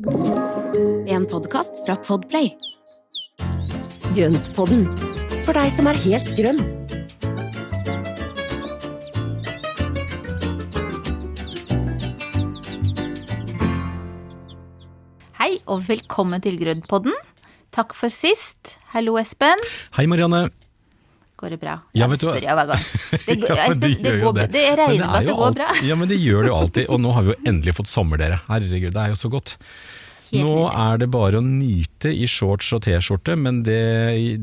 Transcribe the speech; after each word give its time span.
En 0.00 1.26
podkast 1.28 1.82
fra 1.84 1.92
Podplay. 2.00 2.46
Grøntpodden, 4.16 4.86
for 5.44 5.52
deg 5.52 5.68
som 5.76 5.90
er 5.90 5.98
helt 6.00 6.30
grønn. 6.38 6.62
Hei 15.36 15.58
og 15.68 15.84
velkommen 15.90 16.40
til 16.40 16.56
Grøntpodden. 16.62 17.12
Takk 17.68 17.92
for 17.92 18.08
sist. 18.08 18.78
Hallo, 18.96 19.18
Espen. 19.20 19.60
Hei, 19.98 20.08
Marianne. 20.08 20.48
Går 21.40 21.54
det 21.54 21.58
bra? 21.62 21.74
Ja, 21.96 22.06
det 22.12 22.18
spør 22.20 22.36
jeg 22.44 22.52
hver 22.58 22.68
gang. 22.68 22.82
Det, 23.26 23.36
Ja, 23.48 23.68
men 23.70 23.78
du 23.80 23.86
det, 23.88 24.10
går, 24.20 24.34
det. 24.36 24.44
det, 24.52 24.64
jeg 24.66 24.76
regner 24.76 25.06
med 25.06 25.14
at 25.22 25.26
det 25.30 25.36
går 25.38 25.46
alt- 25.46 25.56
bra. 25.56 25.68
Ja, 25.88 25.96
men 25.96 26.10
det 26.10 26.18
gjør 26.20 26.44
det 26.44 26.50
jo 26.52 26.56
alltid. 26.58 26.84
Og 26.92 27.00
nå 27.00 27.14
har 27.16 27.24
vi 27.24 27.32
jo 27.32 27.38
endelig 27.48 27.74
fått 27.78 27.88
sommer, 27.88 28.20
dere. 28.20 28.42
Herregud, 28.50 28.92
det 28.92 29.00
er 29.06 29.14
jo 29.14 29.18
så 29.22 29.30
godt. 29.32 29.54
Helt 30.30 30.44
Nå 30.44 30.52
nydelig. 30.52 30.74
er 30.84 31.00
det 31.00 31.08
bare 31.10 31.40
å 31.40 31.46
nyte 31.46 32.12
i 32.12 32.28
shorts 32.30 32.68
og 32.76 32.84
T-skjorte, 32.84 33.34
men 33.40 33.62
det, 33.66 33.80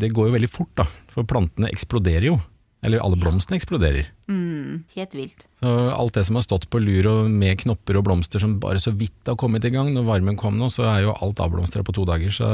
det 0.02 0.10
går 0.18 0.32
jo 0.32 0.34
veldig 0.40 0.50
fort, 0.52 0.74
da. 0.76 0.88
For 1.14 1.24
plantene 1.30 1.70
eksploderer 1.72 2.28
jo. 2.32 2.40
Eller 2.84 3.00
alle 3.06 3.18
blomstene 3.22 3.58
eksploderer. 3.62 4.10
Mm, 4.28 4.84
helt 4.96 5.14
vilt. 5.16 5.46
Så 5.62 5.70
alt 5.96 6.14
det 6.18 6.26
som 6.28 6.36
har 6.36 6.44
stått 6.44 6.66
på 6.70 6.82
lur 6.84 7.08
og 7.08 7.30
med 7.32 7.58
knopper 7.62 7.96
og 8.00 8.04
blomster 8.10 8.42
som 8.44 8.58
bare 8.60 8.82
så 8.84 8.92
vidt 8.92 9.26
har 9.30 9.38
kommet 9.40 9.64
i 9.64 9.72
gang, 9.72 9.94
når 9.96 10.04
varmen 10.10 10.36
kom 10.40 10.58
nå, 10.60 10.68
så 10.74 10.84
er 10.84 11.06
jo 11.06 11.14
alt 11.16 11.40
avblomstra 11.40 11.82
på 11.88 11.96
to 11.96 12.04
dager. 12.06 12.30
Så 12.36 12.50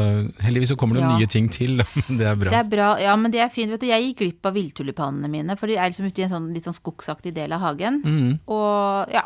heldigvis 0.46 0.70
så 0.76 0.78
kommer 0.78 1.00
det 1.00 1.04
Ja. 1.08 1.18
nye 1.18 1.28
ting 1.28 1.50
til, 1.50 1.82
men 2.08 2.18
det 2.22 2.28
er 2.30 2.36
bra. 2.38 2.52
Det 2.54 2.60
er 2.62 2.70
bra. 2.76 2.90
Ja, 3.02 3.16
men 3.18 3.32
det 3.34 3.42
er 3.42 3.50
fint. 3.50 3.72
Vet 3.74 3.82
du, 3.82 3.88
jeg 3.90 4.06
gikk 4.14 4.22
glipp 4.22 4.46
av 4.46 4.54
villtulipanene 4.54 5.30
mine, 5.34 5.58
for 5.58 5.68
de 5.68 5.76
er 5.82 5.90
liksom 5.90 6.06
ute 6.08 6.22
i 6.22 6.28
en 6.30 6.34
sånn 6.38 6.54
litt 6.54 6.64
sånn 6.70 6.78
skogsaktig 6.78 7.34
del 7.34 7.52
av 7.58 7.60
hagen. 7.66 8.02
Mm. 8.06 8.40
Og 8.48 9.10
ja, 9.12 9.26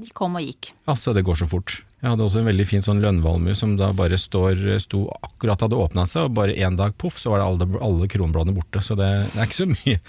de 0.00 0.08
kom 0.16 0.34
og 0.40 0.42
gikk. 0.48 0.72
Altså, 0.88 1.12
det 1.14 1.24
går 1.28 1.36
så 1.44 1.48
fort. 1.48 1.82
Jeg 2.02 2.10
hadde 2.10 2.24
også 2.26 2.40
en 2.40 2.48
veldig 2.50 2.64
fin 2.66 2.82
sånn 2.82 2.98
lønnvalmue 2.98 3.54
som 3.54 3.76
da 3.78 3.92
bare 3.94 4.16
står, 4.18 4.58
sto 4.82 5.04
akkurat 5.22 5.60
hadde 5.62 5.78
åpna 5.78 6.02
seg, 6.10 6.24
og 6.26 6.32
bare 6.34 6.56
en 6.66 6.74
dag 6.76 6.96
poff, 6.98 7.20
så 7.22 7.30
var 7.30 7.38
det 7.38 7.46
alle, 7.46 7.68
alle 7.78 8.08
kronbladene 8.10 8.56
borte. 8.56 8.82
Så 8.82 8.96
det, 8.98 9.06
det 9.30 9.38
er 9.38 9.46
ikke 9.46 9.60
så 9.60 9.68
mye. 9.70 10.00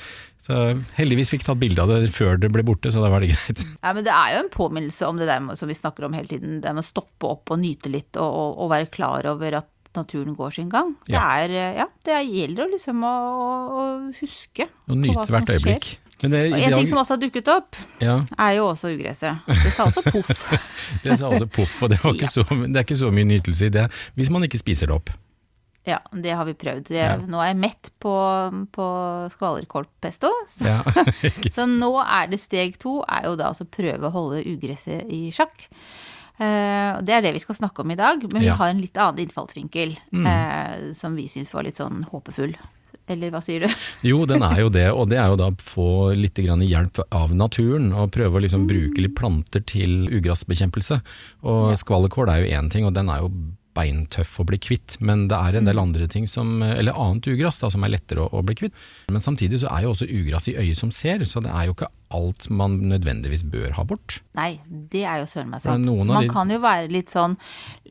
Så 0.43 0.57
heldigvis 0.97 1.29
fikk 1.31 1.43
jeg 1.45 1.49
tatt 1.51 1.61
bilde 1.61 1.83
av 1.85 1.91
det 1.93 2.09
før 2.15 2.41
det 2.41 2.49
ble 2.51 2.65
borte, 2.65 2.89
så 2.91 3.03
da 3.03 3.11
var 3.13 3.21
det 3.21 3.29
greit. 3.35 3.61
Ja, 3.85 3.93
men 3.93 4.03
det 4.07 4.11
er 4.15 4.33
jo 4.33 4.41
en 4.41 4.49
påminnelse 4.57 5.05
om 5.07 5.21
det 5.21 5.29
der 5.29 5.45
som 5.59 5.69
vi 5.69 5.77
snakker 5.77 6.09
om 6.09 6.17
hele 6.17 6.27
tiden, 6.33 6.57
det 6.65 6.73
med 6.73 6.81
å 6.83 6.87
stoppe 6.89 7.29
opp 7.29 7.53
og 7.53 7.61
nyte 7.61 7.93
litt, 7.93 8.17
og, 8.17 8.25
og, 8.41 8.57
og 8.65 8.73
være 8.73 8.89
klar 8.91 9.29
over 9.29 9.59
at 9.61 9.69
naturen 9.93 10.33
går 10.33 10.55
sin 10.57 10.71
gang. 10.73 10.95
Det 11.05 11.13
Ja. 11.13 11.21
er, 11.45 11.51
ja, 11.77 11.85
det 12.03 12.13
er- 12.17 12.25
gjelder 12.25 12.71
liksom 12.73 13.05
å, 13.05 13.13
å 13.69 13.83
huske 14.17 14.65
Og 14.89 14.97
nyte 14.97 15.27
hvert 15.29 15.53
skjer. 15.61 15.91
Men 16.23 16.31
det, 16.31 16.39
Og 16.53 16.57
en 16.57 16.69
dag- 16.71 16.77
ting 16.79 16.87
som 16.87 16.97
også 17.01 17.17
har 17.17 17.21
dukket 17.21 17.49
opp, 17.51 17.75
ja, 18.01 18.15
er 18.39 18.53
jo 18.57 18.69
også 18.71 18.93
ugresset. 18.95 19.43
Det 19.47 19.73
sa 19.75 19.85
også 19.89 20.03
poff. 20.07 20.45
det 21.03 21.17
sa 21.19 21.27
også 21.29 21.47
poff, 21.51 21.75
og 21.83 21.89
det, 21.91 21.99
var 22.03 22.15
så, 22.31 22.45
det 22.47 22.75
er 22.79 22.85
ikke 22.87 22.95
så 23.03 23.11
mye 23.11 23.27
nytelse 23.27 23.67
i 23.67 23.73
det, 23.75 23.89
hvis 24.15 24.31
man 24.31 24.43
ikke 24.47 24.61
spiser 24.61 24.87
det 24.87 24.95
opp. 24.95 25.11
Ja, 25.83 25.97
det 26.15 26.31
har 26.31 26.45
vi 26.47 26.53
prøvd. 26.55 26.93
Jeg, 26.95 27.03
Ja. 27.03 27.17
Nå 27.27 27.41
er 27.43 27.49
jeg 27.51 27.57
mett 27.59 27.89
på, 27.99 28.13
på 28.71 28.85
skvallerkålpesto. 29.35 30.29
Så, 30.47 30.63
Ja, 30.69 30.79
så 31.57 31.65
nå 31.67 31.89
er 32.05 32.29
det 32.31 32.39
steg 32.39 32.77
to, 32.79 33.01
er 33.03 33.27
jo 33.27 33.35
da 33.35 33.51
å 33.51 33.67
prøve 33.67 34.07
å 34.07 34.13
holde 34.15 34.45
ugresset 34.47 35.03
i 35.11 35.25
sjakk. 35.35 35.67
Uh, 36.39 36.97
det 37.05 37.13
er 37.13 37.21
det 37.27 37.33
vi 37.35 37.41
skal 37.43 37.55
snakke 37.59 37.83
om 37.83 37.91
i 37.93 37.99
dag, 37.99 38.23
men 38.31 38.41
vi 38.41 38.47
Ja. 38.47 38.55
har 38.57 38.71
en 38.71 38.79
litt 38.81 38.95
annen 38.97 39.19
innfallsvinkel 39.27 39.97
Mm. 40.15 40.25
uh, 40.25 40.93
som 40.97 41.15
vi 41.19 41.27
syns 41.27 41.51
var 41.53 41.63
litt 41.67 41.77
sånn 41.77 42.05
håpefull. 42.09 42.55
Eller 43.11 43.33
hva 43.33 43.41
sier 43.43 43.65
du? 43.65 43.73
Jo, 44.09 44.21
den 44.29 44.43
er 44.45 44.61
jo 44.63 44.69
det, 44.71 44.85
og 44.95 45.09
det 45.11 45.17
er 45.19 45.31
jo 45.33 45.39
da 45.39 45.49
å 45.51 45.57
få 45.59 45.87
litt 46.15 46.39
grann 46.43 46.63
hjelp 46.63 47.01
av 47.11 47.33
naturen, 47.35 47.91
og 47.95 48.13
prøve 48.15 48.39
å 48.39 48.43
liksom 48.45 48.67
bruke 48.69 49.03
litt 49.03 49.15
planter 49.17 49.63
til 49.67 50.05
ugressbekjempelse. 50.07 51.01
Og 51.47 51.73
skvallerkål 51.79 52.31
er 52.31 52.43
jo 52.45 52.55
én 52.59 52.71
ting, 52.71 52.87
og 52.87 52.95
den 52.95 53.11
er 53.11 53.25
jo 53.25 53.33
beintøff 53.73 54.35
å 54.37 54.43
bli 54.45 54.59
kvitt, 54.61 54.99
men 55.01 55.23
det 55.31 55.33
er 55.33 55.55
en 55.57 55.65
del 55.65 55.79
andre 55.81 56.05
ting 56.11 56.27
som, 56.29 56.59
eller 56.61 56.93
annet 56.93 57.25
ugress 57.31 57.57
da, 57.57 57.71
som 57.73 57.81
er 57.83 57.95
lettere 57.95 58.21
å, 58.21 58.27
å 58.29 58.43
bli 58.45 58.53
kvitt. 58.59 58.75
Men 59.09 59.23
samtidig 59.23 59.63
så 59.63 59.71
er 59.73 59.87
jo 59.87 59.95
også 59.95 60.05
ugress 60.13 60.45
i 60.51 60.55
øyet 60.61 60.77
som 60.77 60.91
ser, 60.93 61.25
så 61.25 61.41
det 61.41 61.49
er 61.49 61.65
jo 61.67 61.73
ikke 61.73 61.89
alt 62.13 62.45
man 62.53 62.77
nødvendigvis 62.91 63.47
bør 63.49 63.73
ha 63.79 63.85
bort. 63.89 64.19
Nei, 64.37 64.59
det 64.69 65.01
er 65.09 65.23
jo 65.23 65.29
søren 65.31 65.49
meg 65.55 65.63
sant. 65.65 65.89
Man 65.89 66.21
de- 66.21 66.29
kan 66.29 66.53
jo 66.53 66.61
være 66.61 66.91
litt 66.93 67.09
sånn 67.09 67.33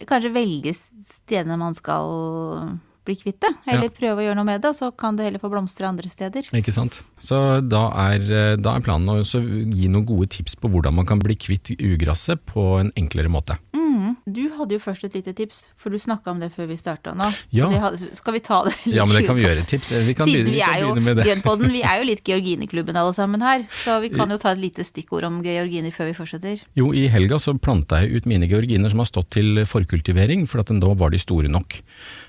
Kanskje 0.06 0.30
velge 0.34 0.72
stedene 0.78 1.58
man 1.58 1.74
skal 1.74 2.78
bli 3.04 3.16
kvitt 3.16 3.40
det, 3.40 3.50
eller 3.66 3.88
Ja. 3.88 3.94
prøve 3.96 4.22
å 4.22 4.26
gjøre 4.28 4.36
noe 4.36 4.44
med 4.44 4.62
det, 4.62 4.68
og 4.70 4.76
så 4.78 4.90
kan 4.96 5.16
det 5.16 5.24
heller 5.26 5.38
få 5.42 5.50
blomstre 5.50 5.88
andre 5.88 6.08
steder. 6.10 6.42
Ikke 6.54 6.72
sant? 6.72 7.02
Så 7.18 7.60
da 7.66 7.88
er, 8.10 8.56
da 8.56 8.76
er 8.76 8.80
planen 8.80 9.08
å 9.08 9.20
også 9.22 9.40
gi 9.42 9.88
noen 9.88 10.06
gode 10.06 10.28
tips 10.30 10.54
på 10.56 10.70
hvordan 10.70 10.94
man 10.94 11.06
kan 11.06 11.18
bli 11.18 11.34
kvitt 11.34 11.74
ugresset 11.78 12.40
på 12.46 12.80
en 12.80 12.92
enklere 12.96 13.28
måte. 13.28 13.58
Mm. 13.74 14.16
Du 14.26 14.48
hadde 14.56 14.76
jo 14.76 14.78
først 14.78 15.04
et 15.04 15.14
lite 15.14 15.32
tips, 15.34 15.64
for 15.76 15.90
du 15.90 15.98
snakka 15.98 16.30
om 16.30 16.38
det 16.40 16.52
før 16.54 16.68
vi 16.70 16.76
starta 16.76 17.12
nå. 17.16 17.26
Ja. 17.52 17.66
Hadde- 17.68 18.14
skal 18.16 18.32
vi 18.34 18.40
ta 18.40 18.62
det 18.64 18.74
litt 18.86 18.94
Ja, 18.96 19.04
men 19.04 19.16
det 19.16 19.26
kan 19.26 19.36
vi 19.36 19.42
gjøre. 19.42 19.66
Tips. 19.66 19.90
Vi 19.92 20.14
kan, 20.14 20.26
Siden 20.26 20.46
begynne, 20.46 20.52
vi 20.52 20.52
vi 20.52 20.60
kan 20.60 20.74
er 20.74 20.80
jo 20.80 20.94
begynne 20.94 21.02
med 21.04 21.16
det. 21.16 21.24
Grønnpodden, 21.26 21.72
vi 21.72 21.82
er 21.82 21.98
jo 21.98 22.04
litt 22.06 22.22
Georgineklubben 22.30 22.96
alle 22.96 23.12
sammen 23.12 23.40
her, 23.42 23.64
så 23.84 24.00
vi 24.00 24.08
kan 24.10 24.30
jo 24.30 24.38
ta 24.38 24.50
et 24.52 24.58
lite 24.62 24.84
stikkord 24.86 25.24
om 25.24 25.42
georginer 25.42 25.92
før 25.92 26.06
vi 26.06 26.14
fortsetter. 26.14 26.60
Jo, 26.76 26.92
i 26.92 27.08
helga 27.08 27.36
så 27.42 27.58
planta 27.58 28.00
jeg 28.00 28.14
ut 28.16 28.26
mine 28.26 28.48
georginer 28.48 28.90
som 28.90 28.98
har 29.02 29.06
stått 29.10 29.30
til 29.30 29.64
forkultivering, 29.66 30.46
for 30.48 30.60
at 30.60 30.66
da 30.72 30.94
var 30.94 31.10
de 31.10 31.18
store 31.18 31.48
nok. 31.48 31.80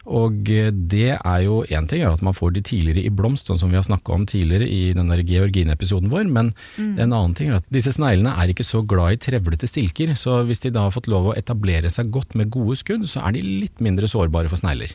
Og 0.05 0.49
eh, 0.51 0.71
det 0.71 1.13
er 1.15 1.39
jo 1.45 1.61
én 1.71 1.87
ting 1.87 2.01
er 2.03 2.11
at 2.11 2.21
man 2.21 2.33
får 2.35 2.53
de 2.57 2.61
tidligere 2.61 3.05
i 3.05 3.09
blomst, 3.09 3.47
sånn 3.47 3.59
som 3.61 3.69
vi 3.71 3.77
har 3.79 3.85
snakka 3.87 4.11
om 4.13 4.25
tidligere 4.27 4.67
i 4.67 4.93
den 4.93 5.07
Georgine-episoden 5.07 6.09
vår, 6.11 6.27
men 6.29 6.53
Mm. 6.77 6.99
en 6.99 7.13
annen 7.13 7.35
ting 7.35 7.49
er 7.49 7.55
at 7.55 7.65
disse 7.71 7.91
sneglene 7.93 8.33
er 8.35 8.49
ikke 8.51 8.65
så 8.65 8.81
glad 8.85 9.13
i 9.13 9.17
trevlete 9.17 9.67
stilker, 9.69 10.13
så 10.17 10.43
hvis 10.45 10.59
de 10.61 10.71
da 10.71 10.81
har 10.87 10.91
fått 10.91 11.07
lov 11.07 11.31
å 11.31 11.37
etablere 11.37 11.89
seg 11.89 12.09
godt 12.11 12.35
med 12.35 12.49
gode 12.49 12.75
skudd, 12.77 13.03
så 13.07 13.21
er 13.27 13.31
de 13.33 13.41
litt 13.41 13.79
mindre 13.79 14.07
sårbare 14.09 14.49
for 14.49 14.57
snegler. 14.57 14.91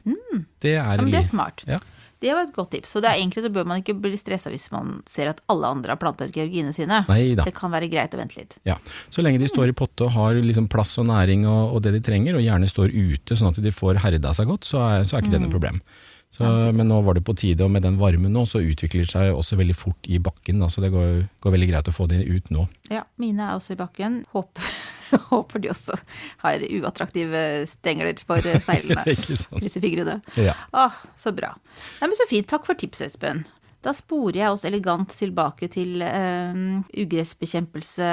Det 0.60 0.74
er, 0.76 0.82
Mm. 0.84 0.96
Ja, 0.96 0.96
men 0.96 1.10
det 1.10 1.20
er 1.20 1.28
smart. 1.28 1.62
Ja. 1.66 1.78
Det 2.20 2.34
var 2.34 2.48
et 2.48 2.54
godt 2.54 2.72
tips. 2.74 2.92
Så 2.92 3.00
det 3.04 3.12
er 3.12 3.20
egentlig 3.22 3.44
så 3.44 3.50
bør 3.54 3.66
man 3.68 3.80
ikke 3.82 3.94
bli 3.94 4.18
stressa 4.18 4.50
hvis 4.50 4.68
man 4.74 4.98
ser 5.08 5.30
at 5.30 5.42
alle 5.52 5.70
andre 5.70 5.94
har 5.94 6.00
planta 6.02 6.26
georgiene 6.26 6.48
georginene 6.48 6.74
sine. 6.74 7.02
Neida. 7.08 7.44
Det 7.46 7.54
kan 7.56 7.72
være 7.72 7.88
greit 7.90 8.14
å 8.14 8.20
vente 8.20 8.38
litt. 8.38 8.58
Ja, 8.68 8.76
Så 9.10 9.22
lenge 9.22 9.38
de 9.38 9.48
står 9.48 9.70
i 9.70 9.76
potte 9.76 10.06
og 10.06 10.14
har 10.16 10.38
liksom 10.42 10.68
plass 10.68 10.96
og 10.98 11.08
næring 11.08 11.46
og, 11.46 11.76
og 11.76 11.82
det 11.84 11.94
de 11.96 12.02
trenger, 12.04 12.38
og 12.38 12.44
gjerne 12.44 12.68
står 12.70 12.94
ute 12.94 13.36
sånn 13.36 13.52
at 13.52 13.62
de 13.62 13.74
får 13.74 14.02
herda 14.04 14.34
seg 14.34 14.48
godt, 14.50 14.68
så 14.68 14.82
er, 14.82 15.04
så 15.04 15.16
er 15.16 15.24
ikke 15.24 15.36
det 15.36 15.44
noe 15.44 15.52
problem. 15.54 15.82
Så, 16.30 16.44
men 16.76 16.90
nå 16.90 16.98
var 17.06 17.16
det 17.16 17.24
på 17.24 17.32
tide, 17.38 17.64
og 17.64 17.72
med 17.72 17.82
den 17.86 17.96
varmen 17.98 18.34
nå, 18.36 18.44
så 18.46 18.60
utvikler 18.60 19.06
det 19.06 19.12
seg 19.14 19.32
også 19.32 19.56
veldig 19.58 19.76
fort 19.78 20.10
i 20.12 20.20
bakken. 20.22 20.60
Da, 20.60 20.68
så 20.70 20.84
det 20.84 20.92
går, 20.92 21.24
går 21.40 21.54
veldig 21.56 21.70
greit 21.72 21.88
å 21.88 21.94
få 21.96 22.06
de 22.10 22.20
ut 22.20 22.52
nå. 22.54 22.66
Ja, 22.92 23.06
mine 23.20 23.46
er 23.46 23.56
også 23.56 23.74
i 23.74 23.80
bakken. 23.80 24.20
Håper, 24.34 24.68
håper 25.32 25.64
de 25.64 25.72
også 25.72 25.96
har 26.44 26.64
uattraktive 26.68 27.44
stengler 27.72 28.20
for 28.28 28.44
eh, 28.50 28.60
sneglene. 28.60 29.06
Ikke 29.08 29.38
sant? 29.40 29.56
Krysser 29.62 29.84
fingrene. 29.84 30.20
Ja. 30.36 30.54
Åh, 30.76 31.00
så 31.18 31.32
bra. 31.34 31.54
Nei, 32.02 32.10
men 32.10 32.18
Så 32.20 32.28
fint. 32.28 32.50
Takk 32.50 32.68
for 32.68 32.78
tipset, 32.78 33.08
Espen. 33.08 33.46
Da 33.86 33.92
sporer 33.94 34.40
jeg 34.40 34.50
oss 34.50 34.64
elegant 34.66 35.12
tilbake 35.14 35.68
til 35.70 36.02
eh, 36.02 36.56
ugressbekjempelse 36.98 38.08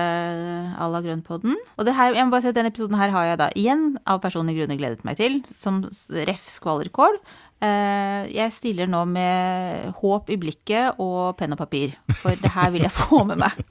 à 0.77 0.89
la 0.93 1.01
Grønnpodden. 1.01 1.55
Og 1.75 1.87
det 1.87 1.95
her, 1.97 2.13
jeg 2.13 2.27
må 2.27 2.35
bare 2.35 2.45
si 2.45 2.51
at 2.51 2.57
denne 2.57 2.69
episoden 2.69 2.99
her 2.99 3.09
har 3.15 3.31
jeg 3.31 3.39
da 3.41 3.47
igjen 3.57 3.87
av 4.05 4.21
personlige 4.21 4.61
grunner 4.61 4.77
gledet 4.77 5.07
meg 5.07 5.17
til, 5.17 5.39
som 5.57 5.81
ref 6.29 6.45
skvallerkål. 6.53 7.17
Eh, 7.65 8.29
jeg 8.35 8.53
stiller 8.55 8.89
nå 8.91 9.03
med 9.09 9.93
håp 10.01 10.31
i 10.33 10.39
blikket 10.41 11.01
og 11.01 11.35
penn 11.39 11.55
og 11.55 11.61
papir, 11.61 11.95
for 12.21 12.37
det 12.41 12.53
her 12.55 12.73
vil 12.75 12.85
jeg 12.87 12.95
få 12.95 13.23
med 13.27 13.41
meg. 13.45 13.65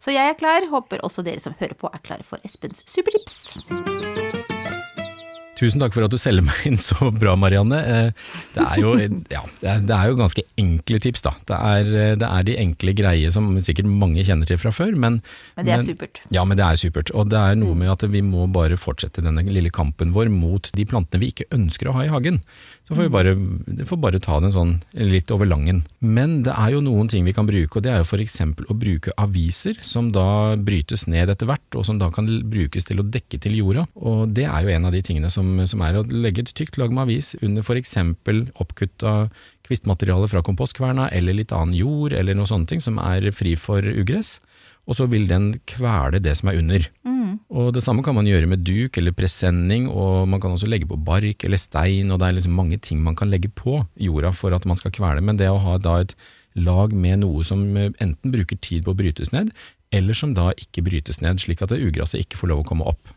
Så 0.00 0.14
jeg 0.14 0.32
er 0.32 0.38
klar. 0.40 0.68
Håper 0.70 1.04
også 1.06 1.24
dere 1.26 1.42
som 1.42 1.56
hører 1.60 1.76
på 1.78 1.90
er 1.92 2.04
klare 2.04 2.26
for 2.26 2.40
Espens 2.46 2.84
supertips. 2.88 3.60
Tusen 5.60 5.82
takk 5.82 5.92
for 5.92 6.06
at 6.06 6.12
du 6.12 6.16
selger 6.16 6.40
meg 6.46 6.62
inn 6.70 6.78
så 6.80 7.10
bra, 7.12 7.34
Marianne. 7.36 7.76
Eh, 7.84 8.28
Det 8.54 8.62
er 8.64 8.80
jo, 8.80 8.94
ja, 9.28 9.42
det 9.60 9.92
er, 9.92 10.06
jo 10.08 10.16
ganske 10.16 10.44
enkle 10.60 11.00
tips, 11.04 11.20
da. 11.26 11.34
Det 11.50 11.58
er, 11.58 11.90
eh, 12.00 12.14
det 12.16 12.28
er 12.30 12.46
de 12.48 12.54
enkle 12.62 12.94
greie 12.96 13.32
som 13.34 13.50
sikkert 13.60 13.90
mange 13.90 14.24
kjenner 14.24 14.48
til 14.48 14.56
fra 14.62 14.72
før, 14.72 14.96
men 14.96 15.20
Men 15.58 15.68
det 15.68 15.74
er 15.76 15.84
supert. 15.84 16.22
Ja, 16.32 16.46
men 16.48 16.56
det 16.56 16.64
er 16.64 16.80
supert. 16.80 17.12
Og 17.12 17.28
det 17.28 17.36
er 17.36 17.60
noe 17.60 17.76
med 17.76 17.92
at 17.92 18.06
vi 18.08 18.22
må 18.24 18.48
bare 18.50 18.80
fortsette 18.80 19.20
denne 19.20 19.44
lille 19.44 19.68
kampen 19.70 20.14
vår 20.16 20.32
mot 20.32 20.72
de 20.72 20.86
plantene 20.88 21.20
vi 21.20 21.28
ikke 21.34 21.50
ønsker 21.52 21.92
å 21.92 21.96
ha 21.98 22.06
i 22.08 22.12
hagen. 22.14 22.40
Så 22.90 22.96
får 22.98 23.06
vi 23.06 23.12
bare, 23.14 23.32
får 23.86 23.98
bare 24.02 24.18
ta 24.18 24.40
den 24.42 24.50
sånn 24.50 24.72
litt 24.98 25.30
over 25.30 25.46
langen. 25.46 25.84
Men 26.02 26.40
det 26.42 26.56
er 26.58 26.72
jo 26.74 26.80
noen 26.82 27.06
ting 27.06 27.22
vi 27.22 27.34
kan 27.36 27.46
bruke, 27.46 27.78
og 27.78 27.84
det 27.86 27.92
er 27.92 28.00
jo 28.00 28.08
f.eks. 28.08 28.40
å 28.42 28.74
bruke 28.74 29.14
aviser 29.14 29.78
som 29.86 30.08
da 30.10 30.56
brytes 30.58 31.06
ned 31.06 31.30
etter 31.30 31.46
hvert, 31.46 31.78
og 31.78 31.86
som 31.86 32.00
da 32.00 32.08
kan 32.10 32.26
brukes 32.50 32.90
til 32.90 32.98
å 32.98 33.06
dekke 33.06 33.38
til 33.38 33.54
jorda. 33.60 33.86
Og 33.94 34.34
det 34.34 34.48
er 34.50 34.66
jo 34.66 34.74
en 34.74 34.90
av 34.90 34.96
de 34.96 35.04
tingene 35.06 35.30
som, 35.30 35.52
som 35.70 35.86
er 35.86 36.00
å 36.00 36.04
legge 36.10 36.42
et 36.42 36.50
tykt 36.58 36.80
lag 36.82 36.90
med 36.90 37.06
avis 37.06 37.36
under 37.38 37.62
f.eks. 37.62 37.94
oppkutta 38.58 39.14
kvistmateriale 39.70 40.26
fra 40.26 40.42
kompostkverna, 40.42 41.12
eller 41.14 41.38
litt 41.38 41.54
annen 41.54 41.78
jord, 41.78 42.10
eller 42.10 42.34
noe 42.34 42.50
sånne 42.50 42.74
ting 42.74 42.82
som 42.82 42.98
er 42.98 43.30
fri 43.30 43.54
for 43.54 43.86
ugress 43.86 44.40
og 44.90 44.96
så 44.98 45.06
vil 45.06 45.28
den 45.30 45.52
kvele 45.70 46.18
det 46.22 46.32
som 46.40 46.50
er 46.50 46.58
under. 46.58 46.86
Og 47.50 47.72
Det 47.74 47.82
samme 47.82 48.02
kan 48.06 48.14
man 48.14 48.28
gjøre 48.28 48.46
med 48.46 48.62
duk 48.62 48.96
eller 48.98 49.14
presenning, 49.16 49.88
og 49.90 50.28
man 50.30 50.40
kan 50.40 50.52
også 50.54 50.68
legge 50.70 50.86
på 50.86 50.98
bark 51.02 51.42
eller 51.44 51.58
stein, 51.58 52.10
og 52.10 52.20
det 52.20 52.28
er 52.28 52.36
liksom 52.36 52.54
mange 52.54 52.78
ting 52.78 53.00
man 53.02 53.16
kan 53.18 53.30
legge 53.30 53.50
på 53.50 53.80
jorda 53.98 54.30
for 54.30 54.54
at 54.54 54.66
man 54.66 54.78
skal 54.78 54.94
kvele, 54.94 55.20
men 55.20 55.36
det 55.40 55.50
å 55.50 55.58
ha 55.58 55.78
da 55.78 55.98
et 56.04 56.14
lag 56.54 56.94
med 56.94 57.22
noe 57.22 57.42
som 57.46 57.64
eh, 57.76 57.90
enten 58.02 58.30
bruker 58.30 58.58
tid 58.62 58.86
på 58.86 58.94
å 58.94 58.98
brytes 58.98 59.32
ned, 59.34 59.50
eller 59.90 60.14
som 60.14 60.34
da 60.34 60.52
ikke 60.54 60.84
brytes 60.86 61.20
ned, 61.22 61.42
slik 61.42 61.62
at 61.62 61.74
det 61.74 61.82
ugraset 61.82 62.22
ikke 62.22 62.38
får 62.38 62.52
lov 62.52 62.62
å 62.62 62.68
komme 62.70 62.86
opp. 62.86 63.10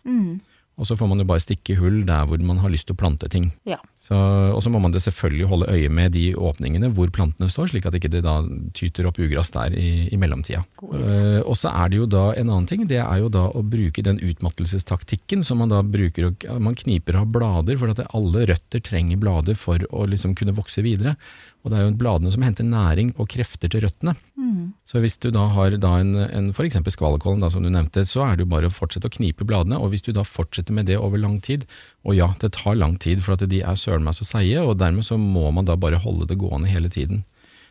Og 0.81 0.87
så 0.89 0.95
får 0.97 1.09
man 1.09 1.21
jo 1.21 1.27
bare 1.29 1.43
stikke 1.43 1.75
hull 1.77 1.99
der 2.07 2.25
hvor 2.25 2.41
man 2.41 2.57
har 2.63 2.71
lyst 2.73 2.87
til 2.89 2.95
å 2.95 2.99
plante 2.99 3.27
ting. 3.29 3.51
Ja. 3.69 3.77
Så, 3.99 4.17
og 4.17 4.57
så 4.65 4.71
må 4.73 4.81
man 4.81 4.93
det 4.95 5.03
selvfølgelig 5.05 5.49
holde 5.51 5.69
øye 5.69 5.91
med 5.93 6.15
de 6.15 6.23
åpningene 6.33 6.89
hvor 6.97 7.11
plantene 7.13 7.49
står, 7.51 7.69
slik 7.69 7.85
at 7.85 7.97
ikke 7.99 8.09
det 8.15 8.23
da 8.25 8.39
tyter 8.73 9.05
opp 9.09 9.21
ugress 9.21 9.53
der 9.53 9.75
i, 9.77 10.09
i 10.09 10.19
mellomtida. 10.19 10.63
Uh, 10.81 11.45
og 11.45 11.53
så 11.59 11.69
er 11.69 11.93
det 11.93 12.01
jo 12.01 12.09
da 12.09 12.25
en 12.33 12.49
annen 12.49 12.67
ting, 12.69 12.87
det 12.89 13.03
er 13.03 13.21
jo 13.21 13.29
da 13.33 13.45
å 13.53 13.61
bruke 13.61 14.05
den 14.05 14.17
utmattelsestaktikken 14.23 15.45
som 15.45 15.61
man 15.61 15.71
da 15.71 15.83
bruker, 15.85 16.33
man 16.57 16.77
kniper 16.79 17.21
av 17.21 17.29
blader, 17.35 17.77
for 17.77 17.93
at 17.93 18.01
alle 18.09 18.47
røtter 18.49 18.81
trenger 18.83 19.21
blader 19.21 19.57
for 19.59 19.85
å 19.93 20.07
liksom 20.09 20.33
kunne 20.39 20.57
vokse 20.57 20.81
videre. 20.85 21.15
Og 21.63 21.71
det 21.71 21.79
er 21.79 21.85
jo 21.85 21.95
bladene 21.95 22.31
som 22.33 22.43
henter 22.43 22.67
næring 22.67 23.13
og 23.15 23.29
krefter 23.31 23.71
til 23.71 23.85
røttene. 23.85 24.17
Mm. 24.35 24.73
Så 24.83 24.99
hvis 24.99 25.15
du 25.23 25.29
da 25.31 25.45
har 25.55 25.77
da 25.79 25.93
en, 26.01 26.11
en 26.25 26.49
f.eks. 26.51 26.75
skvallerkålen 26.95 27.45
som 27.53 27.63
du 27.63 27.71
nevnte, 27.71 28.03
så 28.07 28.25
er 28.25 28.35
det 28.35 28.43
jo 28.43 28.51
bare 28.51 28.67
å 28.67 28.73
fortsette 28.73 29.07
å 29.07 29.13
knipe 29.13 29.47
bladene. 29.47 29.79
Og 29.79 29.93
hvis 29.93 30.03
du 30.03 30.11
da 30.15 30.25
fortsetter 30.27 30.75
med 30.75 30.91
det 30.91 30.99
over 30.99 31.21
lang 31.23 31.39
tid, 31.43 31.63
og 32.03 32.19
ja, 32.19 32.33
det 32.43 32.51
tar 32.59 32.75
lang 32.75 32.97
tid 32.99 33.23
for 33.23 33.37
at 33.37 33.47
de 33.47 33.63
er 33.63 33.79
søren 33.79 34.03
meg 34.03 34.17
så 34.19 34.27
seige, 34.27 34.59
og 34.59 34.75
dermed 34.83 35.07
så 35.07 35.19
må 35.19 35.49
man 35.55 35.69
da 35.69 35.79
bare 35.79 36.03
holde 36.03 36.27
det 36.27 36.41
gående 36.41 36.71
hele 36.71 36.91
tiden. 36.91 37.23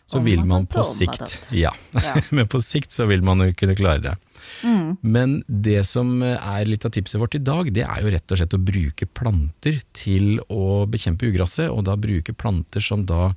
Så 0.08 0.18
vil 0.20 0.42
man 0.44 0.66
på 0.66 0.82
sikt 0.84 1.46
Ja, 1.54 1.70
ja. 1.94 2.16
men 2.36 2.48
på 2.50 2.60
sikt 2.60 2.92
så 2.92 3.06
vil 3.08 3.22
man 3.24 3.40
jo 3.44 3.52
kunne 3.56 3.76
klare 3.78 4.02
det. 4.02 4.14
Mm. 4.66 4.96
Men 5.00 5.36
det 5.46 5.84
som 5.88 6.18
er 6.26 6.66
litt 6.68 6.84
av 6.84 6.92
tipset 6.92 7.20
vårt 7.20 7.36
i 7.38 7.42
dag, 7.44 7.70
det 7.72 7.84
er 7.86 8.02
jo 8.02 8.12
rett 8.12 8.34
og 8.34 8.40
slett 8.40 8.56
å 8.56 8.60
bruke 8.60 9.06
planter 9.06 9.78
til 9.96 10.40
å 10.52 10.84
bekjempe 10.90 11.30
ugresset, 11.30 11.70
og 11.70 11.86
da 11.88 11.96
bruke 12.00 12.34
planter 12.34 12.84
som 12.84 13.06
da 13.08 13.30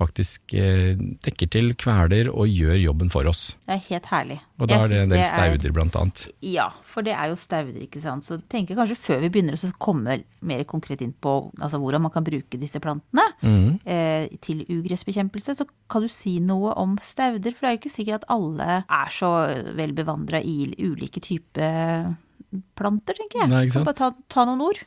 faktisk 0.00 0.54
eh, 0.56 0.94
dekker 1.24 1.50
til, 1.52 1.72
kveler 1.80 2.30
og 2.32 2.48
gjør 2.48 2.78
jobben 2.80 3.10
for 3.12 3.28
oss. 3.30 3.52
Det 3.66 3.76
er 3.76 3.82
helt 3.90 4.08
herlig. 4.10 4.38
Og 4.60 4.70
da 4.70 4.78
er 4.84 4.92
det 4.92 5.00
en 5.04 5.12
del 5.12 5.24
stauder, 5.24 5.74
blant 5.76 5.98
annet. 6.00 6.24
Ja, 6.44 6.68
for 6.88 7.06
det 7.06 7.14
er 7.16 7.30
jo 7.30 7.38
stauder, 7.40 7.80
ikke 7.84 8.02
sant. 8.02 8.26
Så 8.26 8.40
tenker 8.52 8.78
kanskje 8.78 8.98
før 9.00 9.20
vi 9.24 9.32
begynner 9.32 9.56
å 9.56 9.72
komme 9.80 10.20
mer 10.46 10.64
konkret 10.68 11.04
inn 11.04 11.12
på 11.12 11.34
altså, 11.60 11.80
hvordan 11.82 12.04
man 12.06 12.14
kan 12.14 12.26
bruke 12.26 12.60
disse 12.60 12.80
plantene 12.82 13.26
mm. 13.44 13.68
eh, 13.84 14.26
til 14.44 14.64
ugressbekjempelse, 14.68 15.58
så 15.60 15.68
kan 15.90 16.04
du 16.04 16.10
si 16.12 16.38
noe 16.44 16.74
om 16.80 16.96
stauder. 17.04 17.54
For 17.54 17.66
det 17.66 17.70
er 17.70 17.76
jo 17.76 17.82
ikke 17.82 17.94
sikkert 17.98 18.24
at 18.24 18.32
alle 18.36 18.80
er 18.82 19.14
så 19.14 19.34
vel 19.76 19.94
bevandra 19.96 20.40
i 20.40 20.72
ulike 20.80 21.22
typer 21.24 22.10
planter, 22.78 23.16
tenker 23.16 23.42
jeg. 23.42 23.50
Nei, 23.52 23.62
ikke 23.66 23.76
sant? 23.78 23.88
Bare 23.88 23.98
ta, 23.98 24.10
ta, 24.32 24.46
noen 24.48 24.64
ord. 24.70 24.80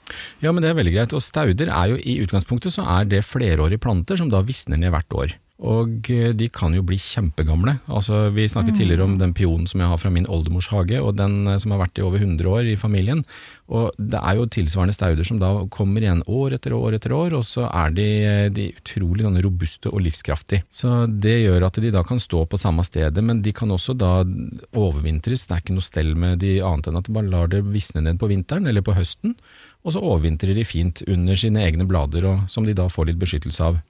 Ja, 0.43 0.51
men 0.51 0.63
det 0.63 0.71
er 0.71 0.77
veldig 0.79 0.95
greit. 0.95 1.15
Og 1.15 1.23
stauder 1.23 1.71
er 1.71 1.93
jo 1.93 1.99
i 1.99 2.17
utgangspunktet 2.23 2.75
så 2.75 2.85
er 2.99 3.07
det 3.09 3.23
flerårige 3.27 3.81
planter 3.83 4.19
som 4.19 4.31
da 4.33 4.43
visner 4.45 4.81
ned 4.81 4.93
hvert 4.95 5.17
år. 5.19 5.37
Og 5.61 6.09
eh, 6.09 6.31
de 6.33 6.47
kan 6.49 6.73
jo 6.73 6.81
bli 6.81 6.97
kjempegamle. 6.97 7.75
Altså, 7.85 8.25
vi 8.33 8.47
snakket 8.49 8.73
mm. 8.73 8.77
tidligere 8.79 9.05
om 9.05 9.17
den 9.19 9.35
pionen 9.37 9.67
som 9.69 9.83
jeg 9.83 9.91
har 9.91 9.99
fra 10.01 10.09
min 10.09 10.25
oldemors 10.25 10.71
hage, 10.73 10.97
og 10.97 11.13
den 11.19 11.45
eh, 11.45 11.59
som 11.61 11.75
har 11.75 11.83
vært 11.83 12.01
i 12.01 12.05
over 12.05 12.17
100 12.17 12.49
år 12.49 12.71
i 12.71 12.79
familien. 12.79 13.21
Og 13.69 13.93
det 14.01 14.17
er 14.17 14.39
jo 14.39 14.47
tilsvarende 14.49 14.95
stauder 14.97 15.27
som 15.29 15.37
da 15.39 15.51
kommer 15.71 16.01
igjen 16.01 16.23
år 16.25 16.57
etter 16.57 16.73
år 16.73 16.97
etter 16.97 17.13
år, 17.13 17.37
og 17.37 17.45
så 17.45 17.67
er 17.69 17.93
de, 17.93 18.07
eh, 18.25 18.47
de 18.49 18.71
utrolig 18.73 19.27
sånn 19.27 19.39
robuste 19.45 19.93
og 19.93 20.01
livskraftige. 20.07 20.65
Så 20.73 21.05
det 21.05 21.37
gjør 21.43 21.69
at 21.69 21.77
de 21.85 21.93
da 21.93 22.01
kan 22.07 22.21
stå 22.21 22.47
på 22.49 22.59
samme 22.59 22.81
stedet, 22.87 23.21
men 23.21 23.45
de 23.45 23.53
kan 23.53 23.69
også 23.71 23.93
da 23.93 24.25
overvintres. 24.73 25.45
Det 25.45 25.53
er 25.53 25.61
ikke 25.61 25.77
noe 25.77 25.85
stell 25.85 26.15
med 26.17 26.41
de 26.41 26.57
annet 26.65 26.89
enn 26.89 26.97
at 26.97 27.05
de 27.05 27.13
bare 27.13 27.29
lar 27.29 27.53
det 27.53 27.61
visne 27.69 28.01
ned 28.01 28.17
på 28.17 28.33
vinteren 28.33 28.65
eller 28.67 28.81
på 28.81 28.97
høsten, 28.97 29.37
og 29.85 29.93
så 29.93 30.01
overvintrer 30.01 30.57
de 30.57 30.65
fint 30.65 31.05
under 31.05 31.37
sine 31.37 31.61
egne 31.61 31.85
blader, 31.85 32.25
og, 32.25 32.45
som 32.49 32.65
de 32.65 32.73
da 32.73 32.89
får 32.89 33.11
litt 33.11 33.21
beskyttelse 33.21 33.69
av. 33.69 33.83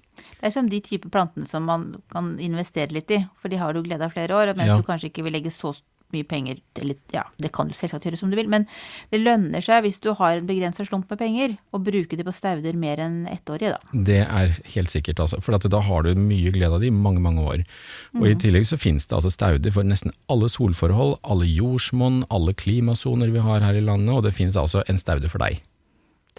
Det 0.44 0.50
er 0.50 0.58
som 0.58 0.68
de 0.68 0.82
type 0.84 1.08
plantene 1.08 1.48
som 1.48 1.64
man 1.64 1.94
kan 2.12 2.34
investere 2.44 2.92
litt 2.92 3.12
i, 3.16 3.22
for 3.40 3.48
de 3.48 3.62
har 3.62 3.72
du 3.72 3.80
glede 3.86 4.04
av 4.04 4.12
flere 4.12 4.36
år. 4.36 4.52
Mens 4.60 4.74
ja. 4.74 4.76
du 4.76 4.84
kanskje 4.84 5.08
ikke 5.08 5.24
vil 5.24 5.38
legge 5.38 5.54
så 5.56 5.72
mye 6.14 6.28
penger 6.30 6.60
Eller 6.78 7.00
ja, 7.14 7.24
det 7.42 7.50
kan 7.56 7.70
du 7.70 7.74
selvsagt 7.78 8.06
gjøre 8.06 8.20
som 8.20 8.30
du 8.30 8.38
vil, 8.38 8.50
men 8.52 8.68
det 9.10 9.22
lønner 9.24 9.64
seg 9.64 9.86
hvis 9.86 10.02
du 10.04 10.12
har 10.20 10.38
en 10.38 10.50
begrensa 10.50 10.86
slump 10.86 11.10
med 11.10 11.22
penger, 11.22 11.56
å 11.74 11.82
bruke 11.82 12.20
de 12.20 12.28
på 12.28 12.36
stauder 12.36 12.78
mer 12.78 13.02
enn 13.02 13.24
ettårige, 13.32 13.74
da. 13.74 14.04
Det 14.12 14.20
er 14.26 14.54
helt 14.76 14.94
sikkert, 14.94 15.24
altså. 15.24 15.40
For 15.42 15.56
da 15.58 15.82
har 15.88 16.06
du 16.06 16.20
mye 16.20 16.54
glede 16.54 16.76
av 16.76 16.84
de 16.84 16.92
i 16.92 16.94
mange, 16.94 17.24
mange 17.24 17.42
år. 17.42 17.66
Og 18.14 18.28
mm. 18.28 18.30
i 18.34 18.38
tillegg 18.46 18.68
så 18.70 18.78
finnes 18.78 19.08
det 19.08 19.18
altså 19.18 19.34
stauder 19.34 19.74
for 19.74 19.88
nesten 19.88 20.14
alle 20.30 20.52
solforhold, 20.52 21.18
alle 21.24 21.50
jordsmonn, 21.50 22.24
alle 22.34 22.54
klimasoner 22.58 23.34
vi 23.34 23.44
har 23.48 23.66
her 23.66 23.80
i 23.80 23.86
landet, 23.86 24.14
og 24.14 24.28
det 24.28 24.36
finnes 24.38 24.60
altså 24.60 24.86
en 24.92 25.02
staude 25.02 25.32
for 25.32 25.42
deg. 25.42 25.64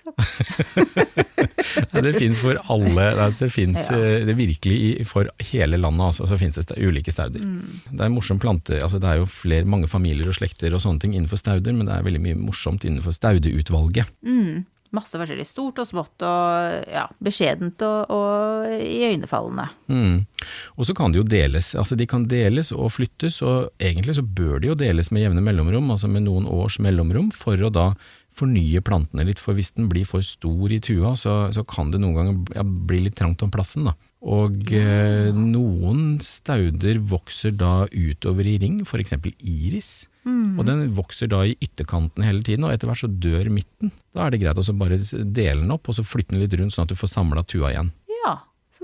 det 2.05 2.12
fins 2.19 2.41
for 2.43 2.59
alle. 2.73 3.06
Det 3.39 3.51
fins 3.53 3.91
ja. 3.91 3.99
Eh, 3.99 4.37
virkelig 4.37 5.06
for 5.09 5.31
hele 5.51 5.77
landet, 5.81 6.06
altså, 6.11 6.29
så 6.29 6.39
fins 6.41 6.59
det 6.61 6.79
ulike 6.79 7.12
stauder. 7.15 7.41
Mm. 7.41 7.81
Det 7.91 8.05
er 8.05 8.12
morsom 8.12 8.39
plante, 8.43 8.83
altså, 8.83 8.99
det 9.03 9.11
er 9.11 9.23
jo 9.23 9.31
flere, 9.31 9.69
mange 9.69 9.89
familier 9.91 10.29
og 10.31 10.39
slekter 10.39 10.75
og 10.75 10.83
sånne 10.85 11.01
ting 11.05 11.17
innenfor 11.17 11.41
stauder, 11.41 11.73
men 11.75 11.87
det 11.89 11.95
er 11.97 12.06
veldig 12.06 12.25
mye 12.29 12.45
morsomt 12.45 12.83
innenfor 12.87 13.12
staudeutvalget. 13.17 14.06
Mm. 14.27 14.65
Masse 14.95 15.19
forskjellig. 15.19 15.47
Stort 15.49 15.81
og 15.83 15.89
smått 15.89 16.23
og 16.23 16.91
ja, 16.93 17.09
beskjedent 17.25 17.83
og, 17.83 18.12
og 18.15 18.75
iøynefallende. 18.79 19.67
Mm. 19.91 20.21
Og 20.79 20.87
så 20.87 20.95
kan 20.97 21.15
de 21.15 21.19
jo 21.19 21.27
deles. 21.27 21.73
Altså 21.79 21.99
de 21.99 22.07
kan 22.11 22.29
deles 22.31 22.71
og 22.75 22.93
flyttes, 22.95 23.41
og 23.43 23.73
egentlig 23.83 24.15
så 24.21 24.23
bør 24.23 24.62
de 24.62 24.71
jo 24.71 24.79
deles 24.79 25.11
med 25.11 25.27
jevne 25.27 25.43
mellomrom, 25.45 25.91
altså 25.95 26.11
med 26.11 26.29
noen 26.29 26.47
års 26.47 26.79
mellomrom, 26.83 27.33
for 27.35 27.59
å 27.59 27.73
da 27.75 27.91
fornye 28.35 28.83
plantene 28.85 29.27
litt, 29.29 29.43
for 29.43 29.57
hvis 29.57 29.75
den 29.77 29.89
blir 29.91 30.07
for 30.09 30.25
stor 30.27 30.73
i 30.75 30.81
tua, 30.83 31.15
så, 31.19 31.37
så 31.55 31.65
kan 31.69 31.93
det 31.93 32.01
noen 32.03 32.19
ganger 32.19 32.59
ja, 32.59 32.65
bli 32.65 33.05
litt 33.07 33.17
trangt 33.21 33.45
om 33.47 33.53
plassen. 33.55 33.87
da. 33.89 33.95
Og 34.25 34.73
eh, 34.73 35.31
noen 35.37 36.19
stauder 36.25 36.99
vokser 37.05 37.55
da 37.61 37.85
utover 37.93 38.49
i 38.49 38.57
ring, 38.63 38.81
f.eks. 38.87 39.17
iris. 39.39 39.93
Mm. 40.25 40.57
Og 40.57 40.65
den 40.65 40.87
vokser 40.97 41.29
da 41.29 41.43
i 41.45 41.57
ytterkanten 41.61 42.25
hele 42.25 42.41
tiden, 42.47 42.65
og 42.65 42.73
etter 42.73 42.89
hvert 42.89 43.05
så 43.05 43.11
dør 43.11 43.53
midten. 43.53 43.93
Da 44.17 44.25
er 44.25 44.33
det 44.33 44.41
greit 44.43 44.59
å 44.59 44.79
bare 44.81 44.99
dele 44.99 45.61
den 45.61 45.75
opp 45.75 45.91
og 45.93 45.99
så 45.99 46.07
flytte 46.07 46.35
den 46.35 46.45
litt 46.47 46.57
rundt, 46.57 46.75
sånn 46.75 46.89
at 46.89 46.95
du 46.95 46.99
får 46.99 47.13
samla 47.13 47.45
tua 47.47 47.75
igjen 47.75 47.93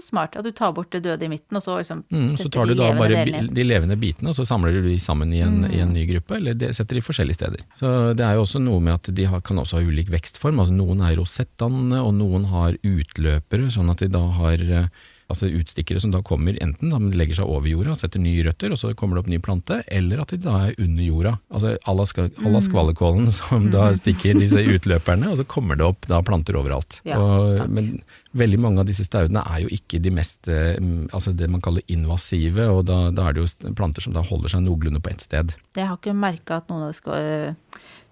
smart 0.05 0.37
at 0.39 0.47
du 0.47 0.51
tar 0.57 0.73
bort 0.77 0.91
det 0.95 1.03
døde 1.05 1.27
i 1.27 1.31
midten, 1.33 1.59
og 1.59 1.65
så 1.65 1.79
liksom 1.81 2.03
mm, 2.09 2.33
Så 2.41 2.51
tar 2.53 2.71
du 2.71 2.75
da 2.79 2.91
bare 2.97 3.25
de 3.27 3.67
levende 3.67 3.99
bitene, 4.01 4.33
og 4.33 4.39
så 4.39 4.47
samler 4.49 4.77
du 4.77 4.89
de 4.89 4.97
sammen 5.03 5.33
i 5.37 5.43
en, 5.45 5.63
mm. 5.65 5.71
i 5.77 5.83
en 5.85 5.95
ny 5.97 6.07
gruppe, 6.11 6.39
eller 6.41 6.59
de 6.59 6.73
setter 6.77 6.99
de 6.99 7.05
forskjellige 7.05 7.41
steder. 7.41 7.65
Så 7.77 7.93
det 8.19 8.27
er 8.27 8.39
jo 8.39 8.45
også 8.47 8.63
noe 8.63 8.83
med 8.85 8.97
at 8.99 9.13
de 9.17 9.29
har, 9.31 9.45
kan 9.47 9.61
også 9.63 9.79
ha 9.79 9.87
ulik 9.87 10.11
vekstform. 10.13 10.61
altså 10.63 10.77
Noen 10.77 11.05
er 11.07 11.17
rosettdannende, 11.21 12.03
og 12.05 12.15
noen 12.19 12.49
har 12.53 12.79
utløpere, 12.81 13.71
sånn 13.75 13.93
at 13.93 14.05
de 14.05 14.11
da 14.13 14.25
har 14.41 14.67
eh, 14.67 14.93
altså 15.31 15.49
utstikkere 15.49 16.03
som 16.03 16.13
da 16.15 16.23
kommer 16.27 16.59
enten 16.63 16.91
de 16.91 17.19
legger 17.19 17.41
seg 17.41 17.51
over 17.51 17.69
jorda 17.71 17.95
og 17.95 18.01
setter 18.01 18.23
nye 18.23 18.45
røtter, 18.47 18.73
og 18.75 18.81
så 18.81 18.93
kommer 18.99 19.17
det 19.17 19.25
opp 19.25 19.31
ny 19.33 19.41
plante, 19.43 19.81
eller 19.91 20.23
at 20.23 20.35
de 20.35 20.41
da 20.43 20.57
er 20.67 20.79
under 20.79 21.05
jorda. 21.05 21.35
Altså 21.51 21.77
à 21.79 21.95
la 21.95 22.07
mm. 22.07 22.61
skvallerkålen 22.67 23.31
som 23.39 23.71
da 23.71 23.91
mm. 23.91 24.01
stikker 24.03 24.41
disse 24.41 24.65
utløperne, 24.75 25.31
og 25.31 25.41
så 25.41 25.47
kommer 25.49 25.79
det 25.79 25.87
opp 25.87 26.09
da 26.11 26.21
planter 26.27 26.59
overalt. 26.61 27.01
Ja, 27.09 27.21
og, 27.21 27.63
men 27.71 28.01
veldig 28.37 28.61
mange 28.63 28.83
av 28.83 28.91
disse 28.91 29.07
staudene 29.07 29.43
er 29.43 29.65
jo 29.65 29.71
ikke 29.75 29.99
de 30.03 30.13
mest 30.15 30.51
eh, 30.51 30.77
altså 31.11 31.33
det 31.35 31.49
man 31.51 31.63
kaller 31.65 31.87
invasive, 31.91 32.69
og 32.71 32.85
da, 32.91 33.09
da 33.15 33.29
er 33.29 33.37
det 33.37 33.47
jo 33.47 33.75
planter 33.79 34.05
som 34.05 34.15
da 34.17 34.25
holder 34.27 34.55
seg 34.55 34.67
noenlunde 34.67 35.03
på 35.03 35.15
ett 35.15 35.25
sted. 35.25 35.55
Jeg 35.79 35.89
har 35.89 35.99
ikke 35.99 36.17
merka 36.17 36.61
at 36.61 36.71
noen 36.71 36.87
av 36.89 36.93
de 36.93 37.01
skal 37.01 37.57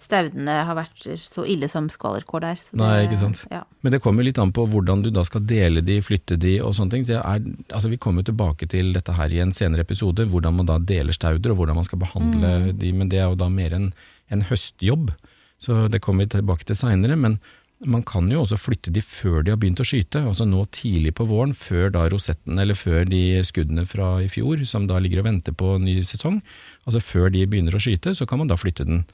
staudene 0.02 0.60
har 0.68 0.76
vært 0.78 1.06
så 1.20 1.44
ille 1.48 1.68
som 1.70 1.88
skvalerkår 1.90 2.44
der. 2.44 2.60
Nei, 2.78 2.92
ikke 3.06 3.18
sant. 3.20 3.42
Ja. 3.50 3.64
Men 3.82 3.94
det 3.94 4.00
kommer 4.04 4.26
litt 4.26 4.38
an 4.38 4.52
på 4.54 4.64
hvordan 4.70 5.02
du 5.04 5.10
da 5.14 5.24
skal 5.26 5.44
dele 5.48 5.82
de, 5.84 5.98
flytte 6.04 6.38
de 6.40 6.58
og 6.62 6.76
sånne 6.78 6.94
ting. 6.94 7.06
Så 7.08 7.18
er, 7.18 7.42
altså 7.66 7.90
vi 7.90 8.00
kommer 8.00 8.26
tilbake 8.26 8.70
til 8.70 8.92
dette 8.94 9.16
her 9.18 9.34
i 9.34 9.42
en 9.44 9.54
senere 9.54 9.86
episode, 9.86 10.28
hvordan 10.30 10.60
man 10.60 10.70
da 10.70 10.78
deler 10.78 11.16
stauder 11.16 11.54
og 11.54 11.62
hvordan 11.62 11.80
man 11.80 11.88
skal 11.88 12.02
behandle 12.02 12.54
mm. 12.68 12.72
de. 12.78 12.92
Men 12.94 13.12
det 13.12 13.22
er 13.22 13.30
jo 13.30 13.40
da 13.42 13.50
mer 13.52 13.74
en, 13.76 13.90
en 14.30 14.44
høstjobb, 14.48 15.12
så 15.58 15.86
det 15.90 16.02
kommer 16.04 16.26
vi 16.26 16.36
tilbake 16.38 16.68
til 16.68 16.78
seinere. 16.78 17.18
Men 17.18 17.40
man 17.86 18.02
kan 18.02 18.26
jo 18.30 18.42
også 18.42 18.58
flytte 18.58 18.90
de 18.94 19.02
før 19.04 19.44
de 19.44 19.52
har 19.52 19.58
begynt 19.60 19.80
å 19.82 19.86
skyte, 19.86 20.24
altså 20.26 20.46
nå 20.48 20.64
tidlig 20.74 21.12
på 21.18 21.28
våren, 21.30 21.54
før 21.54 21.92
da 21.94 22.08
rosetten 22.10 22.58
eller 22.58 22.78
før 22.78 23.04
de 23.06 23.38
skuddene 23.46 23.84
fra 23.86 24.16
i 24.24 24.30
fjor 24.32 24.64
som 24.66 24.88
da 24.90 24.98
ligger 25.02 25.22
og 25.22 25.28
venter 25.28 25.54
på 25.54 25.76
ny 25.82 26.00
sesong. 26.06 26.40
Altså 26.88 27.02
før 27.04 27.30
de 27.34 27.46
begynner 27.46 27.76
å 27.78 27.82
skyte, 27.82 28.16
så 28.18 28.26
kan 28.26 28.42
man 28.42 28.50
da 28.50 28.58
flytte 28.58 28.86
den. 28.88 29.04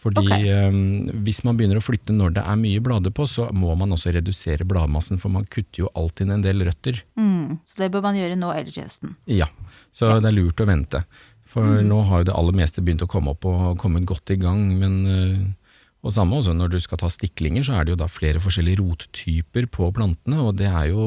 Fordi 0.00 0.22
okay. 0.22 0.46
um, 0.64 1.08
Hvis 1.26 1.42
man 1.44 1.58
begynner 1.58 1.80
å 1.80 1.84
flytte 1.84 2.14
når 2.16 2.38
det 2.38 2.44
er 2.48 2.60
mye 2.60 2.80
blader 2.84 3.12
på, 3.12 3.26
så 3.28 3.50
må 3.52 3.74
man 3.76 3.92
også 3.96 4.14
redusere 4.16 4.64
bladmassen, 4.68 5.20
for 5.20 5.32
man 5.32 5.44
kutter 5.44 5.84
jo 5.84 5.90
alltid 5.98 6.32
en 6.32 6.44
del 6.44 6.64
røtter. 6.68 7.02
Mm, 7.20 7.60
så 7.68 7.82
det 7.82 7.90
bør 7.92 8.06
man 8.08 8.18
gjøre 8.18 8.38
nå 8.40 8.52
eller 8.54 8.72
til 8.72 8.86
høsten? 8.86 9.14
Ja, 9.28 9.50
så 9.92 10.08
okay. 10.08 10.24
det 10.24 10.32
er 10.32 10.38
lurt 10.38 10.64
å 10.64 10.68
vente. 10.70 11.04
For 11.50 11.66
mm. 11.66 11.86
nå 11.90 12.02
har 12.08 12.22
jo 12.22 12.30
det 12.30 12.36
aller 12.40 12.56
meste 12.62 12.84
begynt 12.84 13.04
å 13.04 13.10
komme 13.10 13.34
opp 13.34 13.48
og 13.50 13.72
kommet 13.80 14.08
godt 14.08 14.36
i 14.36 14.40
gang. 14.40 14.68
men... 14.80 15.00
Uh, 15.06 15.48
og 16.00 16.14
samme 16.16 16.38
også 16.38 16.54
når 16.56 16.72
du 16.72 16.78
skal 16.80 17.00
ta 17.02 17.10
stiklinger, 17.12 17.64
så 17.66 17.76
er 17.76 17.84
det 17.84 17.92
jo 17.92 18.00
da 18.00 18.08
flere 18.08 18.40
forskjellige 18.40 18.80
rottyper 18.80 19.66
på 19.68 19.90
plantene, 19.96 20.38
og 20.40 20.54
det 20.56 20.70
er 20.70 20.86
jo 20.94 21.02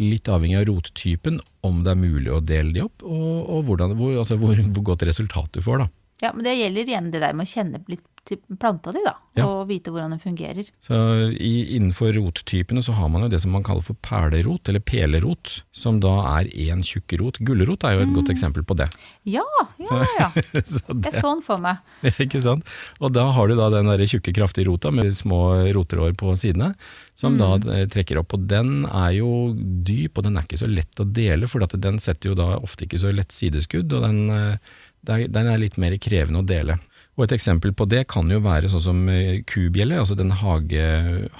litt 0.00 0.28
avhengig 0.32 0.58
av 0.60 0.66
rottypen 0.68 1.38
om 1.64 1.80
det 1.84 1.94
er 1.94 2.00
mulig 2.00 2.32
å 2.32 2.42
dele 2.44 2.74
de 2.74 2.84
opp, 2.84 3.04
og, 3.04 3.30
og 3.40 3.66
hvordan, 3.68 3.96
hvor, 3.96 4.14
altså 4.20 4.38
hvor, 4.40 4.60
hvor, 4.60 4.84
godt 4.92 5.06
resultat 5.08 5.56
du 5.56 5.62
får. 5.64 5.84
da. 5.84 5.88
Ja, 6.22 6.30
men 6.32 6.46
det 6.46 6.56
gjelder 6.58 6.88
igjen 6.92 7.10
det 7.12 7.20
der 7.24 7.34
med 7.34 7.48
å 7.48 7.52
kjenne 7.52 7.82
litt 7.90 8.04
til 8.22 8.38
planta 8.54 8.92
di, 8.94 9.00
da. 9.02 9.16
Ja. 9.34 9.48
Og 9.50 9.64
vite 9.66 9.90
hvordan 9.90 10.12
den 10.14 10.20
fungerer. 10.22 10.68
Så 10.78 10.94
i, 11.34 11.74
Innenfor 11.74 12.12
rottypene 12.14 12.78
så 12.86 12.92
har 12.94 13.08
man 13.10 13.24
jo 13.24 13.30
det 13.32 13.40
som 13.42 13.50
man 13.50 13.64
kaller 13.66 13.82
for 13.82 13.98
perlerot, 13.98 14.68
eller 14.70 14.78
pelerot, 14.86 15.56
som 15.74 15.98
da 16.04 16.12
er 16.36 16.46
én 16.54 16.84
tjukk 16.86 17.16
rot. 17.18 17.40
Gulrot 17.42 17.82
er 17.88 17.96
jo 17.96 18.04
et 18.04 18.12
godt 18.14 18.30
eksempel 18.30 18.62
på 18.68 18.76
det. 18.78 18.86
Ja, 19.26 19.42
ja, 19.82 19.88
Så- 19.88 19.98
ja. 20.20 20.28
så 20.62 20.94
det 20.94 21.10
Jeg 21.10 21.18
så 21.24 21.32
den 21.32 21.42
for 21.42 21.58
meg. 21.64 21.82
Ikke 22.22 22.38
sant? 22.46 22.70
Og 23.02 23.10
da 23.16 23.26
har 23.34 23.50
du 23.50 23.56
da 23.58 23.66
den 23.74 23.90
der 23.90 24.04
tjukke, 24.06 24.30
kraftige 24.38 24.68
rota 24.70 24.94
med 24.94 25.10
små 25.18 25.40
roterår 25.74 26.14
på 26.14 26.36
sidene, 26.38 26.76
som 27.18 27.34
da 27.42 27.56
eh, 27.74 27.88
trekker 27.90 28.22
opp. 28.22 28.36
Og 28.38 28.46
den 28.46 28.84
er 28.86 29.16
jo 29.18 29.50
dyp, 29.58 30.14
og 30.22 30.28
den 30.30 30.38
er 30.38 30.46
ikke 30.46 30.62
så 30.62 30.70
lett 30.70 31.02
å 31.02 31.10
dele, 31.10 31.50
for 31.50 31.66
at 31.66 31.74
den 31.82 31.98
setter 31.98 32.30
jo 32.30 32.38
da 32.38 32.52
ofte 32.62 32.86
ikke 32.86 33.02
så 33.02 33.10
lett 33.10 33.34
sideskudd, 33.34 33.90
og 33.98 34.06
den, 34.06 34.22
eh, 34.30 34.78
den 35.02 35.50
er 35.50 35.60
litt 35.60 35.78
mer 35.80 35.96
krevende 36.02 36.42
å 36.42 36.46
dele. 36.46 36.78
Og 37.18 37.26
et 37.26 37.34
eksempel 37.36 37.74
på 37.76 37.84
det 37.90 38.06
kan 38.08 38.30
jo 38.32 38.40
være 38.40 38.70
sånn 38.72 38.84
som 38.86 39.00
eh, 39.12 39.42
kubjelle, 39.48 39.98
altså 40.00 40.16
den 40.16 40.32
hage, 40.40 40.84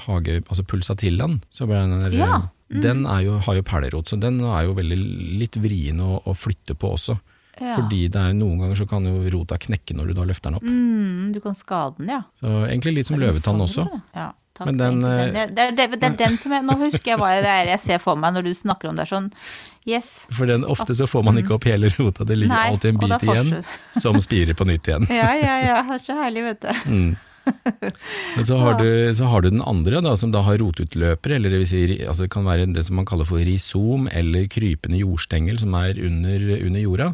hage 0.05 0.41
altså 0.43 0.65
pulsatillaen. 0.69 1.39
Ja. 2.13 2.43
Mm. 2.73 2.81
den, 2.81 3.05
den 3.05 3.07
jo, 3.25 3.39
har 3.45 3.57
jo 3.57 3.65
perlerot, 3.69 4.09
så 4.09 4.19
den 4.21 4.41
er 4.45 4.67
jo 4.67 4.77
veldig 4.77 4.99
litt 5.41 5.57
vrien 5.61 6.01
å, 6.01 6.19
å 6.29 6.37
flytte 6.37 6.77
på 6.77 6.93
også. 6.97 7.17
Ja. 7.61 7.77
Fordi 7.77 8.07
det 8.13 8.21
er 8.21 8.37
noen 8.37 8.61
ganger 8.63 8.79
så 8.81 8.87
kan 8.89 9.05
jo 9.07 9.19
rota 9.33 9.59
knekke 9.61 9.97
når 9.97 10.11
du 10.11 10.15
da 10.17 10.25
løfter 10.29 10.51
den 10.51 10.61
opp. 10.61 10.69
Mm, 10.69 11.33
du 11.35 11.41
kan 11.45 11.57
skade 11.57 12.01
den, 12.01 12.13
ja. 12.15 12.23
Så 12.37 12.53
egentlig 12.67 12.97
litt 12.99 13.11
som 13.11 13.21
løvetann 13.21 13.61
sånn, 13.61 13.67
også. 13.67 14.01
Ja, 14.17 14.31
Men 14.61 14.79
den, 14.79 15.03
eh, 15.05 15.25
den, 15.33 15.55
det, 15.57 15.67
det, 15.77 15.87
det 15.97 16.09
er 16.11 16.17
den 16.19 16.37
som 16.37 16.53
jeg 16.53 16.65
Nå 16.67 16.77
husker 16.85 17.15
jeg 17.15 17.21
hva 17.21 17.31
det 17.41 17.49
er 17.49 17.71
jeg 17.73 17.81
ser 17.87 18.03
for 18.03 18.21
meg 18.21 18.35
når 18.37 18.51
du 18.51 18.53
snakker 18.57 18.93
om 18.93 19.01
det. 19.01 19.09
Sånn, 19.09 19.31
yes. 19.89 20.13
For 20.37 20.51
den, 20.51 20.67
ofte 20.69 20.97
så 20.99 21.09
får 21.11 21.25
man 21.27 21.41
ikke 21.41 21.57
opp 21.57 21.67
hele 21.71 21.91
rota, 21.97 22.27
det 22.29 22.39
ligger 22.39 22.55
Nei, 22.55 22.69
alltid 22.75 22.95
en 22.95 23.03
bit 23.03 23.27
igjen 23.27 23.53
som 24.05 24.21
spirer 24.23 24.59
på 24.59 24.69
nytt 24.69 24.89
igjen. 24.93 25.09
Ja, 25.11 25.33
ja, 25.39 25.59
ja. 25.65 25.83
Det 25.89 26.01
er 26.01 26.09
så 26.09 26.19
herlig, 26.21 26.47
vet 26.51 26.67
du. 26.67 26.73
Mm. 26.93 27.13
Men 28.37 28.45
så 28.47 28.57
har, 28.61 28.77
du, 28.79 29.15
så 29.19 29.27
har 29.27 29.43
du 29.43 29.49
den 29.51 29.65
andre, 29.67 30.03
da, 30.05 30.15
som 30.19 30.31
da 30.35 30.45
har 30.47 30.61
rotutløper, 30.63 31.37
eller 31.37 31.51
det 31.51 31.63
vil 31.65 31.71
si, 31.71 31.83
altså 32.07 32.27
det 32.27 32.35
kan 32.35 32.47
være 32.47 32.69
det 32.71 32.85
som 32.87 33.01
man 33.01 33.09
kaller 33.09 33.27
for 33.29 33.43
risom 33.43 34.07
eller 34.13 34.47
krypende 34.53 35.01
jordstengel 35.01 35.59
som 35.59 35.75
er 35.81 35.99
under, 35.99 36.47
under 36.61 36.85
jorda. 36.85 37.09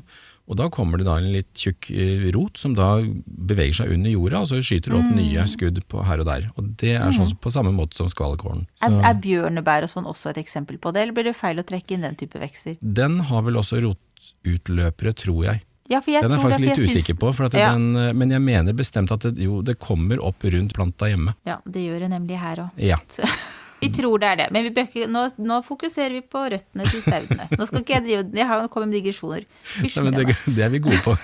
Og 0.49 0.57
da 0.57 0.69
kommer 0.73 0.97
det 0.97 1.05
da 1.05 1.19
en 1.21 1.31
litt 1.33 1.51
tjukk 1.55 1.91
eh, 1.93 2.31
rot 2.33 2.57
som 2.57 2.73
da 2.75 3.03
beveger 3.27 3.75
seg 3.83 3.93
under 3.93 4.11
jorda, 4.11 4.41
og 4.41 4.49
så 4.49 4.63
skyter 4.65 4.95
det 4.95 4.99
opp 4.99 5.11
Mm. 5.13 5.17
nye 5.21 5.45
skudd 5.47 5.83
på 5.93 6.05
her 6.09 6.21
og 6.21 6.27
der. 6.27 6.49
Og 6.57 6.71
det 6.81 6.95
er 6.97 7.11
sånn 7.13 7.35
på 7.37 7.53
samme 7.53 7.73
måte 7.77 7.95
som 8.01 8.09
skvalkålen. 8.09 8.67
Er, 8.81 8.97
er 9.11 9.15
bjørnebær 9.21 9.85
og 9.85 9.91
sånn 9.93 10.09
også 10.09 10.31
et 10.31 10.41
eksempel 10.41 10.79
på 10.81 10.93
det, 10.95 11.03
eller 11.03 11.13
blir 11.13 11.25
det 11.29 11.37
feil 11.37 11.59
å 11.61 11.67
trekke 11.69 11.93
inn 11.99 12.01
den 12.09 12.17
type 12.17 12.39
vekster? 12.41 12.79
den 12.81 13.21
har 13.29 13.43
vel 13.43 13.55
også 13.61 13.83
rotutløpere, 13.85 15.13
tror 15.15 15.45
jeg. 15.45 15.63
Ja, 15.89 16.01
for 16.05 16.13
jeg 16.13 16.23
Den 16.23 16.33
er 16.33 16.37
jeg 16.37 16.45
faktisk 16.45 16.61
litt 16.65 16.77
jeg 16.77 16.89
usikker 16.89 17.15
på, 17.19 17.31
for 17.35 17.45
at 17.47 17.55
Ja. 17.55 17.73
den, 17.73 17.97
eh, 17.97 18.13
men 18.13 18.31
jeg 18.31 18.41
mener 18.43 18.73
bestemt 18.75 19.11
at 19.13 19.21
det, 19.21 19.39
jo, 19.39 19.63
det 19.63 19.79
kommer 19.79 20.19
opp 20.21 20.43
rundt 20.45 20.75
planta 20.75 21.09
hjemme. 21.09 21.35
Ja, 21.47 21.59
det 21.67 21.81
gjør 21.81 22.01
det 22.01 22.11
nemlig 22.11 22.39
her 22.39 22.57
òg. 22.57 22.71
Ja. 22.77 22.97
Vi 23.81 23.89
tror 23.95 24.19
det 24.19 24.27
er 24.33 24.37
det, 24.43 24.47
men 24.55 24.65
vi 24.67 24.71
bøker, 24.75 25.07
nå, 25.11 25.25
nå 25.39 25.61
fokuserer 25.67 26.17
vi 26.19 26.23
på 26.27 26.45
røttene 26.51 26.87
til 26.91 27.03
staudene. 27.05 27.47
Nå 27.59 27.67
skal 27.69 27.85
ikke 27.85 27.95
jeg 27.99 28.07
drive 28.09 28.41
Jeg 28.41 28.47
har 28.51 28.69
kommet 28.73 28.91
med 28.91 28.99
digresjoner. 29.01 29.45
Nei, 29.85 30.05
men 30.09 30.17
det, 30.19 30.25
det 30.57 30.65
er 30.67 30.73
vi 30.75 30.81
gode 30.83 30.99
på. 31.05 31.15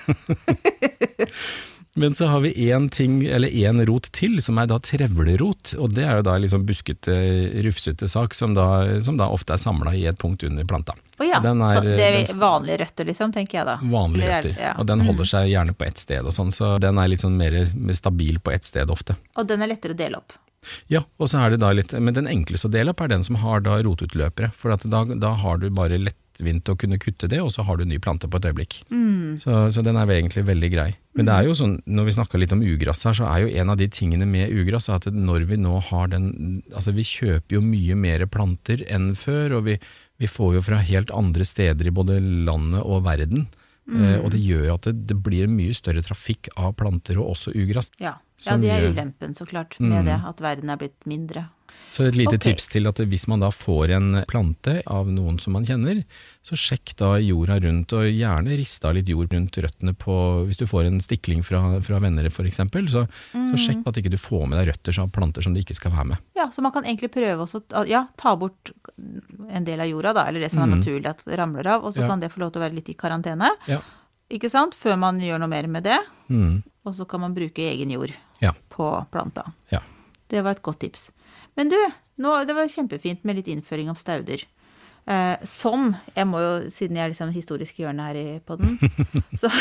men 1.95 2.15
så 2.15 2.27
har 2.27 2.39
vi 2.43 2.51
én 2.71 2.89
ting, 2.91 3.21
eller 3.25 3.47
én 3.47 3.79
rot 3.87 4.09
til, 4.15 4.41
som 4.43 4.57
er 4.59 4.67
da 4.67 4.77
trevlerot. 4.83 5.73
Og 5.79 5.93
det 5.95 6.03
er 6.03 6.17
jo 6.19 6.25
da 6.27 6.37
liksom 6.43 6.65
buskete, 6.67 7.15
rufsete 7.63 8.07
sak, 8.11 8.35
som 8.35 8.55
da, 8.57 8.65
som 9.03 9.15
da 9.19 9.29
ofte 9.31 9.55
er 9.55 9.61
samla 9.63 9.93
i 9.95 10.05
et 10.09 10.19
punkt 10.19 10.43
under 10.47 10.67
planta. 10.67 10.95
Å 11.19 11.23
ja, 11.27 11.39
Den 11.43 11.61
er, 11.63 11.77
så 11.79 11.83
det 11.87 12.07
er 12.09 12.39
vanlige 12.41 12.81
røtter, 12.83 13.07
liksom, 13.11 13.31
tenker 13.35 13.61
jeg 13.61 13.67
da. 13.69 13.77
Vanlige 13.83 14.27
er- 14.31 14.41
røtter. 14.43 14.57
ja. 14.69 14.73
Og 14.79 14.87
den 14.91 15.03
holder 15.07 15.31
seg 15.31 15.51
gjerne 15.53 15.75
på 15.79 15.87
ett 15.87 16.01
sted 16.03 16.23
og 16.27 16.35
sånn, 16.35 16.51
så 16.55 16.75
den 16.83 16.99
er 16.99 17.07
litt 17.11 17.23
sånn 17.23 17.37
mer 17.39 17.61
stabil 17.95 18.39
på 18.43 18.51
ett 18.55 18.67
sted 18.67 18.91
ofte. 18.91 19.15
Og 19.39 19.47
den 19.47 19.63
er 19.63 19.71
lettere 19.71 19.95
å 19.95 20.01
dele 20.03 20.19
opp. 20.23 20.35
Ja, 20.91 21.03
og 21.19 21.31
så 21.31 21.41
er 21.41 21.53
det 21.53 21.61
da 21.63 21.71
litt, 21.75 21.93
men 21.97 22.15
den 22.17 22.29
enkleste 22.29 22.69
å 22.69 22.73
dele 22.73 22.93
opp 22.93 23.03
er 23.05 23.11
den 23.11 23.25
som 23.25 23.39
har 23.41 23.63
da 23.65 23.79
rotutløpere, 23.85 24.51
for 24.57 24.75
da, 24.75 25.03
da 25.15 25.33
har 25.41 25.59
du 25.61 25.67
bare 25.73 25.99
lettvint 26.01 26.69
å 26.71 26.77
kunne 26.79 26.99
kutte 27.01 27.29
det, 27.31 27.41
og 27.43 27.51
så 27.53 27.65
har 27.67 27.77
du 27.77 27.85
en 27.85 27.91
ny 27.93 27.99
plante 28.01 28.29
på 28.29 28.39
et 28.41 28.47
øyeblikk. 28.49 28.79
Så, 29.41 29.57
så 29.71 29.83
den 29.85 29.99
er 29.99 30.11
egentlig 30.11 30.45
veldig 30.47 30.71
grei. 30.73 30.87
Men 31.15 31.29
det 31.29 31.35
er 31.35 31.47
jo 31.47 31.57
sånn, 31.57 31.77
når 31.87 32.09
vi 32.09 32.15
snakka 32.17 32.39
litt 32.41 32.55
om 32.55 32.63
ugress 32.65 33.05
her, 33.07 33.17
så 33.17 33.27
er 33.31 33.43
jo 33.45 33.51
en 33.61 33.71
av 33.71 33.79
de 33.79 33.87
tingene 33.91 34.27
med 34.27 34.51
ugress 34.51 34.89
at 34.91 35.07
når 35.11 35.47
vi 35.51 35.59
nå 35.61 35.79
har 35.89 36.09
den 36.11 36.31
Altså 36.75 36.91
vi 36.95 37.05
kjøper 37.07 37.57
jo 37.57 37.61
mye 37.63 37.95
mer 37.95 38.25
planter 38.31 38.83
enn 38.91 39.13
før, 39.15 39.59
og 39.59 39.69
vi, 39.69 39.77
vi 40.21 40.27
får 40.27 40.57
jo 40.57 40.65
fra 40.65 40.81
helt 40.83 41.13
andre 41.15 41.47
steder 41.47 41.87
i 41.87 41.93
både 41.95 42.19
landet 42.19 42.83
og 42.83 43.05
verden. 43.07 43.47
Eh, 43.87 44.17
og 44.23 44.31
det 44.31 44.39
gjør 44.41 44.73
at 44.73 44.81
det, 44.87 45.05
det 45.07 45.17
blir 45.21 45.47
mye 45.47 45.73
større 45.77 46.01
trafikk 46.01 46.49
av 46.57 46.73
planter, 46.75 47.19
og 47.21 47.35
også 47.35 47.53
ugress. 47.53 47.91
Ja, 48.01 48.15
ja 48.45 48.57
det 48.57 48.71
er 48.71 48.87
ulempen, 48.91 49.35
så 49.37 49.45
klart, 49.45 49.79
med 49.79 50.01
Mm. 50.01 50.05
det. 50.05 50.21
At 50.25 50.41
verden 50.41 50.69
er 50.69 50.77
blitt 50.77 51.05
mindre. 51.05 51.49
Så 51.95 52.03
et 52.03 52.17
lite 52.19 52.35
okay. 52.35 52.51
tips 52.51 52.65
til 52.73 52.89
at 52.89 52.97
hvis 53.07 53.23
man 53.31 53.39
da 53.39 53.47
får 53.55 53.93
en 53.95 54.07
plante 54.27 54.81
av 54.91 55.07
noen 55.07 55.37
som 55.39 55.53
man 55.55 55.63
kjenner, 55.63 56.01
så 56.43 56.57
sjekk 56.59 56.91
da 56.99 57.13
jorda 57.23 57.55
rundt, 57.63 57.93
og 57.95 58.09
gjerne 58.11 58.57
rist 58.59 58.83
av 58.83 58.97
litt 58.97 59.07
jord 59.07 59.31
rundt 59.31 59.55
røttene 59.63 59.93
på 59.95 60.15
Hvis 60.49 60.59
du 60.59 60.65
får 60.67 60.89
en 60.89 60.99
stikling 60.99 61.39
fra, 61.47 61.61
fra 61.85 62.01
venner 62.03 62.27
f.eks., 62.27 62.59
så, 62.91 63.05
Mm. 63.31 63.47
så 63.47 63.55
sjekk 63.63 63.87
at 63.87 63.95
ikke 64.01 64.11
du 64.11 64.17
får 64.19 64.43
med 64.49 64.59
deg 64.59 64.73
røtter 64.73 64.99
av 64.99 65.09
planter 65.15 65.41
som 65.45 65.53
du 65.55 65.61
ikke 65.61 65.75
skal 65.77 65.91
være 65.95 66.05
med. 66.11 66.17
Ja, 66.35 66.49
så 66.51 66.61
man 66.61 66.71
kan 66.75 66.83
egentlig 66.83 67.11
prøve 67.15 67.47
å 67.47 67.85
ja, 67.87 68.07
ta 68.17 68.35
bort 68.35 68.71
en 69.49 69.63
del 69.63 69.79
av 69.79 69.87
jorda, 69.87 70.13
da, 70.19 70.25
eller 70.27 70.43
det 70.43 70.51
som 70.51 70.63
er 70.63 70.67
Mm. 70.75 70.79
naturlig 70.81 71.09
at 71.09 71.23
det 71.25 71.37
ramler 71.39 71.65
av, 71.67 71.85
og 71.85 71.93
så 71.93 72.01
Ja. 72.03 72.07
kan 72.07 72.19
det 72.19 72.31
få 72.33 72.39
lov 72.43 72.51
til 72.51 72.61
å 72.61 72.65
være 72.67 72.75
litt 72.75 72.89
i 72.89 72.93
karantene. 72.93 73.49
Ja. 73.67 73.79
Ikke 74.29 74.49
sant? 74.49 74.75
Før 74.75 74.97
man 74.99 75.19
gjør 75.19 75.39
noe 75.39 75.47
mer 75.47 75.67
med 75.67 75.83
det. 75.83 75.99
Mm. 76.29 76.63
Og 76.85 76.93
så 76.93 77.07
kan 77.07 77.21
man 77.21 77.33
bruke 77.33 77.61
egen 77.63 77.89
jord 77.91 78.11
på 78.69 79.07
planta. 79.11 79.53
Ja. 79.71 79.79
Det 80.27 80.43
var 80.43 80.51
et 80.51 80.61
godt 80.63 80.79
tips. 80.79 81.11
Men 81.55 81.71
du, 81.71 81.77
nå, 82.21 82.35
det 82.47 82.55
var 82.57 82.71
kjempefint 82.71 83.23
med 83.23 83.39
litt 83.39 83.49
innføring 83.51 83.89
om 83.91 83.97
stauder. 83.99 84.43
Eh, 85.05 85.37
som 85.45 85.91
Jeg 86.15 86.25
må 86.25 86.39
jo, 86.41 86.53
siden 86.73 86.97
jeg 86.97 87.05
er 87.05 87.11
liksom 87.11 87.29
historisk 87.35 87.77
hjørne 87.77 88.07
her 88.07 88.17
i 88.17 88.39
podden 88.41 88.79
så, 89.41 89.51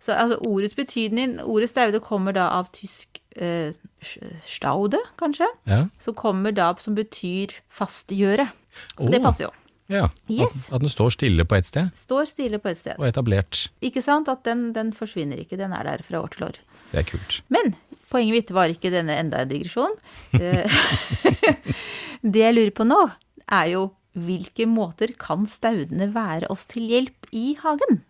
så 0.00 0.14
altså 0.14 0.38
ordets 0.40 0.72
betydning 0.72 1.34
Ordet 1.44 1.68
staude 1.68 2.00
kommer 2.00 2.32
da 2.32 2.46
av 2.56 2.70
tysk 2.72 3.20
eh, 3.36 3.76
staude, 4.48 5.02
kanskje? 5.20 5.50
Ja. 5.68 5.82
Som 6.00 6.16
kommer 6.16 6.56
da 6.56 6.70
som 6.80 6.96
betyr 6.96 7.58
fastgjøre. 7.68 8.48
Så 8.94 9.08
oh. 9.08 9.12
det 9.12 9.20
passer 9.26 9.48
jo. 9.48 9.52
ja. 9.92 10.08
Yes. 10.30 10.68
At, 10.68 10.78
at 10.78 10.86
den 10.86 10.94
står 10.96 11.12
stille 11.18 11.44
på 11.44 11.58
ett 11.58 11.68
sted, 11.68 11.92
Står 11.98 12.30
stille 12.30 12.62
på 12.62 12.72
et 12.72 12.80
sted. 12.80 12.96
og 12.96 13.08
etablert. 13.10 13.66
Ikke 13.84 14.00
sant? 14.04 14.30
At 14.32 14.46
den, 14.48 14.70
den 14.72 14.94
forsvinner 14.96 15.44
ikke. 15.44 15.60
Den 15.60 15.76
er 15.76 15.84
der 15.84 16.06
fra 16.06 16.22
år 16.22 16.32
til 16.32 16.48
år. 16.48 16.60
Det 16.92 17.02
er 17.02 17.06
kult. 17.08 17.40
Men 17.52 17.74
poenget 18.08 18.36
mitt 18.38 18.52
var 18.56 18.72
ikke 18.72 18.92
denne 18.94 19.18
enda 19.20 19.42
en 19.44 19.50
digresjon. 19.50 19.94
Eh, 20.38 20.80
det 22.32 22.44
jeg 22.46 22.56
lurer 22.56 22.74
på 22.76 22.88
nå, 22.88 23.02
er 23.48 23.72
jo 23.74 23.88
hvilke 24.18 24.66
måter 24.66 25.12
kan 25.20 25.46
staudene 25.46 26.10
være 26.14 26.48
oss 26.52 26.66
til 26.70 26.88
hjelp 26.90 27.28
i 27.36 27.52
hagen? 27.60 28.00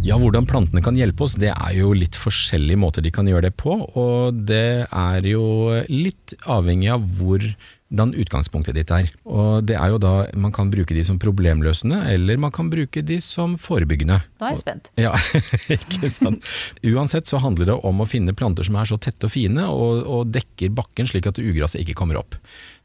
Ja, 0.00 0.16
hvordan 0.18 0.46
plantene 0.48 0.80
kan 0.82 0.96
hjelpe 0.98 1.26
oss, 1.26 1.36
det 1.38 1.52
er 1.52 1.74
jo 1.76 1.92
litt 1.94 2.16
forskjellige 2.18 2.80
måter 2.80 3.04
de 3.04 3.12
kan 3.14 3.28
gjøre 3.28 3.50
det 3.50 3.52
på. 3.60 3.76
Og 4.00 4.38
det 4.48 4.86
er 4.86 5.28
jo 5.28 5.44
litt 5.92 6.34
avhengig 6.50 6.88
av 6.94 7.04
hvordan 7.90 8.14
utgangspunktet 8.14 8.76
ditt 8.78 8.90
er. 8.94 9.10
Og 9.26 9.66
det 9.66 9.76
er 9.76 9.90
jo 9.90 9.98
da 10.02 10.12
man 10.38 10.52
kan 10.54 10.70
bruke 10.70 10.94
de 10.94 11.02
som 11.04 11.18
problemløsende, 11.18 11.98
eller 12.12 12.38
man 12.38 12.52
kan 12.54 12.70
bruke 12.70 13.02
de 13.02 13.20
som 13.20 13.56
forebyggende. 13.58 14.20
Da 14.38 14.50
er 14.50 14.56
jeg 14.56 14.62
spent. 14.62 14.90
Ja, 15.00 15.14
ikke 15.76 16.10
sant. 16.10 16.46
Uansett 16.86 17.26
så 17.26 17.40
handler 17.42 17.72
det 17.72 17.78
om 17.86 18.00
å 18.00 18.08
finne 18.08 18.34
planter 18.36 18.66
som 18.66 18.78
er 18.78 18.88
så 18.88 18.98
tette 19.00 19.26
og 19.26 19.34
fine, 19.34 19.66
og, 19.66 20.04
og 20.06 20.30
dekker 20.30 20.70
bakken 20.74 21.10
slik 21.10 21.26
at 21.30 21.40
ugraset 21.42 21.82
ikke 21.82 21.98
kommer 21.98 22.20
opp. 22.22 22.38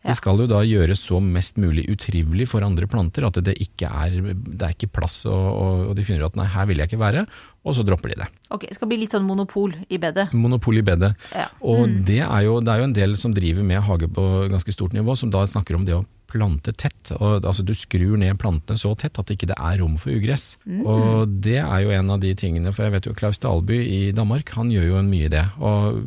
Ja. 0.05 0.13
Det 0.13 0.19
skal 0.19 0.37
jo 0.37 0.45
da 0.45 0.59
gjøres 0.61 1.01
så 1.01 1.17
mest 1.17 1.57
mulig 1.57 1.87
utrivelig 1.89 2.45
for 2.51 2.61
andre 2.61 2.85
planter 2.85 3.25
at 3.25 3.39
det 3.41 3.55
ikke 3.63 3.89
er, 3.89 4.19
det 4.35 4.61
er 4.61 4.75
ikke 4.75 4.91
plass, 4.93 5.23
og, 5.25 5.87
og, 5.89 5.93
de 5.97 6.05
finner 6.05 6.21
ut 6.21 6.29
at 6.29 6.37
nei, 6.37 6.45
her 6.53 6.67
vil 6.69 6.81
jeg 6.81 6.91
ikke 6.91 7.01
være, 7.01 7.23
og 7.65 7.73
så 7.73 7.85
dropper 7.87 8.13
de 8.13 8.19
det. 8.21 8.27
Ok, 8.53 8.67
det 8.69 8.77
skal 8.77 8.91
bli 8.91 8.99
litt 9.01 9.15
sånn 9.15 9.25
monopol 9.25 9.73
i 9.89 9.97
bedet. 10.01 10.27
Monopol 10.37 10.77
i 10.77 10.85
bedet. 10.85 11.15
Ja. 11.33 11.47
Og 11.65 11.89
det, 12.05 12.21
er 12.21 12.45
jo, 12.45 12.59
det 12.61 12.75
er 12.75 12.83
jo 12.83 12.89
en 12.91 12.97
del 12.99 13.17
som 13.17 13.33
driver 13.33 13.65
med 13.65 13.81
hage 13.87 14.11
på 14.13 14.27
ganske 14.53 14.75
stort 14.77 14.93
nivå, 14.93 15.17
som 15.17 15.33
da 15.33 15.41
snakker 15.49 15.79
om 15.79 15.89
det 15.89 15.97
å 15.97 16.05
plante 16.29 16.73
tett. 16.73 17.11
Og, 17.17 17.43
altså 17.43 17.65
Du 17.65 17.73
skrur 17.77 18.17
ned 18.21 18.37
plantene 18.41 18.79
så 18.79 18.93
tett 18.99 19.17
at 19.19 19.29
det 19.29 19.37
ikke 19.37 19.55
er 19.55 19.79
rom 19.81 19.97
for 20.01 20.15
ugress. 20.15 20.55
Og 20.65 21.29
det 21.45 21.59
er 21.61 21.85
jo 21.85 21.93
en 21.95 22.11
av 22.15 22.21
de 22.23 22.33
tingene, 22.37 22.73
for 22.75 22.87
jeg 22.87 22.95
vet 22.95 23.09
jo 23.09 23.15
Klaus 23.17 23.41
Dalby 23.43 23.81
i 23.83 24.01
Danmark, 24.15 24.51
han 24.57 24.71
gjør 24.73 24.89
jo 24.89 25.05
mye 25.07 25.31
det. 25.31 25.45
Og, 25.59 26.01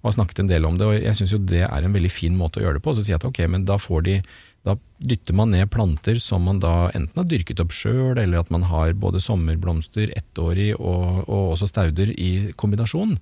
og 0.00 0.10
har 0.10 0.16
snakket 0.18 0.44
en 0.44 0.52
del 0.52 0.68
om 0.68 0.78
det, 0.80 0.86
og 0.88 0.96
jeg 0.98 1.18
syns 1.18 1.34
jo 1.36 1.42
det 1.42 1.64
er 1.66 1.86
en 1.86 1.96
veldig 1.96 2.12
fin 2.12 2.36
måte 2.36 2.60
å 2.60 2.66
gjøre 2.66 2.80
det 2.80 2.84
på. 2.86 2.94
Så 2.96 3.04
sier 3.04 3.16
jeg 3.16 3.22
at 3.22 3.28
ok, 3.30 3.44
men 3.52 3.66
da 3.68 3.78
får 3.80 4.06
de 4.08 4.20
da 4.66 4.76
dytter 5.00 5.32
man 5.32 5.54
ned 5.54 5.70
planter 5.72 6.18
som 6.20 6.44
man 6.44 6.58
da 6.60 6.90
enten 6.92 7.16
har 7.16 7.28
dyrket 7.28 7.62
opp 7.62 7.72
sjøl, 7.72 8.18
eller 8.20 8.42
at 8.42 8.50
man 8.52 8.66
har 8.68 8.92
både 8.92 9.22
sommerblomster, 9.24 10.12
ettårig 10.16 10.74
og, 10.76 11.22
og 11.24 11.54
også 11.54 11.70
stauder 11.70 12.12
i 12.12 12.52
kombinasjon, 12.60 13.16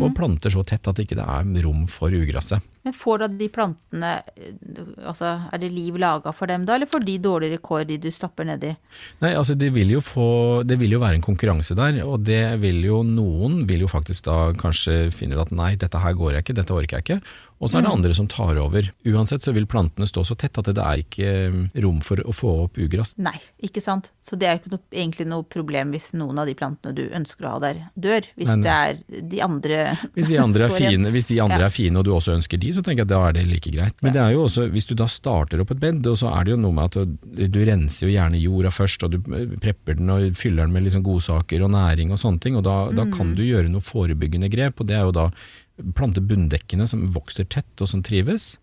og 0.00 0.14
planter 0.16 0.52
så 0.52 0.64
tett 0.64 0.88
at 0.88 0.96
det 0.96 1.04
ikke 1.04 1.20
er 1.20 1.50
rom 1.66 1.84
for 1.90 2.16
ugresset. 2.16 2.64
Men 2.80 2.94
får 2.96 3.20
da 3.20 3.26
de 3.28 3.46
plantene 3.52 4.10
eh, 4.40 4.54
Altså, 5.04 5.34
er 5.52 5.60
det 5.60 5.68
liv 5.74 5.98
laga 6.00 6.32
for 6.32 6.48
dem 6.48 6.62
da, 6.64 6.78
eller 6.78 6.88
får 6.88 7.02
de 7.04 7.18
dårligere 7.20 7.60
kår, 7.60 7.82
de 7.90 7.98
du 8.00 8.08
stapper 8.14 8.46
nedi? 8.48 8.70
Nei, 9.20 9.34
altså 9.36 9.52
det 9.58 9.68
vil 9.74 9.92
jo 9.92 10.00
få 10.00 10.28
Det 10.64 10.78
vil 10.80 10.94
jo 10.94 11.02
være 11.02 11.18
en 11.18 11.24
konkurranse 11.24 11.76
der, 11.76 12.00
og 12.06 12.24
det 12.24 12.40
vil 12.62 12.80
jo 12.86 13.02
noen 13.04 13.66
vil 13.68 13.84
jo 13.84 13.90
faktisk 13.90 14.30
da 14.30 14.38
kanskje 14.56 15.10
finne 15.12 15.36
ut 15.36 15.44
at 15.44 15.52
nei, 15.52 15.74
dette 15.80 16.00
her 16.00 16.16
går 16.16 16.38
jeg 16.38 16.46
ikke, 16.46 16.56
dette 16.56 16.76
orker 16.76 17.00
jeg 17.00 17.06
ikke. 17.06 17.20
Og 17.60 17.68
så 17.68 17.76
er 17.76 17.84
det 17.84 17.90
andre 17.92 18.14
som 18.16 18.24
tar 18.30 18.56
over. 18.56 18.86
Uansett 19.04 19.44
så 19.44 19.52
vil 19.52 19.66
plantene 19.68 20.06
stå 20.08 20.22
så 20.24 20.32
tett 20.40 20.56
at 20.56 20.68
det 20.72 20.80
er 20.80 21.02
ikke 21.02 21.26
eh, 21.28 21.58
rom 21.84 21.98
for 22.00 22.22
å 22.24 22.32
få 22.32 22.52
opp 22.64 22.78
ugress. 22.80 23.12
Nei, 23.20 23.34
ikke 23.60 23.82
sant. 23.84 24.08
Så 24.24 24.38
det 24.40 24.48
er 24.48 24.56
ikke 24.56 24.72
noe, 24.72 24.80
egentlig 24.96 25.26
noe 25.28 25.44
problem 25.44 25.92
hvis 25.92 26.10
noen 26.16 26.40
av 26.40 26.48
de 26.48 26.54
plantene 26.56 26.94
du 26.96 27.02
ønsker 27.12 27.44
å 27.44 27.52
ha 27.52 27.60
der, 27.66 27.82
dør. 28.00 28.24
Hvis 28.40 28.48
Nei, 28.48 28.56
nei. 28.62 28.64
det 28.64 28.78
er 29.20 29.28
de 29.34 29.42
andre 29.44 29.80
Hvis 30.16 30.30
de 30.32 30.40
andre 30.40 30.70
er 30.70 30.74
fine, 30.76 31.12
hvis 31.12 31.28
de 31.28 31.40
andre 31.44 31.60
Ja. 31.60 31.68
er 31.68 31.76
fine 31.76 32.00
og 32.00 32.08
du 32.08 32.14
også 32.16 32.32
ønsker 32.38 32.60
de, 32.64 32.72
så 32.72 32.80
tenker 32.86 33.04
jeg 33.04 33.10
at 33.10 33.12
da 33.12 33.22
er 33.28 33.36
det 33.36 33.44
like 33.52 33.74
greit. 33.76 33.96
Men 34.00 34.16
det 34.16 34.24
er 34.24 34.32
jo 34.38 34.46
også, 34.48 34.66
hvis 34.72 34.88
du 34.88 34.96
da 34.96 35.10
starter 35.10 35.60
opp 35.60 35.76
et 35.76 35.82
bed, 35.84 36.00
og 36.08 36.16
så 36.16 36.32
er 36.32 36.48
det 36.48 36.56
jo 36.56 36.60
noe 36.64 36.72
med 36.80 36.88
at 36.96 37.14
du, 37.52 37.60
renser 37.68 38.08
jo 38.08 38.14
gjerne 38.16 38.40
jorda 38.40 38.72
først, 38.72 39.04
og 39.04 39.12
du 39.12 39.34
eh, 39.36 39.56
prepper 39.60 40.00
den 40.00 40.08
og 40.16 40.30
fyller 40.38 40.64
den 40.64 40.72
med 40.78 40.88
liksom 40.88 41.04
godsaker 41.04 41.66
og 41.68 41.74
næring 41.76 42.16
og 42.16 42.22
sånne 42.24 42.40
ting, 42.40 42.56
og 42.56 42.64
da, 42.64 42.86
da 42.96 43.04
kan 43.12 43.34
du 43.36 43.44
gjøre 43.44 43.68
noe 43.68 43.84
forebyggende 43.84 44.48
grep, 44.48 44.80
og 44.80 44.88
det 44.88 44.96
er 44.96 45.04
jo 45.04 45.18
da 45.20 45.28
plante 45.96 46.22
bunndekkene 46.24 46.86
som 46.88 47.06
vokser 47.14 47.48
tett 47.50 47.82
og 47.82 47.90
som 47.90 48.04
trives. 48.06 48.54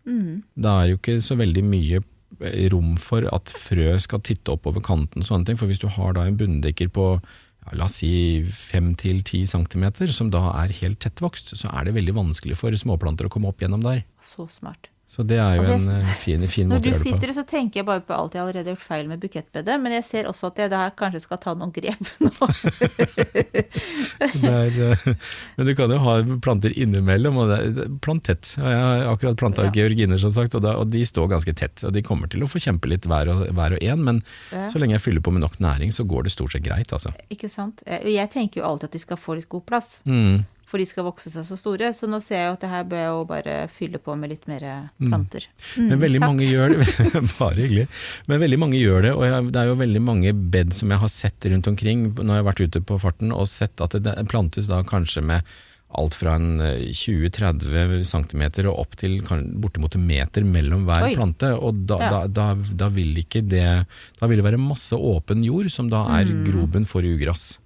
Da 0.55 0.77
er 0.81 0.91
jo 0.91 0.99
ikke 1.01 1.19
så 1.25 1.37
veldig 1.39 1.63
mye 1.67 2.01
eh, 2.01 2.67
rom 2.73 2.95
for 3.01 3.27
at 3.33 3.53
frø 3.53 3.97
skal 4.03 4.23
titte 4.25 4.53
opp 4.53 4.69
over 4.69 4.83
kanten 4.85 5.23
og 5.23 5.29
sånne 5.29 5.49
ting, 5.49 5.59
for 5.59 5.69
hvis 5.69 5.83
du 5.83 5.89
har 5.93 6.17
da 6.17 6.27
en 6.27 6.39
bunndekker 6.39 6.91
på 6.93 7.09
ja, 7.21 7.75
la 7.77 7.87
oss 7.87 7.99
si 8.01 8.11
5-10 8.43 9.47
cm, 9.51 9.87
som 10.15 10.31
da 10.33 10.43
er 10.63 10.75
helt 10.81 11.01
tettvokst, 11.03 11.55
så 11.59 11.71
er 11.73 11.87
det 11.87 11.97
veldig 11.97 12.15
vanskelig 12.17 12.59
for 12.59 12.75
småplanter 12.75 13.27
å 13.27 13.33
komme 13.33 13.51
opp 13.51 13.63
gjennom 13.63 13.83
der. 13.83 14.05
Så 14.23 14.47
smart. 14.51 14.91
Så 15.17 15.23
det 15.25 15.39
er 15.41 15.55
jo 15.57 15.63
Altså, 15.63 15.75
en 15.81 15.95
eh, 15.97 16.09
fin, 16.21 16.43
fin 16.47 16.67
måte 16.69 16.77
å 16.77 16.91
gjøre 16.91 16.93
det 16.93 17.01
på. 17.01 17.09
Når 17.09 17.17
du 17.17 17.25
sitter, 17.25 17.31
så 17.33 17.43
tenker 17.49 17.79
jeg 17.81 17.85
bare 17.87 18.03
på 18.05 18.13
alt 18.13 18.35
jeg 18.37 18.41
allerede 18.43 18.69
har 18.69 18.75
gjort 18.75 18.85
feil 18.85 19.07
med 19.09 19.19
bukettbedet, 19.23 19.77
men 19.81 19.95
jeg 19.97 20.03
ser 20.05 20.27
også 20.29 20.51
at 20.51 20.59
jeg 20.61 20.69
da 20.69 20.81
kanskje 20.93 21.21
skal 21.23 21.39
ta 21.41 21.55
noen 21.57 21.71
grep 21.73 21.97
nå. 22.21 22.29
Er, 24.47 24.77
eh, 24.91 25.15
men 25.57 25.65
du 25.67 25.73
kan 25.77 25.91
jo 25.91 25.97
ha 26.03 26.15
planter 26.43 26.73
innimellom, 26.77 27.37
og 27.41 27.49
det 27.51 27.57
er- 27.57 27.73
det 27.79 27.87
plant 28.05 28.23
tett. 28.29 28.53
Og 28.61 28.67
Jeg 28.67 28.77
har 28.83 29.07
akkurat 29.15 29.37
planta 29.37 29.63
Ja. 29.65 29.71
georginer, 29.71 30.17
som 30.19 30.31
sagt, 30.31 30.55
og, 30.55 30.61
da, 30.61 30.75
og 30.77 30.89
de 30.91 31.01
står 31.05 31.27
ganske 31.29 31.53
tett. 31.55 31.83
Og 31.83 31.93
de 31.93 32.01
kommer 32.01 32.29
til 32.29 32.41
å 32.43 32.47
få 32.47 32.59
kjempe 32.61 32.87
litt 32.87 33.05
hver 33.09 33.27
og, 33.29 33.47
hver 33.53 33.73
og 33.73 33.83
en, 33.83 34.03
men 34.03 34.23
Ja. 34.51 34.67
så 34.69 34.77
lenge 34.79 34.93
jeg 34.93 35.01
fyller 35.01 35.21
på 35.21 35.31
med 35.33 35.41
nok 35.41 35.57
næring, 35.59 35.89
så 35.91 36.05
går 36.07 36.23
det 36.23 36.31
stort 36.31 36.51
sett 36.51 36.63
greit, 36.63 36.91
altså. 36.93 37.13
Ikke 37.31 37.49
sant? 37.49 37.81
Jeg 37.87 38.29
tenker 38.29 38.61
jo 38.61 38.67
alltid 38.67 38.83
at 38.85 38.91
de 38.91 38.99
skal 38.99 39.17
få 39.17 39.35
litt 39.35 39.49
god 39.49 39.65
plass, 39.65 39.99
Mm. 40.05 40.45
For 40.67 40.77
de 40.81 40.85
skal 40.89 41.05
vokse 41.07 41.31
seg 41.31 41.45
så 41.47 41.55
store. 41.55 41.93
Så 41.95 42.09
nå 42.11 42.19
ser 42.21 42.41
jeg 42.41 42.47
jo 42.49 42.55
at 42.57 42.63
det 42.65 42.69
her 42.73 42.83
bør 42.91 42.99
jeg 42.99 43.11
jo 43.13 43.21
bare 43.29 43.53
fylle 43.71 44.01
på 44.03 44.17
med 44.19 44.33
litt 44.33 44.47
mer 44.51 44.65
Mm. 44.99 45.07
planter. 45.09 45.45
Men 45.77 45.99
veldig 46.01 46.19
takk. 46.19 46.27
mange 46.27 46.47
gjør 46.49 46.73
det. 46.75 46.87
Bare 47.39 47.55
hyggelig. 47.61 47.87
Men 48.27 48.39
veldig 48.41 48.59
mange 48.59 48.81
gjør 48.81 49.01
det, 49.07 49.13
og 49.15 49.23
jeg, 49.23 49.51
det 49.53 49.61
er 49.61 49.67
jo 49.71 49.77
veldig 49.79 50.01
mange 50.03 50.33
bed 50.51 50.73
som 50.75 50.91
jeg 50.91 50.99
har 50.99 51.13
sett 51.13 51.45
rundt 51.53 51.67
omkring 51.71 52.03
når 52.17 52.33
jeg 52.35 52.43
har 52.43 52.49
vært 52.51 52.63
ute 52.67 52.81
på 52.83 52.99
farten, 52.99 53.31
og 53.31 53.47
sett 53.47 53.79
at 53.81 53.95
det, 54.03 54.15
plantes 54.27 54.67
da 54.67 54.81
kanskje 54.83 55.23
med 55.23 55.41
alt 55.97 56.17
fra 56.19 56.33
en 56.35 56.59
eh, 56.59 56.89
20-30 56.91 58.03
cm 58.03 58.41
og 58.67 58.79
opp 58.81 58.97
til 58.99 59.21
bortimot 59.23 59.95
en 59.95 60.03
meter 60.09 60.43
mellom 60.43 60.83
hver 60.87 61.05
Oi. 61.07 61.13
plante. 61.15 61.53
Og 61.55 61.85
da, 61.87 61.97
Ja. 62.01 62.09
da, 62.09 62.19
da, 62.27 62.47
da 62.83 62.89
vil 62.91 63.15
ikke 63.23 63.41
det 63.47 63.85
Da 64.19 64.27
vil 64.27 64.37
det 64.41 64.45
være 64.45 64.59
masse 64.59 64.91
åpen 64.97 65.43
jord 65.45 65.69
som 65.71 65.87
da 65.89 66.03
er 66.19 66.25
Mm. 66.25 66.43
grobunn 66.45 66.85
for 66.85 67.01
ugress. 67.01 67.57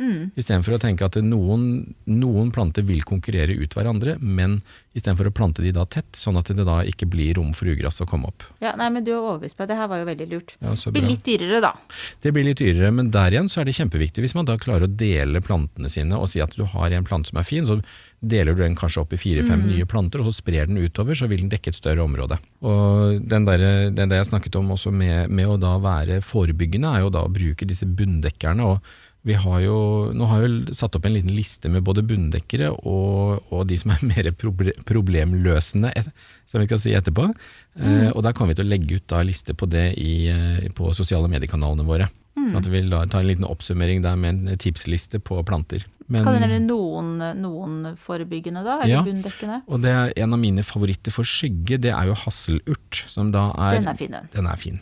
Istedenfor 0.00 0.76
å 0.76 0.80
tenke 0.82 1.06
at 1.06 1.18
noen, 1.22 1.94
noen 2.08 2.50
planter 2.54 2.86
vil 2.88 3.02
konkurrere 3.06 3.54
ut 3.58 3.74
hverandre, 3.76 4.16
men 4.20 4.60
istedenfor 4.96 5.28
å 5.28 5.34
plante 5.34 5.62
de 5.62 5.72
da 5.76 5.84
tett, 5.86 6.08
sånn 6.18 6.38
at 6.40 6.50
det 6.50 6.64
da 6.66 6.80
ikke 6.88 7.06
blir 7.10 7.36
rom 7.38 7.52
for 7.54 7.70
ugress 7.70 8.00
å 8.02 8.08
komme 8.10 8.30
opp. 8.32 8.46
Ja, 8.64 8.72
nei, 8.78 8.88
men 8.90 9.04
du 9.06 9.12
er 9.12 9.20
overbevist 9.20 9.58
meg. 9.60 9.68
Det 9.70 9.78
her 9.78 9.90
var 9.92 10.02
jo 10.02 10.08
veldig 10.08 10.28
lurt. 10.32 10.54
Ja, 10.58 10.74
Det 10.74 10.94
blir 10.96 11.06
litt 11.06 11.24
dyrere, 11.26 11.60
da. 11.62 11.74
Det 12.22 12.32
blir 12.34 12.48
litt 12.48 12.62
dyrere, 12.62 12.90
men 12.94 13.12
der 13.14 13.36
igjen 13.36 13.50
så 13.52 13.60
er 13.62 13.68
det 13.68 13.76
kjempeviktig. 13.78 14.24
Hvis 14.24 14.34
man 14.38 14.48
da 14.48 14.56
klarer 14.60 14.88
å 14.88 14.90
dele 14.90 15.42
plantene 15.44 15.90
sine 15.92 16.18
og 16.18 16.30
si 16.32 16.42
at 16.42 16.56
du 16.56 16.64
har 16.64 16.90
en 16.96 17.06
plante 17.06 17.30
som 17.30 17.38
er 17.38 17.46
fin, 17.46 17.66
så 17.68 17.78
deler 18.20 18.52
du 18.56 18.62
den 18.64 18.76
kanskje 18.76 19.00
opp 19.00 19.14
i 19.16 19.20
fire-fem 19.20 19.62
nye 19.64 19.86
planter, 19.88 20.20
og 20.20 20.28
så 20.28 20.40
sprer 20.42 20.66
den 20.68 20.80
utover, 20.82 21.16
så 21.16 21.28
vil 21.30 21.40
den 21.44 21.52
dekke 21.52 21.72
et 21.72 21.78
større 21.78 22.04
område. 22.04 22.36
Og 22.60 23.20
den 23.24 23.46
der, 23.48 23.64
den 23.94 24.10
der 24.10 24.20
jeg 24.20 24.28
snakket 24.28 24.58
om 24.60 24.74
også 24.76 24.92
med, 24.92 25.30
med 25.32 25.48
å 25.48 25.56
da 25.60 25.78
være 25.80 26.20
forebyggende, 26.24 26.90
er 26.90 27.06
jo 27.06 27.14
da 27.14 27.24
å 27.24 27.32
bruke 27.32 27.68
disse 27.68 27.88
bunndekkerne. 27.88 28.66
og 28.74 28.82
vi 29.26 29.34
har 29.36 29.60
jo, 29.60 29.76
nå 30.16 30.24
har 30.30 30.44
vi 30.46 30.74
satt 30.76 30.96
opp 30.96 31.04
en 31.04 31.12
liten 31.12 31.34
liste 31.36 31.68
med 31.68 31.84
både 31.84 32.04
bunndekkere 32.08 32.70
og, 32.72 33.42
og 33.52 33.66
de 33.68 33.76
som 33.80 33.92
er 33.92 34.04
mer 34.12 34.30
proble 34.40 34.72
problemløsende, 34.88 35.92
som 36.48 36.62
vi 36.62 36.68
skal 36.70 36.80
si 36.80 36.94
etterpå. 36.96 37.28
Eh, 37.76 38.08
og 38.14 38.22
der 38.24 38.32
kommer 38.32 38.54
vi 38.54 38.60
til 38.62 38.68
å 38.68 38.72
legge 38.72 38.96
ut 38.96 39.06
da 39.12 39.20
liste 39.26 39.52
på 39.56 39.68
det 39.70 39.90
i, 40.00 40.14
eh, 40.32 40.70
på 40.76 40.94
sosiale 40.96 41.28
mediekanalene 41.32 41.84
våre. 41.86 42.08
Så 42.48 42.56
at 42.56 42.68
vi 42.72 42.80
tar 42.88 43.20
en 43.20 43.28
liten 43.28 43.44
oppsummering 43.44 44.00
der 44.00 44.16
med 44.16 44.46
en 44.48 44.58
tipsliste 44.60 45.18
på 45.20 45.42
planter. 45.44 45.82
Men, 46.10 46.24
Kan 46.24 46.38
du 46.38 46.40
nevne 46.42 46.60
noen, 46.64 47.10
noen 47.38 47.74
forebyggende, 48.00 48.62
da? 48.64 48.78
Eller 48.80 48.96
Ja. 48.96 49.02
bunndekkende? 49.04 49.62
og 49.68 49.82
det 49.82 49.90
er 49.90 50.12
en 50.24 50.32
av 50.32 50.40
mine 50.40 50.62
favoritter 50.64 51.12
for 51.12 51.22
skygge, 51.22 51.78
det 51.78 51.92
er 51.92 52.06
jo 52.08 52.14
hasselurt, 52.14 53.04
som 53.06 53.30
da 53.30 53.52
er 53.58 53.76
Den 53.78 53.88
er 53.92 53.94
fin, 53.94 54.10
den. 54.10 54.28
Den 54.32 54.46
er 54.46 54.56
fin. 54.56 54.80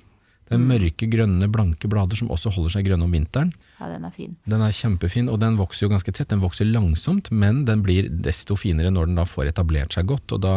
Det 0.49 0.57
er 0.57 0.63
mørke, 0.65 1.09
grønne, 1.13 1.49
blanke 1.53 1.91
blader 1.93 2.17
som 2.17 2.31
også 2.33 2.53
holder 2.55 2.73
seg 2.73 2.87
grønne 2.89 3.05
om 3.05 3.13
vinteren. 3.13 3.51
Ja, 3.79 3.91
den 3.93 4.07
er 4.09 4.15
fin. 4.15 4.37
Den 4.49 4.65
er 4.65 4.73
kjempefin, 4.73 5.29
og 5.29 5.41
den 5.43 5.59
vokser 5.61 5.87
jo 5.87 5.93
ganske 5.93 6.15
tett. 6.15 6.31
Den 6.33 6.41
vokser 6.45 6.69
langsomt, 6.69 7.29
men 7.31 7.67
den 7.69 7.85
blir 7.85 8.09
desto 8.09 8.57
finere 8.57 8.93
når 8.95 9.11
den 9.11 9.21
da 9.21 9.27
får 9.29 9.53
etablert 9.53 9.97
seg 9.97 10.09
godt. 10.09 10.33
Og 10.33 10.41
da, 10.45 10.55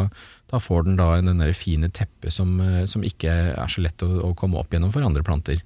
da 0.51 0.61
får 0.63 0.87
den 0.87 0.97
da 0.99 1.09
den 1.19 1.43
der 1.43 1.51
fine 1.57 1.91
teppet 1.91 2.31
som, 2.31 2.55
eh, 2.63 2.85
som 2.87 3.03
ikke 3.03 3.35
er 3.51 3.71
så 3.71 3.83
lett 3.83 4.03
å, 4.05 4.09
å 4.29 4.33
komme 4.37 4.59
opp 4.61 4.71
gjennom 4.71 4.93
for 4.95 5.03
andre 5.03 5.27
planter. 5.27 5.59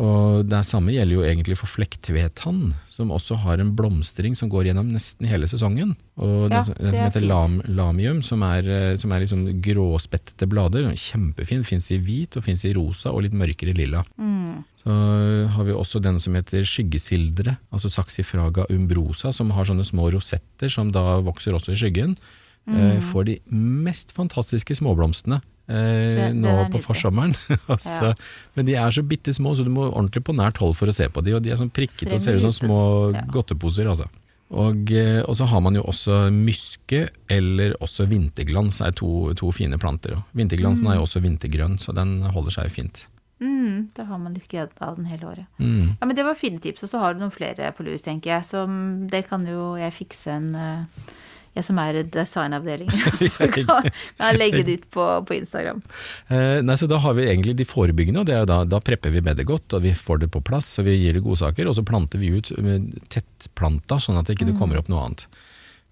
Og 0.00 0.46
det 0.48 0.62
samme 0.64 0.94
gjelder 0.94 1.12
jo 1.18 1.24
egentlig 1.28 1.56
for 1.60 1.68
flektvedtann, 1.68 2.72
som 2.88 3.10
også 3.12 3.36
har 3.42 3.60
en 3.60 3.74
blomstring 3.76 4.32
som 4.38 4.48
går 4.48 4.70
gjennom 4.70 4.88
nesten 4.94 5.28
hele 5.28 5.48
sesongen. 5.50 5.92
Og 6.16 6.48
Ja, 6.48 6.54
den, 6.54 6.64
som- 6.64 6.74
den 6.80 6.94
som 6.94 7.04
er 7.04 7.10
heter 7.10 7.26
lam, 7.26 7.60
lamium, 7.68 8.22
som 8.24 8.42
er, 8.42 8.62
eh, 8.64 8.96
som 8.96 9.12
er 9.12 9.20
liksom 9.20 9.60
gråspettete 9.60 10.48
blader, 10.48 10.88
kjempefin. 10.96 11.64
Fins 11.64 11.90
i 11.90 11.98
hvit 11.98 12.36
og 12.36 12.44
fins 12.44 12.64
i 12.64 12.72
rosa 12.72 13.10
og 13.12 13.22
litt 13.24 13.32
mørkere 13.32 13.74
lilla. 13.76 14.04
Mm. 14.18 14.64
Så 14.74 15.48
har 15.50 15.64
vi 15.64 15.72
også 15.72 16.00
den 16.00 16.18
som 16.18 16.32
heter 16.34 16.62
skyggesildre, 16.64 17.58
altså 17.70 17.90
saxifraga 17.90 18.66
umbrosa, 18.70 19.32
som 19.34 19.50
har 19.50 19.64
sånne 19.64 19.84
små 19.84 20.10
rosetter 20.10 20.70
som 20.70 20.90
da 20.90 21.20
vokser 21.20 21.52
også 21.52 21.72
i 21.72 21.76
skyggen. 21.76 22.16
Mm. 22.66 22.76
Eh, 22.76 23.00
får 23.00 23.24
de 23.26 23.38
mest 23.50 24.12
fantastiske 24.12 24.76
småblomstene 24.76 25.42
eh, 25.70 26.16
den 26.26 26.40
nå 26.44 26.54
på 26.74 26.80
forsommeren. 26.84 27.34
altså, 27.74 28.10
Ja. 28.10 28.14
Men 28.58 28.66
de 28.66 28.74
er 28.74 28.90
så 28.94 29.04
bitte 29.06 29.32
små, 29.36 29.54
så 29.56 29.64
du 29.64 29.70
må 29.70 29.86
ordentlig 29.90 30.24
på 30.26 30.34
nært 30.36 30.58
hold 30.62 30.74
for 30.78 30.90
å 30.90 30.94
se 30.96 31.06
på 31.08 31.22
de, 31.24 31.36
og 31.38 31.42
de 31.46 31.52
er 31.54 31.60
sånn 31.60 31.70
prikkete 31.72 32.16
og 32.16 32.20
ser 32.22 32.36
ut 32.40 32.44
som 32.48 32.56
små 32.56 32.80
Ja. 33.14 33.22
godteposer. 33.30 33.86
altså. 33.88 34.08
Og, 34.50 34.90
eh, 34.90 35.20
og 35.22 35.36
så 35.38 35.46
har 35.46 35.60
man 35.62 35.76
jo 35.78 35.82
også 35.86 36.24
myske 36.34 37.04
eller 37.30 37.76
også 37.80 38.08
vinterglans 38.10 38.80
er 38.82 38.90
to, 38.98 39.32
to 39.38 39.52
fine 39.54 39.78
planter. 39.78 40.16
Vinterglansen 40.34 40.34
Vinterglansen 40.34 40.90
er 40.90 40.98
jo 40.98 41.06
også 41.06 41.22
vintergrønn, 41.22 41.78
så 41.78 41.94
den 41.94 42.16
holder 42.34 42.50
seg 42.50 42.70
fint. 42.74 43.04
Mm, 43.40 43.88
da 43.96 44.04
har 44.04 44.18
man 44.18 44.34
litt 44.34 44.48
glede 44.50 44.74
av 44.84 44.96
den 44.98 45.06
hele 45.08 45.24
året. 45.30 45.46
Mm. 45.58 45.94
Ja, 46.00 46.06
men 46.06 46.16
Det 46.16 46.24
var 46.26 46.34
fine 46.34 46.58
tips, 46.60 46.82
og 46.84 46.90
så 46.90 46.98
har 47.00 47.14
du 47.14 47.20
noen 47.22 47.32
flere 47.32 47.70
på 47.72 47.86
lur, 47.86 47.96
tenker 48.02 48.34
jeg. 48.34 48.44
Så 48.50 48.66
det 49.08 49.28
kan 49.30 49.46
jo 49.46 49.76
jeg 49.80 49.94
fikse 49.96 50.34
en 50.34 50.50
eh, 50.54 50.84
Jeg 51.58 51.66
som 51.66 51.80
er 51.82 51.98
designavdelingen. 52.14 52.94
kan, 53.56 54.36
legge 54.36 54.62
det 54.66 54.78
ut 54.78 54.86
på, 54.94 55.06
på 55.26 55.36
Instagram. 55.40 55.82
Eh, 56.30 56.60
nei, 56.62 56.78
så 56.78 56.86
Da 56.90 57.00
har 57.02 57.16
vi 57.18 57.26
egentlig 57.26 57.56
de 57.58 57.66
forebyggende, 57.66 58.22
og 58.22 58.30
det 58.30 58.38
er 58.38 58.48
da, 58.48 58.62
da 58.68 58.82
prepper 58.84 59.14
vi 59.14 59.24
bedet 59.24 59.48
godt, 59.48 59.74
og 59.74 59.84
vi 59.86 59.94
får 59.96 60.24
det 60.24 60.30
på 60.34 60.44
plass, 60.46 60.72
og 60.78 60.86
vi 60.86 60.98
gir 61.00 61.18
det 61.18 61.24
godsaker, 61.26 61.66
og 61.66 61.76
så 61.78 61.86
planter 61.86 62.22
vi 62.22 62.34
ut 62.38 62.52
tettplanta, 63.10 63.98
sånn 63.98 64.20
at 64.20 64.30
det 64.30 64.38
ikke 64.38 64.54
kommer 64.58 64.78
opp 64.78 64.92
noe 64.92 65.08
annet. 65.08 65.26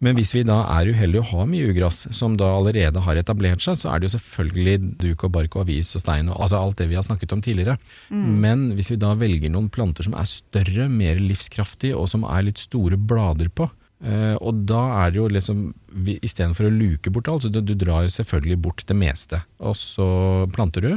Men 0.04 0.14
hvis 0.14 0.30
vi 0.30 0.44
da 0.46 0.60
er 0.76 0.92
uheldige 0.92 1.24
og 1.24 1.30
har 1.32 1.48
mye 1.50 1.72
ugress, 1.72 2.04
som 2.14 2.36
da 2.38 2.46
allerede 2.54 3.02
har 3.02 3.18
etablert 3.18 3.64
seg, 3.64 3.80
så 3.80 3.90
er 3.90 3.98
det 3.98 4.06
jo 4.06 4.14
selvfølgelig 4.14 4.92
duk 5.02 5.24
og 5.26 5.32
bark 5.34 5.56
og 5.56 5.64
avis 5.64 5.90
og 5.98 6.04
stein 6.04 6.30
og 6.30 6.38
altså 6.44 6.60
alt 6.60 6.78
det 6.78 6.86
vi 6.92 6.98
har 6.98 7.06
snakket 7.06 7.34
om 7.34 7.42
tidligere. 7.42 7.74
Men 8.14 8.68
hvis 8.78 8.92
vi 8.92 9.00
da 9.02 9.10
velger 9.18 9.50
noen 9.50 9.66
planter 9.74 10.06
som 10.06 10.14
er 10.14 10.30
større, 10.30 10.86
mer 10.92 11.18
livskraftige 11.18 11.98
og 11.98 12.06
som 12.12 12.22
er 12.30 12.46
litt 12.46 12.62
store 12.62 13.00
blader 13.10 13.50
på, 13.50 13.66
Eh, 13.98 14.36
og 14.38 14.60
da 14.70 14.82
er 15.02 15.10
det 15.10 15.18
jo 15.18 15.30
liksom 15.32 15.62
Istedenfor 15.98 16.68
å 16.68 16.70
luke 16.70 17.10
bort 17.10 17.26
alt, 17.30 17.42
så 17.42 17.50
du, 17.50 17.58
du 17.64 17.74
drar 17.74 18.04
jo 18.06 18.12
selvfølgelig 18.14 18.58
bort 18.62 18.84
det 18.86 18.96
meste. 18.96 19.40
Og 19.58 19.74
så 19.78 20.06
planter 20.54 20.84
du. 20.84 20.92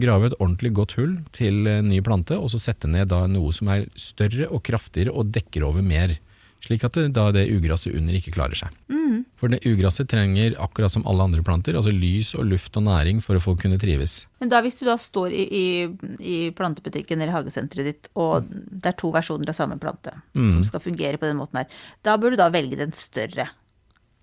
Grave 0.00 0.30
et 0.30 0.38
ordentlig 0.38 0.72
godt 0.74 0.96
hull 0.98 1.12
til 1.36 1.68
en 1.70 1.90
ny 1.90 2.00
plante, 2.02 2.34
og 2.38 2.50
så 2.52 2.60
sette 2.62 2.90
ned 2.90 3.10
da 3.12 3.24
noe 3.30 3.52
som 3.54 3.70
er 3.70 3.86
større 3.98 4.48
og 4.50 4.64
kraftigere 4.66 5.14
og 5.14 5.30
dekker 5.34 5.66
over 5.66 5.84
mer. 5.86 6.16
Slik 6.60 6.84
at 6.84 6.96
det, 6.98 7.06
da 7.16 7.30
det 7.32 7.46
ugraset 7.54 7.94
under 7.96 8.16
ikke 8.16 8.34
klarer 8.34 8.58
seg. 8.58 8.74
Mm. 8.92 9.24
For 9.40 9.52
det 9.52 9.62
ugraset 9.64 10.08
trenger, 10.10 10.54
akkurat 10.60 10.92
som 10.92 11.06
alle 11.08 11.24
andre 11.24 11.44
planter, 11.44 11.76
altså 11.78 11.92
lys 11.94 12.34
og 12.36 12.44
luft 12.50 12.76
og 12.76 12.84
næring 12.84 13.22
for 13.24 13.38
å 13.38 13.42
få 13.42 13.56
kunne 13.60 13.80
trives. 13.80 14.26
Men 14.40 14.52
da 14.52 14.60
hvis 14.64 14.76
du 14.80 14.84
da 14.88 14.98
står 15.00 15.32
i, 15.36 15.44
i, 15.48 15.64
i 16.20 16.36
plantebutikken 16.56 17.20
eller 17.20 17.32
hagesenteret 17.38 17.88
ditt, 17.88 18.10
og 18.20 18.48
det 18.50 18.92
er 18.92 18.98
to 19.00 19.12
versjoner 19.14 19.52
av 19.52 19.56
samme 19.56 19.80
plante 19.80 20.12
Mm. 20.30 20.52
som 20.52 20.62
skal 20.64 20.82
fungere 20.82 21.18
på 21.18 21.26
den 21.26 21.38
måten 21.40 21.58
her, 21.58 21.80
da 22.06 22.14
bør 22.20 22.34
du 22.34 22.38
da 22.38 22.46
velge 22.52 22.76
den 22.78 22.92
større 22.96 23.48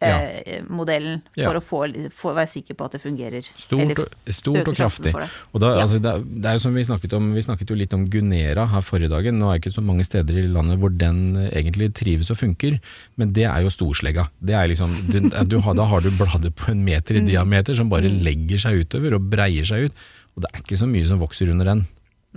eh, 0.02 0.62
modellen 0.70 1.22
for 1.34 1.42
Ja. 1.42 1.54
å 1.58 1.62
få, 1.64 2.12
for 2.14 2.36
være 2.38 2.48
sikker 2.52 2.76
på 2.78 2.86
at 2.86 2.92
det 2.98 3.02
fungerer. 3.02 3.48
Stort, 3.58 3.82
Eller 3.82 4.08
stort 4.32 4.68
og 4.68 4.76
kraftig. 4.76 5.14
det. 5.14 5.30
Og 5.54 5.62
da, 5.62 5.72
Ja. 5.76 5.82
altså, 5.86 6.00
det, 6.02 6.12
er, 6.14 6.20
det 6.24 6.46
er 6.46 6.58
som 6.62 6.74
vi 6.76 6.84
snakket 6.84 7.14
om, 7.18 7.34
vi 7.34 7.42
snakket 7.42 7.70
jo 7.70 7.76
litt 7.76 7.94
om 7.94 8.06
Gunera 8.08 8.68
her 8.70 8.82
forrige 8.82 9.10
dagen. 9.10 9.40
Nå 9.40 9.50
er 9.50 9.58
det 9.58 9.66
ikke 9.66 9.78
så 9.80 9.84
mange 9.84 10.04
steder 10.06 10.38
i 10.38 10.48
landet 10.48 10.80
hvor 10.80 10.90
den 10.96 11.36
eh, 11.38 11.50
egentlig 11.62 11.94
trives 11.98 12.30
og 12.30 12.38
funker, 12.38 12.80
men 13.18 13.34
det 13.34 13.46
er 13.50 13.62
jo 13.66 13.70
storslegga. 13.74 14.28
Det 14.42 14.54
er 14.54 14.68
liksom, 14.70 14.94
du, 15.10 15.20
du 15.50 15.58
da 15.62 15.86
har 15.86 16.02
du 16.02 16.12
blader 16.12 16.52
på 16.52 16.72
en 16.72 16.84
meter 16.86 17.16
Mm. 17.18 17.24
i 17.28 17.32
diameter 17.32 17.74
som 17.74 17.90
bare 17.90 18.10
legger 18.12 18.60
seg 18.60 18.84
utover 18.86 19.16
og 19.16 19.30
breier 19.32 19.66
seg 19.66 19.86
ut. 19.90 19.94
Og 20.36 20.44
det 20.44 20.50
er 20.54 20.60
ikke 20.62 20.78
så 20.78 20.86
mye 20.86 21.06
som 21.08 21.18
vokser 21.20 21.50
under 21.50 21.66
den. 21.66 21.88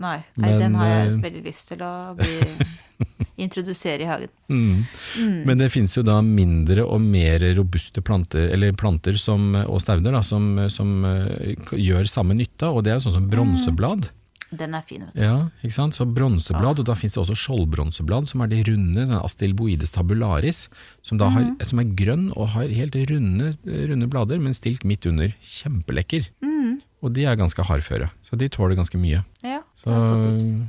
Nei, 0.01 0.23
nei 0.37 0.49
Men, 0.49 0.61
den 0.61 0.75
har 0.79 0.87
jeg 0.89 1.09
eh, 1.13 1.17
veldig 1.21 1.43
lyst 1.45 1.69
til 1.69 1.83
å 1.85 2.15
bli, 2.17 2.67
introdusere 3.45 4.05
i 4.05 4.09
hagen. 4.09 4.31
Mm. 4.51 5.43
Men 5.49 5.61
det 5.61 5.71
finnes 5.75 5.97
jo 5.97 6.05
da 6.07 6.19
mindre 6.25 6.85
og 6.85 7.03
mer 7.03 7.45
robuste 7.57 8.03
planter, 8.05 8.51
eller 8.55 8.77
planter 8.77 9.19
som, 9.21 9.53
og 9.65 9.83
stauder 9.83 10.17
da, 10.17 10.23
som, 10.27 10.53
som 10.73 11.05
eh, 11.09 11.55
gjør 11.77 12.09
samme 12.11 12.37
nytta, 12.39 12.73
og 12.73 12.85
det 12.87 12.95
er 12.95 13.05
sånn 13.05 13.19
som 13.19 13.29
bronseblad. 13.33 14.11
Den 14.51 14.75
er 14.75 14.83
fin, 14.83 15.05
vet 15.07 15.15
du. 15.15 15.23
Ja, 15.23 15.37
ikke 15.63 15.77
sant? 15.77 15.95
Så 15.95 16.09
bronseblad, 16.11 16.81
og 16.83 16.87
da 16.89 16.97
finnes 16.99 17.15
det 17.15 17.23
også 17.23 17.39
skjoldbronseblad, 17.39 18.27
som 18.33 18.43
er 18.43 18.51
de 18.51 18.65
runde, 18.67 19.05
sånn 19.07 19.23
Astilboides 19.23 19.95
tabularis, 19.95 20.65
som, 21.07 21.23
har, 21.23 21.53
som 21.67 21.83
er 21.83 21.93
grønn 21.99 22.33
og 22.35 22.51
har 22.57 22.73
helt 22.75 22.99
runde, 23.13 23.53
runde 23.63 24.11
blader, 24.11 24.43
men 24.43 24.57
stilt 24.59 24.83
midt 24.89 25.07
under. 25.07 25.31
Kjempelekker. 25.39 26.27
Og 27.01 27.15
de 27.17 27.25
er 27.25 27.39
ganske 27.41 27.65
hardføre, 27.65 28.11
så 28.25 28.37
de 28.37 28.49
tåler 28.53 28.77
ganske 28.77 28.99
mye. 29.01 29.23
Ja, 29.45 29.63
Så, 29.81 29.93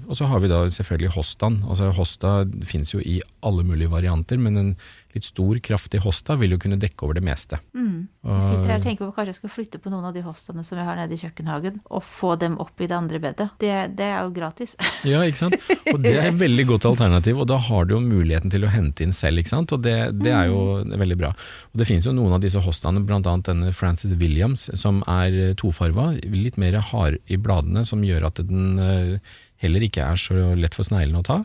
og 0.08 0.16
så 0.16 0.28
har 0.30 0.40
vi 0.40 0.48
da 0.48 0.62
selvfølgelig 0.72 1.12
hostaen. 1.18 1.58
Altså 1.68 1.90
Hosta 1.96 2.46
finnes 2.64 2.94
jo 2.94 3.02
i 3.04 3.18
alle 3.44 3.66
mulige 3.68 3.92
varianter, 3.92 4.40
men 4.40 4.58
en 4.58 4.70
litt 5.16 5.28
stor, 5.28 5.60
kraftig 5.64 6.02
hosta 6.06 6.38
vil 6.40 6.56
jo 6.56 6.60
kunne 6.62 6.80
dekke 6.80 7.06
over 7.06 7.18
det 7.18 7.24
meste. 7.26 7.60
Mm. 7.76 8.08
Jeg 8.22 8.44
sitter 8.46 8.70
her 8.70 8.80
og 8.80 8.86
tenker 8.86 9.08
på 9.08 9.16
kanskje 9.16 9.34
jeg 9.34 9.40
skal 9.40 9.54
flytte 9.56 9.82
på 9.82 9.92
noen 9.94 10.08
av 10.10 10.16
de 10.16 10.24
hostaene 10.26 10.64
som 10.66 10.80
jeg 10.80 10.88
har 10.88 11.00
nede 11.00 11.16
i 11.16 11.22
kjøkkenhagen, 11.22 11.80
og 11.90 12.06
få 12.06 12.36
dem 12.42 12.58
opp 12.62 12.82
i 12.82 12.88
det 12.90 12.98
andre 12.98 13.22
bedet. 13.24 13.48
Det, 13.62 13.72
det 13.98 14.08
er 14.08 14.20
jo 14.22 14.34
gratis. 14.36 14.76
Ja, 15.12 15.24
ikke 15.26 15.40
sant? 15.40 15.56
Og 15.90 15.98
det 16.04 16.12
er 16.14 16.28
et 16.30 16.38
veldig 16.38 16.66
godt 16.70 16.86
alternativ, 16.92 17.40
og 17.42 17.48
da 17.50 17.58
har 17.58 17.88
du 17.88 17.96
jo 17.96 18.02
muligheten 18.04 18.52
til 18.54 18.68
å 18.68 18.70
hente 18.72 19.02
inn 19.04 19.16
selv, 19.16 19.42
ikke 19.42 19.54
sant? 19.54 19.74
Og 19.74 19.82
det, 19.82 19.96
det 20.22 20.34
er 20.36 20.52
jo 20.52 20.84
veldig 20.86 21.18
bra. 21.18 21.32
Og 21.72 21.82
det 21.82 21.88
finnes 21.90 22.06
jo 22.06 22.14
noen 22.16 22.36
av 22.38 22.44
disse 22.44 22.62
hostaene, 22.62 23.02
annet 23.02 23.50
denne 23.50 23.74
Frances 23.76 24.14
Williams, 24.22 24.68
som 24.78 25.02
er 25.10 25.56
tofarva, 25.60 26.12
litt 26.22 26.60
mer 26.62 26.78
hard 26.92 27.18
i 27.26 27.40
bladene, 27.42 27.84
som 27.88 28.06
gjør 28.06 28.30
at 28.30 28.44
den 28.46 28.78
eh, 28.82 29.34
heller 29.66 29.86
ikke 29.86 30.06
er 30.06 30.22
så 30.22 30.54
lett 30.58 30.78
for 30.78 30.88
sneglene 30.88 31.22
å 31.22 31.28
ta. 31.28 31.42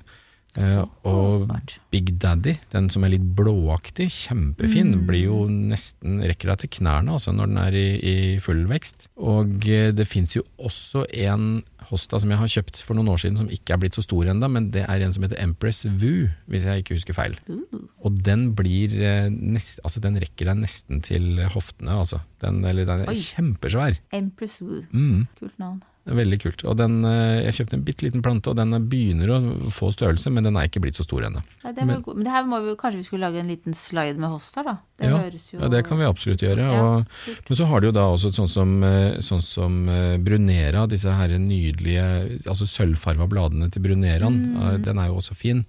Eh, 0.56 0.82
og. 1.04 1.46
Big 1.92 2.14
Daddy, 2.20 2.56
den 2.72 2.88
som 2.92 3.04
er 3.04 3.12
litt 3.14 3.24
blåaktig, 3.36 4.08
kjempefin, 4.12 4.94
Mm. 4.96 5.06
blir 5.06 5.24
jo 5.26 5.38
nesten, 5.48 6.18
rekker 6.20 6.50
deg 6.52 6.58
til 6.64 6.70
knærne 6.80 7.12
altså, 7.16 7.32
når 7.32 7.46
den 7.46 7.58
er 7.58 7.72
i, 7.76 7.86
i 8.00 8.38
full 8.40 8.64
vekst. 8.68 9.08
Og 9.16 9.66
eh, 9.68 9.90
det 9.92 10.06
fins 10.08 10.34
jo 10.36 10.42
også 10.58 11.06
en 11.12 11.62
hosta 11.90 12.18
som 12.18 12.30
jeg 12.32 12.38
har 12.40 12.48
kjøpt 12.50 12.80
for 12.82 12.98
noen 12.98 13.08
år 13.12 13.20
siden 13.22 13.36
som 13.38 13.48
ikke 13.52 13.74
er 13.76 13.78
blitt 13.78 13.94
så 13.94 14.02
stor 14.02 14.26
ennå, 14.32 14.48
men 14.50 14.70
det 14.74 14.84
er 14.88 15.00
en 15.06 15.12
som 15.14 15.22
heter 15.22 15.38
Empress 15.40 15.84
Vu, 15.86 16.28
hvis 16.50 16.64
jeg 16.66 16.82
ikke 16.82 16.96
husker 16.98 17.14
feil. 17.14 17.36
Uh. 17.48 17.86
Og 18.04 18.16
den 18.26 18.48
blir 18.58 18.92
eh, 19.00 19.28
nest, 19.30 19.78
altså 19.84 20.00
den 20.02 20.18
rekker 20.18 20.50
deg 20.50 20.56
nesten 20.64 21.00
til 21.06 21.44
hoftene, 21.54 21.94
altså. 22.02 22.20
Den, 22.42 22.64
eller 22.64 22.84
den 22.88 23.04
er 23.04 23.12
Oi. 23.12 23.14
kjempesvær. 23.14 24.00
Empress 24.12 24.58
Vu. 24.60 24.82
Mm. 24.90 25.26
Kult 25.38 25.58
navn. 25.62 25.82
Veldig 26.06 26.38
kult. 26.38 26.62
Og 26.70 26.76
den, 26.78 27.00
eh, 27.04 27.42
jeg 27.50 27.54
kjøpte 27.66 27.74
en 27.74 27.82
bitte 27.82 28.04
liten 28.06 28.22
plante, 28.22 28.46
og 28.48 28.54
den 28.56 28.72
er- 28.72 28.78
begynner 28.78 29.26
å 29.26 29.70
få 29.74 29.88
størrelse, 29.90 30.30
men 30.30 30.44
den 30.44 30.56
er 30.56 30.68
ikke 30.68 30.80
blitt 30.80 30.94
så 30.94 31.02
stor 31.02 31.22
ennå. 31.22 31.42
Ja, 31.64 31.72
Men- 31.84 32.04
Men 32.06 32.22
det 32.24 32.30
her 32.32 32.44
må 32.44 32.62
vi, 32.64 32.76
kanskje 32.76 32.96
vi 32.98 33.02
skulle 33.02 33.26
lage 33.26 33.40
en 33.40 33.48
liten 33.48 33.74
slide 33.74 34.16
med 34.16 34.30
hoster, 34.30 34.62
da. 34.62 34.76
Det 34.98 35.10
Ja, 35.10 35.18
høres 35.18 35.52
jo 35.52 35.58
Ja, 35.60 35.68
det 35.68 35.84
kan 35.84 35.98
vi 35.98 36.04
absolutt 36.04 36.38
gjøre. 36.38 36.58
Ja, 36.58 36.80
Og, 36.98 37.06
kult. 37.26 37.50
men 37.50 37.56
så 37.58 37.66
har 37.66 37.80
du 37.80 37.86
jo 37.88 37.92
da 37.92 38.00
også 38.06 38.32
sånn 38.32 38.48
som, 38.48 38.80
sånn 39.18 39.42
som 39.42 39.88
eh, 39.88 40.16
Brunera, 40.18 40.86
disse 40.88 41.12
her 41.12 41.28
nydelige 41.28 42.46
altså 42.46 42.66
sølvfarva 42.66 43.28
bladene 43.28 43.70
til 43.70 43.82
Bruneraen. 43.82 44.56
Mm. 44.56 44.82
Den 44.82 44.98
er 44.98 45.08
jo 45.08 45.16
også 45.16 45.34
fin. 45.34 45.64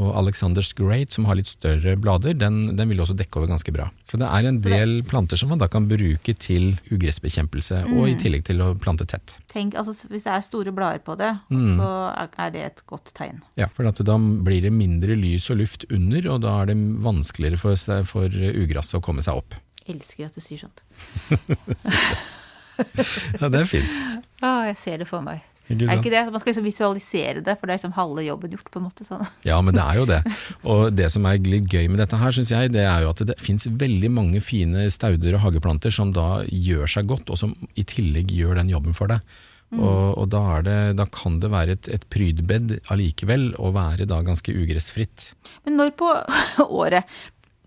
Og 0.00 0.14
Alexander's 0.16 0.70
Great, 0.78 1.10
som 1.12 1.26
har 1.28 1.36
litt 1.36 1.50
større 1.50 1.92
blader, 2.00 2.32
den, 2.40 2.74
den 2.78 2.88
vil 2.88 3.02
også 3.04 3.12
dekke 3.18 3.36
over 3.36 3.50
ganske 3.50 3.72
bra. 3.74 3.90
Så 4.08 4.16
det 4.16 4.24
er 4.30 4.46
en 4.48 4.60
del 4.64 4.94
det- 5.02 5.08
planter 5.10 5.36
som 5.36 5.50
man 5.52 5.58
da 5.60 5.66
kan 5.68 5.84
bruke 5.90 6.32
til 6.40 6.78
ugressbekjempelse, 6.90 7.82
og 7.90 8.06
Mm. 8.06 8.08
i 8.08 8.14
tillegg 8.22 8.44
til 8.48 8.62
å 8.64 8.70
plante 8.80 9.04
tett. 9.06 9.36
Tenk, 9.52 9.74
altså 9.74 9.92
Hvis 10.08 10.24
det 10.24 10.32
er 10.32 10.40
store 10.46 10.72
blader 10.72 11.00
på 11.04 11.18
det, 11.18 11.38
Mm. 11.50 11.76
så 11.76 11.88
er, 12.38 12.50
det 12.50 12.62
et 12.64 12.82
godt 12.86 13.12
tegn. 13.12 13.42
Ja, 13.56 13.66
for 13.66 13.84
da 13.84 14.16
blir 14.16 14.62
det 14.62 14.72
mindre 14.72 15.14
lys 15.16 15.50
og 15.50 15.58
luft 15.58 15.84
under, 15.92 16.30
og 16.32 16.40
da 16.40 16.62
er 16.62 16.66
det 16.72 16.76
vanskeligere 17.02 17.58
for, 17.58 17.74
for 18.04 18.28
ugresset 18.28 18.94
å 18.98 19.02
komme 19.02 19.20
seg 19.22 19.36
opp. 19.36 19.54
Jeg 19.86 19.96
Elsker 19.96 20.26
at 20.26 20.34
du 20.34 20.40
sier 20.40 20.58
sånt. 20.64 20.80
Ja, 23.40 23.48
det 23.52 23.60
er 23.60 23.66
fint. 23.68 23.90
Å, 24.40 24.64
jeg 24.70 24.76
ser 24.80 24.96
det 25.02 25.08
for 25.10 25.20
meg. 25.20 25.42
Ikke 25.70 25.86
Er 25.86 25.90
det 25.90 25.98
ikke 26.00 26.12
det? 26.12 26.22
Man 26.34 26.42
skal 26.42 26.50
liksom 26.50 26.66
visualisere 26.66 27.42
det, 27.46 27.54
for 27.58 27.66
det 27.66 27.74
er 27.74 27.78
liksom 27.78 27.94
halve 27.94 28.24
jobben 28.26 28.56
gjort. 28.56 28.70
på 28.70 28.80
en 28.80 28.86
måte 28.88 29.06
sånn. 29.06 29.22
Ja, 29.46 29.60
men 29.62 29.76
det 29.76 29.84
er 29.84 30.00
jo 30.00 30.06
det. 30.10 30.20
Og 30.72 30.82
det 30.94 31.10
som 31.14 31.28
er 31.30 31.38
litt 31.44 31.70
gøy 31.70 31.86
med 31.88 32.02
dette 32.02 32.18
her, 32.18 32.34
syns 32.34 32.50
jeg, 32.50 32.72
det 32.74 32.82
er 32.86 33.04
jo 33.04 33.12
at 33.12 33.22
det 33.28 33.38
fins 33.40 33.68
veldig 33.70 34.10
mange 34.10 34.42
fine 34.44 34.88
stauder 34.90 35.38
og 35.38 35.44
hageplanter 35.46 35.94
som 35.94 36.10
da 36.16 36.42
gjør 36.46 36.90
seg 36.90 37.08
godt, 37.10 37.30
og 37.30 37.38
som 37.38 37.54
i 37.78 37.86
tillegg 37.86 38.34
gjør 38.34 38.58
den 38.60 38.72
jobben 38.72 38.96
for 38.98 39.12
deg. 39.12 39.22
Og, 39.70 40.18
og 40.18 40.24
da, 40.32 40.42
det, 40.66 40.78
da 40.98 41.06
kan 41.14 41.36
det 41.42 41.52
være 41.52 41.76
et, 41.76 41.88
et 41.94 42.06
prydbed 42.10 42.80
allikevel, 42.90 43.52
og 43.62 43.76
være 43.76 44.08
da 44.10 44.18
ganske 44.26 44.50
ugressfritt. 44.50 45.30
Men 45.66 45.78
når 45.78 45.94
på 46.00 46.10
året? 46.82 47.06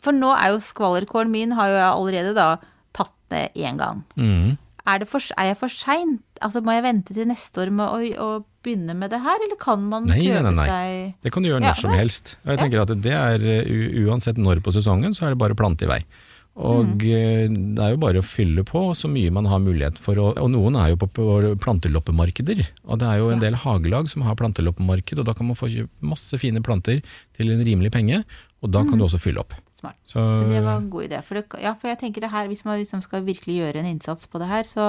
For 0.03 0.15
nå 0.15 0.33
er 0.35 0.51
jo 0.51 0.59
skvallerkålen 0.59 1.31
min 1.31 1.55
har 1.55 1.71
jo 1.71 1.79
jeg 1.79 1.87
allerede 1.87 2.33
da 2.35 2.47
tatt 2.93 3.15
ned 3.31 3.55
én 3.55 3.79
gang. 3.79 4.03
Mm. 4.19 4.57
Er, 4.83 4.99
det 4.99 5.07
for, 5.07 5.23
er 5.39 5.53
jeg 5.53 5.59
for 5.61 5.71
sein? 5.71 6.17
Altså, 6.43 6.59
må 6.59 6.73
jeg 6.75 6.83
vente 6.83 7.15
til 7.15 7.29
neste 7.29 7.63
år 7.63 7.71
med 7.71 7.87
å, 7.87 8.01
å 8.19 8.27
begynne 8.65 8.95
med 8.99 9.13
det 9.13 9.21
her, 9.23 9.39
eller 9.45 9.59
kan 9.61 9.79
man 9.87 10.09
Nei, 10.09 10.19
nei, 10.19 10.27
prøve 10.33 10.51
nei, 10.51 10.53
nei. 10.59 10.67
seg 10.67 11.23
Det 11.23 11.31
kan 11.35 11.45
du 11.45 11.49
gjøre 11.49 11.69
Ja, 11.69 11.73
som 11.79 11.93
nei. 11.93 12.01
helst. 12.01 12.35
Og 12.43 12.53
jeg 12.53 12.61
tenker 12.65 12.83
at 12.83 12.93
det 13.05 13.15
er 13.15 13.47
uh, 13.47 14.03
uansett 14.09 14.39
når 14.41 14.63
på 14.65 14.75
sesongen, 14.75 15.15
så 15.15 15.27
er 15.27 15.35
det 15.35 15.41
bare 15.43 15.55
å 15.55 15.59
plante 15.59 15.87
i 15.87 15.91
vei. 15.93 16.01
Og 16.53 16.85
mm. 16.85 16.97
det 16.99 17.81
er 17.81 17.95
jo 17.95 18.01
bare 18.03 18.21
å 18.21 18.25
fylle 18.25 18.61
på 18.67 18.83
så 18.97 19.09
mye 19.09 19.31
man 19.33 19.47
har 19.49 19.63
mulighet 19.63 19.97
for. 19.97 20.19
Og, 20.21 20.37
og 20.37 20.51
noen 20.53 20.77
er 20.77 20.91
jo 20.91 20.99
på, 21.01 21.09
på 21.15 21.27
planteloppemarkeder. 21.63 22.61
Og 22.85 23.01
det 23.01 23.09
er 23.09 23.23
jo 23.23 23.31
en 23.33 23.41
del 23.41 23.57
hagelag 23.63 24.11
som 24.11 24.27
har 24.27 24.37
planteloppemarked, 24.37 25.17
og 25.17 25.29
da 25.29 25.33
kan 25.37 25.49
man 25.49 25.57
få 25.57 25.71
masse 26.05 26.37
fine 26.41 26.61
planter 26.65 27.01
til 27.33 27.55
en 27.55 27.63
rimelig 27.65 27.93
penge, 27.95 28.21
og 28.61 28.75
da 28.75 28.83
kan 28.85 28.99
du 28.99 29.07
også 29.07 29.21
fylle 29.23 29.41
opp. 29.41 29.55
Smart. 29.83 29.99
Så, 30.07 30.19
Men 30.23 30.49
det 30.53 30.63
var 30.63 30.79
en 30.79 30.89
god 30.89 31.09
idé. 31.09 31.21
For, 31.27 31.35
det, 31.35 31.61
ja, 31.63 31.75
for 31.75 31.91
jeg 31.91 31.99
tenker 31.99 32.23
det 32.23 32.31
her, 32.31 32.47
hvis 32.47 32.63
man 32.63 32.79
liksom 32.79 33.03
skal 33.03 33.25
virkelig 33.27 33.57
gjøre 33.59 33.81
en 33.81 33.89
innsats 33.89 34.29
på 34.31 34.39
det 34.39 34.47
her, 34.47 34.67
så 34.69 34.85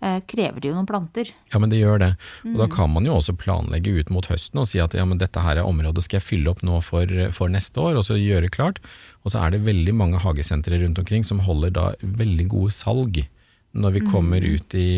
eh, 0.00 0.22
krever 0.30 0.62
det 0.62 0.70
jo 0.70 0.76
noen 0.78 0.88
planter. 0.88 1.28
Ja, 1.52 1.60
men 1.60 1.72
det 1.72 1.82
gjør 1.82 2.00
det. 2.00 2.10
Og 2.48 2.56
da 2.62 2.68
kan 2.72 2.92
man 2.94 3.04
jo 3.04 3.18
også 3.18 3.36
planlegge 3.36 3.92
ut 3.98 4.12
mot 4.14 4.30
høsten 4.32 4.62
og 4.62 4.70
si 4.70 4.80
at 4.80 4.96
ja, 4.96 5.04
men 5.04 5.20
dette 5.20 5.44
her 5.44 5.60
er 5.60 5.68
området 5.68 6.06
skal 6.06 6.22
jeg 6.22 6.28
fylle 6.30 6.54
opp 6.54 6.64
nå 6.64 6.80
for, 6.86 7.12
for 7.36 7.52
neste 7.52 7.84
år, 7.84 8.00
og 8.00 8.08
så 8.08 8.16
gjøre 8.16 8.52
klart. 8.54 8.80
Og 9.24 9.34
så 9.34 9.44
er 9.44 9.52
det 9.52 9.66
veldig 9.68 9.96
mange 10.00 10.24
hagesentre 10.24 10.80
rundt 10.80 11.04
omkring 11.04 11.26
som 11.26 11.44
holder 11.44 11.76
da 11.76 11.88
veldig 12.00 12.48
gode 12.56 12.72
salg 12.76 13.26
når 13.74 13.90
vi 13.96 14.04
kommer 14.06 14.44
ut 14.46 14.74
i, 14.78 14.90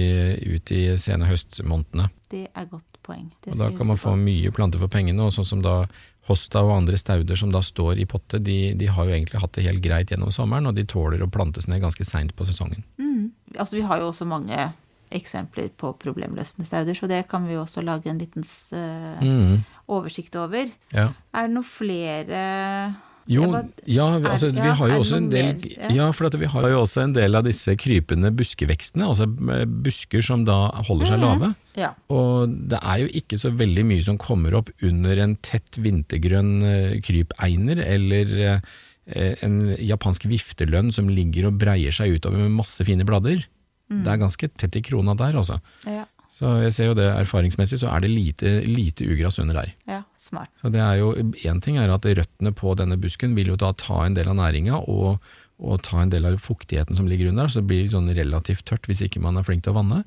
ut 0.52 0.70
i 0.76 0.82
sene 1.00 1.26
høstmånedene. 1.30 2.10
Det 2.28 2.44
er 2.52 2.66
godt 2.68 2.98
poeng. 3.06 3.30
Og 3.48 3.56
da 3.56 3.70
kan 3.72 3.88
man 3.88 4.00
få 4.00 4.12
mye 4.20 4.52
planter 4.52 4.82
for 4.82 4.92
pengene, 4.92 5.24
og 5.24 5.32
sånn 5.34 5.48
som 5.48 5.62
da 5.64 5.78
Hosta 6.26 6.60
og 6.64 6.72
andre 6.76 6.98
stauder 6.98 7.36
som 7.38 7.52
da 7.54 7.60
står 7.62 8.00
i 8.02 8.06
potte, 8.10 8.40
de, 8.42 8.74
de 8.74 8.86
har 8.90 9.04
jo 9.06 9.14
egentlig 9.14 9.40
hatt 9.40 9.52
det 9.54 9.64
helt 9.64 9.82
greit 9.84 10.10
gjennom 10.10 10.32
sommeren, 10.34 10.66
og 10.66 10.74
de 10.74 10.82
tåler 10.84 11.22
å 11.22 11.30
plantes 11.30 11.68
ned 11.70 11.80
ganske 11.84 12.04
seint 12.04 12.34
på 12.34 12.44
sesongen. 12.48 12.82
Mm. 12.98 13.30
Altså, 13.56 13.76
vi 13.78 13.84
har 13.86 14.00
jo 14.02 14.08
også 14.10 14.26
mange 14.26 14.72
eksempler 15.14 15.68
på 15.78 15.92
problemløsende 16.02 16.66
stauder, 16.66 16.96
så 16.98 17.06
det 17.06 17.28
kan 17.30 17.46
vi 17.46 17.54
jo 17.54 17.62
også 17.62 17.84
lage 17.86 18.10
en 18.10 18.18
liten 18.18 18.42
s- 18.42 18.72
eh, 18.72 19.20
Mm. 19.22 19.62
oversikt 19.88 20.34
over. 20.34 20.66
Ja. 20.92 21.12
Er 21.32 21.46
det 21.46 21.54
noen 21.54 21.64
flere 21.64 22.96
Jo, 23.28 23.42
ja, 23.90 24.06
altså, 24.20 24.48
er- 24.52 24.62
vi 24.62 24.70
har 24.78 24.88
jo 24.92 24.98
også 25.02 25.16
en 25.16 25.28
del? 25.28 25.56
Ja. 25.94 26.12
For 26.14 26.26
at 26.28 26.34
vi 26.38 26.46
har 26.46 26.68
jo 26.70 26.82
også 26.84 27.02
en 27.02 27.12
del 27.12 27.34
av 27.34 27.42
disse 27.44 27.74
krypende 27.76 28.30
buskevekstene, 28.30 29.02
altså 29.08 29.26
eh, 29.52 29.64
busker 29.66 30.22
som 30.22 30.44
da 30.44 30.68
holder 30.86 31.06
seg 31.06 31.18
Mhm. 31.18 31.24
lave. 31.26 31.54
Ja. 31.76 31.90
Og 32.08 32.48
det 32.68 32.78
er 32.82 32.98
jo 33.02 33.08
ikke 33.08 33.36
så 33.38 33.50
veldig 33.56 33.84
mye 33.84 34.02
som 34.02 34.16
kommer 34.18 34.54
opp 34.54 34.70
under 34.82 35.18
en 35.18 35.36
tett 35.42 35.76
vintergrønn 35.76 36.62
eh, 36.62 37.00
krypeiner, 37.00 37.78
eller 37.84 38.60
eh, 39.06 39.34
en 39.42 39.76
japansk 39.78 40.24
viftelønn 40.30 40.92
som 40.92 41.08
ligger 41.08 41.46
og 41.48 41.58
breier 41.58 41.92
seg 41.92 42.14
utover 42.18 42.38
med 42.38 42.50
masse 42.62 42.82
fine 42.84 43.04
blader. 43.04 43.44
Mm. 43.90 44.02
Det 44.02 44.12
er 44.12 44.18
ganske 44.18 44.48
tett 44.58 44.76
i 44.76 44.82
krona 44.82 45.14
der, 45.16 45.34
altså. 45.38 45.60
ja. 45.86 46.04
Så 46.37 46.51
jeg 46.61 46.75
ser 46.77 46.90
jo 46.90 46.96
det 46.99 47.07
erfaringsmessig, 47.09 47.79
så 47.81 47.88
er 47.94 48.03
det 48.05 48.11
lite, 48.12 48.51
lite 48.68 49.07
ugras 49.09 49.38
under 49.40 49.57
der. 49.62 49.72
Ja, 49.88 50.03
smart. 50.20 50.51
Så 50.61 50.68
det 50.72 50.83
er 50.85 50.99
jo, 51.01 51.14
Én 51.49 51.62
ting 51.64 51.79
er 51.81 51.92
at 51.94 52.05
røttene 52.05 52.53
på 52.53 52.75
denne 52.77 52.99
busken 53.01 53.33
vil 53.38 53.55
jo 53.55 53.57
da 53.61 53.70
ta 53.72 54.03
en 54.05 54.16
del 54.18 54.29
av 54.29 54.37
næringa 54.37 54.83
og, 54.85 55.22
og 55.57 55.81
ta 55.87 56.03
en 56.03 56.12
del 56.12 56.29
av 56.29 56.37
fuktigheten 56.44 56.99
som 56.99 57.09
ligger 57.09 57.31
under, 57.33 57.49
så 57.49 57.62
det 57.62 57.70
blir 57.70 57.88
sånn 57.92 58.12
relativt 58.12 58.66
tørt 58.68 58.85
hvis 58.90 59.01
ikke 59.07 59.22
man 59.25 59.40
er 59.40 59.46
flink 59.49 59.64
til 59.64 59.72
å 59.72 59.79
vanne. 59.79 60.03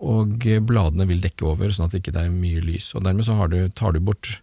Og 0.00 0.44
bladene 0.68 1.08
vil 1.08 1.24
dekke 1.24 1.48
over, 1.48 1.72
sånn 1.72 1.88
at 1.88 1.96
det 1.96 2.02
ikke 2.02 2.16
er 2.26 2.28
mye 2.32 2.60
lys. 2.64 2.90
Og 2.96 3.04
Dermed 3.08 3.24
så 3.24 3.38
har 3.40 3.48
du, 3.52 3.62
tar 3.72 3.96
du 3.96 4.02
bort 4.04 4.34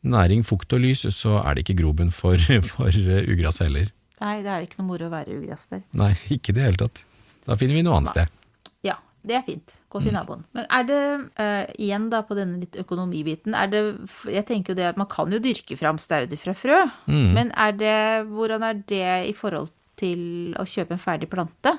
næring, 0.00 0.46
fukt 0.48 0.72
og 0.72 0.80
lys, 0.84 1.04
så 1.12 1.42
er 1.42 1.56
det 1.56 1.66
ikke 1.66 1.80
grobunn 1.82 2.12
for, 2.12 2.40
for 2.72 3.04
ugras 3.28 3.60
heller. 3.64 3.92
Nei, 4.24 4.40
det 4.40 4.48
er 4.48 4.64
ikke 4.64 4.80
noe 4.80 4.94
moro 4.94 5.10
å 5.10 5.12
være 5.12 5.36
ugras 5.36 5.68
der. 5.68 5.84
Nei, 5.92 6.14
ikke 6.32 6.54
i 6.54 6.56
det 6.56 6.66
hele 6.70 6.84
tatt. 6.86 7.04
Da 7.44 7.60
finner 7.60 7.76
vi 7.76 7.84
noe 7.84 8.00
annet 8.00 8.14
sted. 8.14 8.36
Det 9.26 9.34
er 9.34 9.42
fint. 9.46 9.72
Gå 9.90 10.02
til 10.04 10.14
naboen. 10.14 10.44
Men 10.54 10.68
er 10.70 10.84
det, 10.86 11.00
uh, 11.40 11.64
igjen 11.82 12.10
da 12.12 12.20
på 12.26 12.36
denne 12.38 12.60
litt 12.62 12.76
økonomibiten, 12.78 13.56
er 13.58 13.70
det 13.72 13.82
Jeg 14.30 14.46
tenker 14.46 14.72
jo 14.72 14.78
det 14.78 14.90
at 14.92 15.00
man 15.00 15.08
kan 15.10 15.32
jo 15.32 15.42
dyrke 15.42 15.78
fram 15.78 15.98
stauder 15.98 16.38
fra 16.38 16.54
frø, 16.54 16.78
men 17.10 17.50
er 17.56 17.74
det 17.74 17.98
Hvordan 18.30 18.62
er 18.62 18.78
det 18.86 19.08
i 19.30 19.34
forhold 19.36 19.72
til 20.00 20.52
å 20.60 20.64
kjøpe 20.68 20.96
en 20.96 21.00
ferdig 21.00 21.28
plante? 21.32 21.72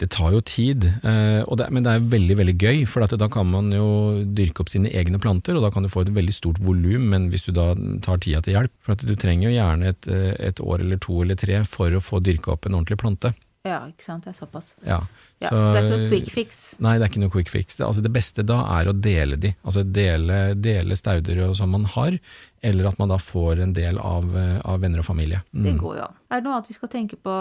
Det 0.00 0.08
tar 0.14 0.32
jo 0.34 0.40
tid, 0.44 0.86
eh, 1.04 1.42
og 1.44 1.58
det, 1.60 1.68
men 1.74 1.84
det 1.84 1.92
er 1.92 2.08
veldig 2.14 2.36
veldig 2.40 2.56
gøy, 2.56 2.82
for 2.88 3.04
at 3.04 3.14
da 3.20 3.28
kan 3.32 3.48
man 3.50 3.70
jo 3.74 3.86
dyrke 4.24 4.64
opp 4.64 4.72
sine 4.72 4.90
egne 4.90 5.20
planter, 5.22 5.58
og 5.58 5.66
da 5.66 5.72
kan 5.74 5.84
du 5.84 5.90
få 5.92 6.06
et 6.06 6.14
veldig 6.16 6.34
stort 6.34 6.60
volum, 6.64 7.10
men 7.12 7.28
hvis 7.32 7.46
du 7.46 7.52
da 7.56 7.72
tar 8.04 8.22
tida 8.22 8.42
til 8.42 8.56
hjelp 8.56 8.72
For 8.82 8.96
at 8.96 9.04
du 9.06 9.14
trenger 9.18 9.50
jo 9.50 9.56
gjerne 9.56 9.92
et, 9.92 10.08
eh, 10.08 10.34
et 10.48 10.60
år 10.64 10.80
eller 10.80 11.00
to 11.02 11.20
eller 11.22 11.38
tre 11.38 11.62
for 11.68 11.92
å 11.92 12.02
få 12.02 12.22
dyrka 12.24 12.56
opp 12.56 12.66
en 12.66 12.80
ordentlig 12.80 13.00
plante. 13.04 13.34
Ja, 13.62 13.84
ikke 13.86 14.02
sant. 14.02 14.24
Det 14.24 14.32
er 14.32 14.34
såpass. 14.34 14.72
Ja, 14.82 14.98
Ja, 15.38 15.48
så, 15.48 15.58
det 15.58 15.78
er 15.78 15.84
ikke 15.86 15.98
noe 15.98 16.08
quick 16.10 16.30
fix. 16.34 16.58
Nei, 16.82 16.96
det 16.98 17.06
er 17.06 17.12
ikke 17.12 17.22
noe 17.22 17.32
quick 17.34 17.52
fix. 17.52 17.76
Det, 17.78 17.84
altså 17.86 18.02
det 18.02 18.10
beste 18.14 18.42
da 18.46 18.58
er 18.78 18.90
å 18.90 18.94
dele 18.94 19.38
de. 19.38 19.52
Altså 19.62 19.84
dele, 19.86 20.40
dele 20.58 20.98
stauder 20.98 21.44
som 21.58 21.70
man 21.74 21.86
har, 21.94 22.16
eller 22.62 22.90
at 22.90 22.98
man 22.98 23.12
da 23.14 23.20
får 23.22 23.62
en 23.62 23.74
del 23.76 24.00
av, 24.02 24.34
eh, 24.38 24.58
av 24.66 24.82
venner 24.82 25.02
og 25.02 25.06
familie. 25.06 25.44
Mm. 25.54 25.62
Det 25.68 25.76
går 25.78 25.96
jo 26.00 26.08
an. 26.08 26.18
Er 26.30 26.42
det 26.42 26.48
noe 26.48 26.58
annet 26.58 26.72
vi 26.72 26.78
skal 26.78 26.92
tenke 26.92 27.18
på 27.22 27.38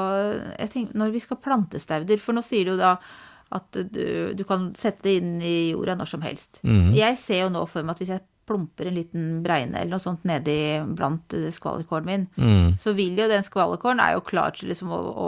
jeg 0.59 0.73
tenker, 0.75 1.01
når 1.01 1.13
vi 1.17 1.23
skal 1.25 1.41
plante 1.41 1.81
stauder? 1.81 2.21
For 2.21 2.37
nå 2.37 2.45
sier 2.45 2.69
du 2.69 2.77
da 2.81 2.95
at 3.51 3.81
du, 3.91 4.31
du 4.37 4.43
kan 4.47 4.69
sette 4.79 5.03
det 5.09 5.17
inn 5.19 5.33
i 5.43 5.55
jorda 5.73 5.97
når 5.99 6.13
som 6.13 6.21
helst. 6.23 6.61
Mm. 6.63 6.93
Jeg 6.95 7.17
ser 7.19 7.45
jo 7.45 7.49
nå 7.51 7.65
for 7.69 7.83
meg 7.83 7.97
at 7.97 8.05
hvis 8.05 8.13
jeg 8.13 8.23
plumper 8.47 8.89
en 8.89 8.95
liten 8.97 9.25
bregne 9.45 9.79
eller 9.79 9.93
noe 9.95 10.03
sånt 10.03 10.23
nedi 10.27 10.55
blant 10.97 11.33
eh, 11.37 11.49
skvallerkålen 11.53 12.07
min, 12.07 12.27
Mm. 12.41 12.77
så 12.79 12.93
vil 12.95 13.17
jo 13.19 13.27
den 13.29 13.43
skvallerkålen 13.45 13.99
er 14.01 14.15
jo 14.15 14.23
klar 14.25 14.53
til 14.55 14.71
liksom 14.71 14.91
å, 14.93 14.97
å 14.97 15.27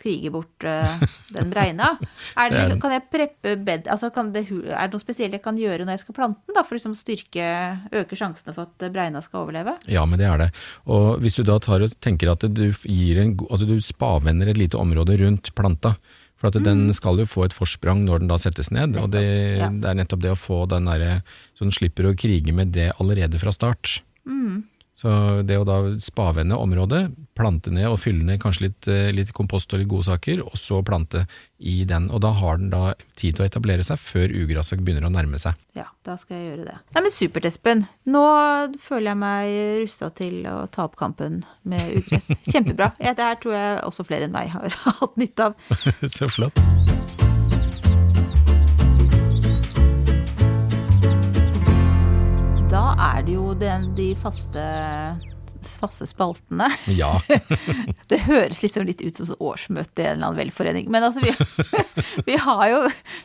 krige 0.00 0.32
bort 0.34 0.66
uh, 0.66 0.96
den 1.34 1.52
er 2.40 2.50
liksom, 2.50 2.80
kan 2.82 2.94
jeg 2.96 3.04
preppe 3.12 3.54
bed 3.64 3.88
altså 3.92 4.10
kan 4.14 4.32
det, 4.34 4.46
Er 4.50 4.88
det 4.88 4.96
noe 4.96 5.02
spesielt 5.02 5.36
jeg 5.36 5.44
kan 5.44 5.58
gjøre 5.58 5.84
når 5.84 5.96
jeg 5.98 6.04
skal 6.04 6.18
plante 6.18 6.40
den, 6.46 6.56
da, 6.56 6.64
for 6.64 6.78
liksom 6.78 6.96
styrke 6.98 7.44
Øke 7.94 8.18
sjansene 8.18 8.54
for 8.56 8.68
at 8.68 8.88
breina 8.92 9.22
skal 9.24 9.44
overleve? 9.44 9.76
Ja, 9.90 10.04
men 10.08 10.18
det 10.20 10.26
er 10.28 10.40
det. 10.40 10.50
Og 10.90 11.20
hvis 11.22 11.38
du 11.38 11.44
da 11.46 11.58
tar 11.62 11.84
og 11.84 11.94
tenker 12.02 12.32
at 12.32 12.44
du 12.50 12.66
gir 12.88 13.20
en, 13.22 13.36
altså 13.48 13.68
du 13.68 13.76
spavender 13.84 14.50
et 14.50 14.60
lite 14.60 14.80
område 14.80 15.18
rundt 15.20 15.52
planta, 15.56 15.94
for 16.36 16.48
at 16.50 16.58
den 16.64 16.92
skal 16.92 17.18
jo 17.22 17.26
få 17.26 17.44
et 17.46 17.52
forsprang 17.54 18.02
når 18.04 18.18
den 18.24 18.28
da 18.28 18.36
settes 18.40 18.70
ned, 18.74 18.96
og 19.00 19.10
det, 19.14 19.22
Mm. 19.24 19.60
ja. 19.60 19.68
det 19.80 19.90
er 19.90 19.94
nettopp 20.02 20.20
det 20.20 20.32
å 20.34 20.38
få 20.38 20.68
den 20.68 20.84
derre 20.84 21.22
Så 21.54 21.64
den 21.64 21.72
slipper 21.72 22.10
å 22.10 22.14
krige 22.16 22.52
med 22.52 22.72
det 22.72 22.90
allerede 23.00 23.38
fra 23.38 23.52
start. 23.52 24.00
Mm. 24.26 24.64
Så 25.04 25.42
det 25.44 25.58
å 25.60 25.66
da 25.68 25.78
spavende 26.00 26.56
området, 26.56 27.10
plante 27.36 27.68
ned 27.74 27.90
og 27.90 27.98
fylle 28.00 28.24
ned 28.24 28.38
kanskje 28.40 28.70
litt, 28.70 28.86
eh, 28.88 29.10
litt 29.12 29.34
kompost 29.36 29.74
og 29.74 29.82
litt 29.82 29.90
godsaker, 29.90 30.40
og 30.40 30.56
så 30.56 30.80
plante 30.80 31.26
i 31.60 31.82
den. 31.84 32.06
Og 32.10 32.22
da 32.24 32.30
har 32.32 32.56
den 32.56 32.70
da 32.72 32.94
tid 33.14 33.36
til 33.36 33.44
å 33.44 33.48
etablere 33.50 33.84
seg 33.84 34.00
før 34.00 34.32
ugraset 34.32 34.80
begynner 34.80 35.04
å 35.04 35.12
nærme 35.12 35.36
seg. 35.36 35.60
Ja, 35.76 35.90
da 36.08 36.16
skal 36.16 36.38
jeg 36.38 36.48
gjøre 36.48 36.70
det. 36.70 36.78
Nei, 36.96 37.02
men 37.02 37.12
supert, 37.12 37.50
Espen. 37.50 37.84
Nå 38.08 38.24
føler 38.80 39.12
jeg 39.12 39.20
meg 39.20 39.58
rusta 39.82 40.08
til 40.16 40.40
å 40.48 40.56
ta 40.72 40.88
opp 40.88 40.96
kampen 40.96 41.42
med 41.68 42.00
ugress. 42.00 42.32
Kjempebra. 42.48 42.94
Ja, 42.96 43.12
det 43.12 43.28
her 43.28 43.36
tror 43.44 43.58
jeg 43.58 43.84
også 43.84 44.08
flere 44.08 44.30
enn 44.30 44.32
meg 44.32 44.56
har 44.56 44.80
hatt 45.02 45.20
nytte 45.20 45.50
av. 45.50 45.60
så 46.16 46.32
flott. 46.32 46.64
Da 52.74 52.88
er 52.98 53.22
det 53.22 53.36
jo 53.36 53.52
den, 53.54 53.84
de 53.94 54.08
faste, 54.18 54.62
faste 55.78 56.08
spaltene. 56.10 56.66
Ja. 56.90 57.12
Det 58.10 58.18
høres 58.24 58.64
liksom 58.64 58.88
litt 58.88 58.98
ut 59.04 59.20
som 59.20 59.30
årsmøte 59.38 60.02
i 60.02 60.08
en 60.08 60.16
eller 60.16 60.32
annen 60.32 60.40
velforening. 60.40 60.88
Men 60.90 61.06
altså, 61.06 61.22
vi, 61.22 61.30
vi, 62.32 62.34
har 62.42 62.64
jo, 62.72 62.80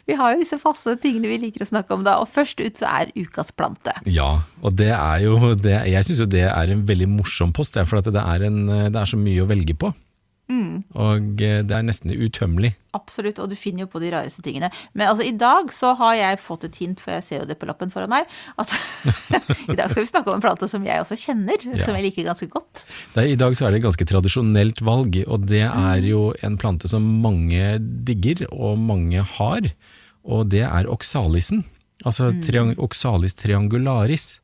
vi 0.06 0.18
har 0.20 0.36
jo 0.36 0.44
disse 0.44 0.60
faste 0.62 0.94
tingene 1.02 1.32
vi 1.32 1.40
liker 1.48 1.66
å 1.66 1.70
snakke 1.72 1.98
om 1.98 2.06
da. 2.06 2.20
Og 2.22 2.30
først 2.30 2.62
ut 2.62 2.78
så 2.78 2.92
er 2.92 3.10
ukas 3.18 3.50
plante. 3.50 3.96
Ja, 4.06 4.36
og 4.62 4.78
det 4.78 4.92
er 4.94 5.26
jo 5.26 5.56
det, 5.58 5.80
Jeg 5.90 6.06
syns 6.06 6.22
jo 6.28 6.30
det 6.30 6.46
er 6.52 6.76
en 6.76 6.86
veldig 6.86 7.10
morsom 7.16 7.56
post, 7.56 7.82
for 7.90 8.04
at 8.04 8.14
det 8.14 8.22
er, 8.22 8.46
en, 8.52 8.62
det 8.70 9.02
er 9.02 9.10
så 9.10 9.18
mye 9.18 9.42
å 9.42 9.50
velge 9.50 9.74
på. 9.82 9.90
Og 10.96 11.42
eh, 11.46 11.62
det 11.68 11.76
er 11.76 11.86
nesten 11.88 12.12
utømmelig. 12.14 12.74
Absolutt, 12.98 13.38
og 13.44 13.52
du 13.52 13.56
finner 13.60 13.84
jo 13.84 13.90
på 13.92 14.00
de 14.02 14.10
rareste 14.14 14.42
tingene. 14.46 14.72
Men 14.98 15.12
altså, 15.12 15.26
i 15.28 15.34
dag 15.38 15.70
så 15.76 15.92
har 16.00 16.16
jeg 16.18 16.40
fått 16.42 16.64
et 16.66 16.80
hint, 16.82 17.00
for 17.04 17.14
jeg 17.14 17.26
ser 17.28 17.42
jo 17.44 17.48
det 17.52 17.60
på 17.62 17.68
lappen 17.70 17.92
foran 17.94 18.10
meg, 18.10 18.26
at 18.58 18.74
i 19.74 19.78
dag 19.78 19.92
skal 19.92 20.02
vi 20.04 20.10
snakke 20.10 20.32
om 20.34 20.40
en 20.40 20.44
plante 20.48 20.70
som 20.72 20.86
jeg 20.88 21.04
også 21.04 21.18
kjenner, 21.22 21.62
Ja. 21.70 21.86
som 21.86 21.98
jeg 22.00 22.08
liker 22.10 22.26
ganske 22.32 22.50
godt. 22.50 22.86
Det 23.14 23.24
er, 23.24 23.30
I 23.36 23.40
dag 23.40 23.54
så 23.60 23.68
er 23.68 23.76
det 23.76 23.82
et 23.84 23.88
ganske 23.90 24.10
tradisjonelt 24.10 24.82
valg, 24.88 25.20
og 25.28 25.46
det 25.52 25.66
er 25.70 26.06
jo 26.10 26.30
en 26.46 26.58
plante 26.62 26.90
som 26.90 27.06
mange 27.24 27.76
digger, 28.10 28.48
og 28.52 28.80
mange 28.82 29.22
har. 29.38 29.70
Og 30.26 30.50
det 30.50 30.66
er 30.66 30.90
oksalisen. 30.90 31.64
Altså 32.08 32.32
triang 32.46 32.74
oksalis 32.80 33.34
triangularis. 33.36 34.40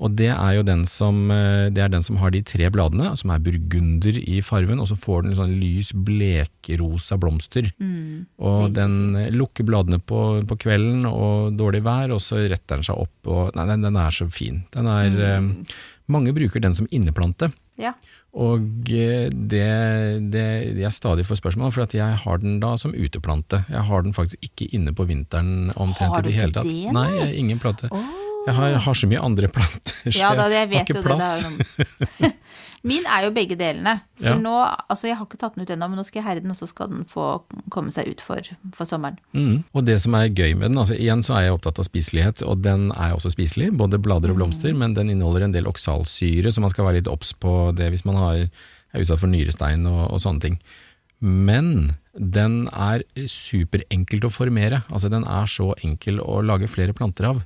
Og 0.00 0.14
det 0.16 0.30
er 0.32 0.54
jo 0.56 0.62
den 0.64 0.86
som, 0.88 1.30
eh, 1.30 1.68
det 1.70 1.82
er 1.84 1.90
den 1.92 2.02
som 2.02 2.16
har 2.22 2.32
de 2.32 2.40
tre 2.42 2.70
bladene, 2.72 3.12
som 3.18 3.30
er 3.30 3.42
burgunder 3.44 4.16
i 4.18 4.40
farven, 4.40 4.80
og 4.80 4.88
så 4.88 4.96
får 4.96 5.26
den 5.26 5.36
sånn 5.36 5.58
lys 5.60 5.92
blekrosa 5.92 7.18
blomster. 7.20 7.68
Og 8.40 8.72
den 8.72 9.16
eh, 9.20 9.30
lukker 9.30 9.68
bladene 9.68 10.00
på, 10.00 10.42
på 10.48 10.58
kvelden 10.64 11.04
og 11.06 11.58
dårlig 11.60 11.84
vær, 11.84 12.14
og 12.16 12.22
så 12.24 12.40
retter 12.40 12.80
den 12.80 12.88
seg 12.88 13.04
opp. 13.04 13.14
Og, 13.28 13.52
nei, 13.58 13.68
den, 13.68 13.84
den 13.84 14.00
er 14.00 14.10
så 14.10 14.28
fin. 14.32 14.64
Den 14.72 14.88
er, 14.90 15.20
eh, 15.28 15.76
mange 16.12 16.32
bruker 16.34 16.60
den 16.60 16.74
som 16.74 16.88
inneplante. 16.90 17.52
Ja. 17.80 17.92
Og 18.32 18.88
eh, 18.88 19.28
det, 19.28 19.68
det 20.32 20.46
jeg 20.80 20.96
stadig 20.96 21.26
får 21.28 21.40
spørsmål 21.42 21.72
for 21.74 21.96
jeg 21.96 22.20
har 22.24 22.40
den 22.40 22.58
da 22.64 22.74
som 22.80 22.94
uteplante. 22.96 23.64
Jeg 23.68 23.84
har 23.88 24.02
den 24.02 24.16
faktisk 24.16 24.40
ikke 24.40 24.70
inne 24.72 24.96
på 24.96 25.06
vinteren 25.08 25.70
omtrent 25.76 26.16
i 26.16 26.22
du 26.24 26.30
det 26.30 26.36
hele 26.36 26.56
tatt. 26.56 26.68
Har 26.68 26.96
nei, 26.96 27.08
ikke 27.12 27.20
det? 27.20 27.28
Nei, 27.28 27.40
ingen 27.44 27.60
plante. 27.62 27.92
Jeg 28.46 28.54
har, 28.56 28.74
har 28.84 28.94
så 28.98 29.06
mye 29.10 29.20
andre 29.22 29.48
planter, 29.48 30.10
så 30.10 30.18
Ja 30.18 30.32
da, 30.34 30.48
jeg 30.50 30.64
har 30.66 30.70
vet 30.72 30.88
ikke 30.90 31.02
plass. 31.04 31.44
det. 32.18 32.32
Min 32.82 33.04
er 33.06 33.28
jo 33.28 33.30
begge 33.30 33.54
delene. 33.54 34.00
For 34.18 34.26
Ja. 34.26 34.34
nå, 34.34 34.52
altså 34.90 35.06
jeg 35.06 35.14
har 35.16 35.26
ikke 35.28 35.38
tatt 35.38 35.54
den 35.54 35.62
ut 35.62 35.70
ennå, 35.70 35.86
men 35.92 36.00
nå 36.00 36.04
skal 36.04 36.18
jeg 36.18 36.26
herre 36.26 36.40
den, 36.42 36.50
og 36.50 36.56
så 36.58 36.66
skal 36.66 36.88
den 36.90 37.04
få 37.06 37.26
komme 37.70 37.92
seg 37.94 38.08
ut 38.10 38.20
for, 38.26 38.42
for 38.74 38.84
sommeren. 38.90 39.20
Mm. 39.38 39.60
Og 39.72 39.84
det 39.86 40.00
som 40.02 40.16
er 40.18 40.26
gøy 40.34 40.56
med 40.58 40.72
den, 40.72 40.80
altså 40.82 40.96
igjen 40.98 41.22
så 41.22 41.36
er 41.38 41.44
jeg 41.46 41.54
opptatt 41.54 41.78
av 41.78 41.86
spiselighet, 41.86 42.42
og 42.42 42.58
den 42.64 42.88
er 42.90 43.14
også 43.14 43.30
spiselig, 43.36 43.70
både 43.78 44.00
blader 44.02 44.32
og 44.34 44.36
Mm. 44.36 44.40
blomster, 44.42 44.74
men 44.74 44.94
den 44.98 45.10
inneholder 45.14 45.46
en 45.46 45.54
del 45.54 45.70
oksalsyre, 45.70 46.50
så 46.50 46.60
man 46.60 46.70
skal 46.74 46.88
være 46.88 46.98
litt 46.98 47.06
obs 47.12 47.30
på 47.38 47.70
det 47.78 47.92
hvis 47.94 48.04
man 48.04 48.18
har, 48.18 48.48
er 48.92 49.00
utsatt 49.06 49.22
for 49.22 49.30
nyrestein 49.30 49.86
og, 49.86 50.10
og 50.10 50.18
sånne 50.18 50.40
ting. 50.48 50.58
Men 51.22 51.92
den 52.18 52.64
er 52.74 53.04
superenkelt 53.30 54.26
å 54.26 54.32
formere, 54.34 54.82
altså 54.90 55.06
den 55.08 55.22
er 55.22 55.46
så 55.46 55.70
enkel 55.86 56.18
å 56.18 56.40
lage 56.42 56.66
flere 56.66 56.92
planter 56.98 57.30
av. 57.30 57.44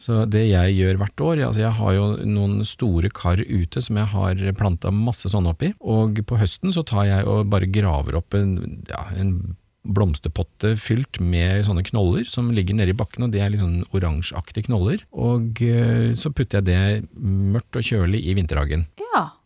Så 0.00 0.22
det 0.30 0.46
jeg 0.48 0.76
gjør 0.78 1.00
hvert 1.02 1.24
år, 1.28 1.42
altså 1.48 1.64
jeg 1.64 1.74
har 1.78 1.96
jo 1.96 2.06
noen 2.28 2.62
store 2.68 3.10
kar 3.14 3.42
ute 3.42 3.82
som 3.84 4.00
jeg 4.00 4.10
har 4.14 4.46
planta 4.58 4.92
masse 4.94 5.30
sånne 5.30 5.54
oppi, 5.54 5.72
og 5.80 6.22
på 6.28 6.38
høsten 6.40 6.74
så 6.74 6.84
tar 6.86 7.08
jeg 7.10 7.28
og 7.30 7.50
bare 7.52 7.70
graver 7.70 8.18
opp 8.20 8.36
en, 8.38 8.56
ja, 8.90 9.06
en 9.18 9.54
blomsterpotte 9.84 10.74
fylt 10.80 11.20
med 11.20 11.66
sånne 11.66 11.84
knoller 11.84 12.24
som 12.28 12.50
ligger 12.56 12.78
nede 12.78 12.94
i 12.94 12.96
bakken, 12.96 13.26
og 13.26 13.34
det 13.34 13.42
er 13.44 13.52
litt 13.52 13.62
sånn 13.62 13.82
oransjeaktige 13.92 14.70
knoller. 14.70 15.04
Og 15.12 15.60
eh, 15.64 16.12
så 16.16 16.32
putter 16.32 16.60
jeg 16.60 16.68
det 16.70 17.08
mørkt 17.20 17.76
og 17.76 17.84
kjølig 17.84 18.22
i 18.24 18.36
vinterhagen. 18.38 18.86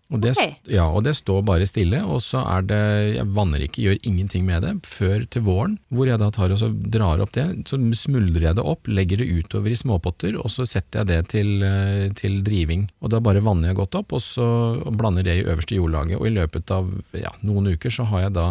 Og 0.09 0.23
det, 0.25 0.31
okay. 0.39 0.55
ja, 0.73 0.87
og 0.89 1.03
det 1.05 1.13
står 1.19 1.43
bare 1.45 1.67
stille, 1.69 1.99
og 2.01 2.23
så 2.25 2.41
er 2.49 2.63
det 2.65 2.81
Jeg 3.19 3.27
vanner 3.37 3.61
ikke, 3.67 3.83
gjør 3.85 3.99
ingenting 4.09 4.47
med 4.47 4.65
det 4.65 4.73
før 4.89 5.27
til 5.29 5.45
våren, 5.45 5.75
hvor 5.93 6.09
jeg 6.09 6.21
da 6.23 6.31
tar 6.33 6.55
og 6.55 6.61
så 6.63 6.71
drar 6.73 7.21
opp 7.21 7.35
det. 7.37 7.45
Så 7.69 7.77
smuldrer 7.77 8.49
jeg 8.49 8.57
det 8.57 8.65
opp, 8.65 8.89
legger 8.89 9.21
det 9.21 9.29
utover 9.29 9.75
i 9.75 9.77
småpotter, 9.77 10.39
og 10.41 10.49
så 10.55 10.65
setter 10.69 11.03
jeg 11.03 11.11
det 11.11 11.21
til, 11.35 11.53
eh, 11.61 12.09
til 12.17 12.41
driving. 12.47 12.89
Og 13.05 13.13
da 13.13 13.21
bare 13.21 13.45
vanner 13.45 13.69
jeg 13.69 13.81
godt 13.83 14.01
opp, 14.01 14.17
og 14.17 14.25
så 14.25 14.49
blander 14.89 15.29
det 15.29 15.43
i 15.43 15.45
øverste 15.45 15.77
jordlaget. 15.77 16.17
Og 16.17 16.31
i 16.31 16.37
løpet 16.39 16.73
av 16.73 16.89
ja, 17.13 17.35
noen 17.45 17.75
uker 17.77 17.93
så 17.93 18.09
har 18.09 18.29
jeg 18.29 18.37
da 18.41 18.49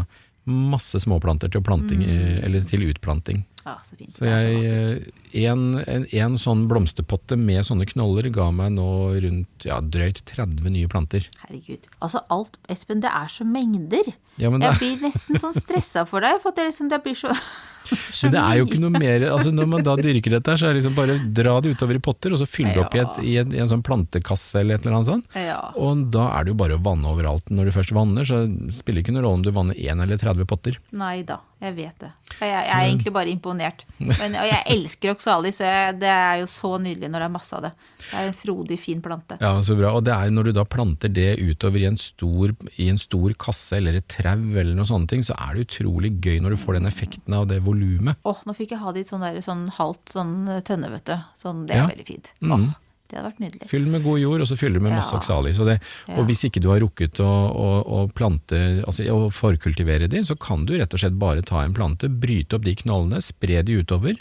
masse 0.48 1.02
småplanter 1.04 1.50
til, 1.52 1.66
planting, 1.66 2.06
mm. 2.06 2.44
eller 2.46 2.70
til 2.70 2.86
utplanting. 2.92 3.42
Ja, 3.66 3.76
så 3.84 3.98
fint. 3.98 4.14
Så 4.14 4.30
jeg, 4.30 4.62
eh, 4.64 5.27
en, 5.34 5.64
en, 5.84 6.06
en 6.06 6.38
sånn 6.40 6.66
blomsterpotte 6.70 7.38
med 7.40 7.66
sånne 7.68 7.88
knoller 7.90 8.30
ga 8.34 8.50
meg 8.56 8.76
nå 8.78 8.88
rundt 9.24 9.68
ja, 9.68 9.80
drøyt 9.82 10.24
30 10.30 10.72
nye 10.74 10.92
planter. 10.92 11.28
Herregud. 11.44 11.90
Altså 12.00 12.24
alt, 12.34 12.60
Espen, 12.72 13.02
det 13.04 13.12
er 13.12 13.32
så 13.32 13.48
mengder. 13.48 14.14
Ja, 14.38 14.52
men 14.54 14.62
Jeg 14.62 14.78
blir 14.78 15.08
nesten 15.08 15.40
sånn 15.42 15.56
stressa 15.56 16.06
for 16.06 16.22
deg, 16.22 16.38
for 16.44 16.54
det, 16.54 16.70
liksom, 16.70 16.92
det 16.92 17.02
blir 17.02 17.18
så 17.18 17.34
Men 18.22 18.34
det 18.34 18.42
er 18.42 18.58
jo 18.60 18.66
ikke 18.68 18.82
noe 18.84 19.00
mer 19.00 19.24
altså 19.30 19.52
Når 19.56 19.70
man 19.72 19.86
da 19.86 19.94
dyrker 19.96 20.34
dette, 20.36 20.58
så 20.60 20.68
er 20.68 20.76
det 20.76 20.82
liksom 20.82 20.98
bare 20.98 21.16
dra 21.40 21.54
det 21.64 21.72
utover 21.78 21.98
i 21.98 22.02
potter, 22.04 22.36
og 22.36 22.42
så 22.42 22.48
fylle 22.50 22.74
det 22.76 22.84
opp 22.84 22.98
i, 22.98 23.02
et, 23.02 23.20
i, 23.24 23.36
en, 23.42 23.54
i 23.56 23.62
en 23.64 23.72
sånn 23.72 23.84
plantekasse 23.86 24.60
eller 24.62 24.78
et 24.78 24.86
eller 24.86 24.98
annet 25.00 25.10
sånt. 25.10 25.38
Ja. 25.40 25.60
Og 25.80 26.04
da 26.14 26.28
er 26.36 26.46
det 26.46 26.54
jo 26.54 26.60
bare 26.60 26.78
å 26.78 26.84
vanne 26.84 27.10
overalt. 27.14 27.50
Når 27.54 27.70
du 27.70 27.76
først 27.78 27.96
vanner, 27.96 28.28
så 28.28 28.44
spiller 28.76 29.02
det 29.02 29.08
ikke 29.08 29.16
noen 29.16 29.26
rolle 29.26 29.40
om 29.40 29.46
du 29.48 29.52
vanner 29.56 29.80
én 29.80 30.04
eller 30.04 30.20
30 30.20 30.50
potter. 30.50 30.80
Nei 31.00 31.22
da, 31.28 31.40
jeg 31.64 31.78
vet 31.80 32.04
det. 32.04 32.12
Jeg, 32.38 32.52
jeg 32.52 32.68
er 32.68 32.90
egentlig 32.90 33.16
bare 33.16 33.34
imponert. 33.34 33.88
Men, 33.98 34.36
og 34.36 34.52
jeg 34.52 34.62
elsker 34.76 35.16
oxalis. 35.18 35.58
Det 36.00 36.08
er 36.14 36.40
jo 36.44 36.48
så 36.52 36.72
nydelig 36.80 37.10
når 37.12 37.20
det 37.26 37.28
er 37.28 37.34
masse 37.36 37.58
av 37.58 37.66
det. 37.68 37.74
Det 38.08 38.14
er 38.22 38.30
en 38.32 38.38
frodig, 38.38 38.80
fin 38.80 39.02
plante. 39.04 39.38
Ja, 39.42 39.52
så 39.66 39.76
bra. 39.80 39.92
Og 39.98 40.06
det 40.08 40.14
er 40.16 40.32
når 40.32 40.50
du 40.50 40.52
da 40.60 40.64
planter 40.64 41.12
det 41.12 41.36
utover 41.42 41.82
i 41.84 41.90
en 41.90 41.98
stor, 42.00 42.56
i 42.78 42.88
en 42.94 42.98
stor 43.02 43.34
kasse 43.42 43.78
eller 43.82 44.00
et 44.00 44.08
trau 44.08 44.38
eller 44.56 44.74
noe 44.78 44.88
sånne 44.88 45.10
ting, 45.12 45.22
så 45.26 45.36
er 45.36 45.58
det 45.58 45.68
utrolig 45.68 46.14
gøy 46.24 46.40
når 46.46 46.56
du 46.56 46.62
får 46.64 46.80
den 46.80 46.88
effekten 46.90 47.34
av 47.38 47.48
det 47.52 47.60
volumet. 47.68 48.16
Åh, 48.24 48.44
nå 48.48 48.56
fikk 48.58 48.72
jeg 48.78 48.80
ha 48.86 48.92
det 48.96 49.06
i 49.06 49.10
sånn, 49.12 49.26
der, 49.28 49.42
sånn 49.44 49.68
halvt 49.78 50.14
sånn 50.16 50.36
tønne, 50.68 50.92
vet 50.96 51.06
du. 51.12 51.18
Sånn, 51.38 51.66
det 51.68 51.76
er 51.76 51.84
Ja. 51.84 51.88
veldig 51.92 52.08
fint. 52.08 52.32
Mm. 52.42 52.52
Åh, 52.54 52.76
det 53.10 53.16
hadde 53.18 53.30
vært 53.32 53.40
nydelig. 53.40 53.68
Fyll 53.70 53.86
med 53.88 54.04
god 54.04 54.20
jord, 54.20 54.42
og 54.44 54.48
så 54.50 54.58
fyller 54.60 54.80
du 54.80 54.84
med 54.84 54.92
masse 54.98 55.14
Ja. 55.16 55.20
oxalis. 55.20 55.60
Og, 55.60 55.68
det, 55.68 55.80
Ja. 56.10 56.24
hvis 56.28 56.44
ikke 56.44 56.60
du 56.62 56.68
har 56.70 56.80
rukket 56.84 57.20
å, 57.24 57.30
å, 57.56 57.70
å 57.88 58.12
plante, 58.14 58.84
altså 58.86 59.08
å 59.08 59.32
forkultivere 59.32 60.10
de, 60.10 60.20
så 60.28 60.38
kan 60.38 60.66
du 60.66 60.78
rett 60.78 60.94
og 60.94 61.00
slett 61.00 61.18
bare 61.18 61.42
ta 61.42 61.62
en 61.64 61.74
plante, 61.74 62.10
bryte 62.10 62.56
opp 62.56 62.64
de 62.64 62.76
knollene, 62.76 63.22
spre 63.24 63.64
de 63.64 63.82
utover, 63.82 64.18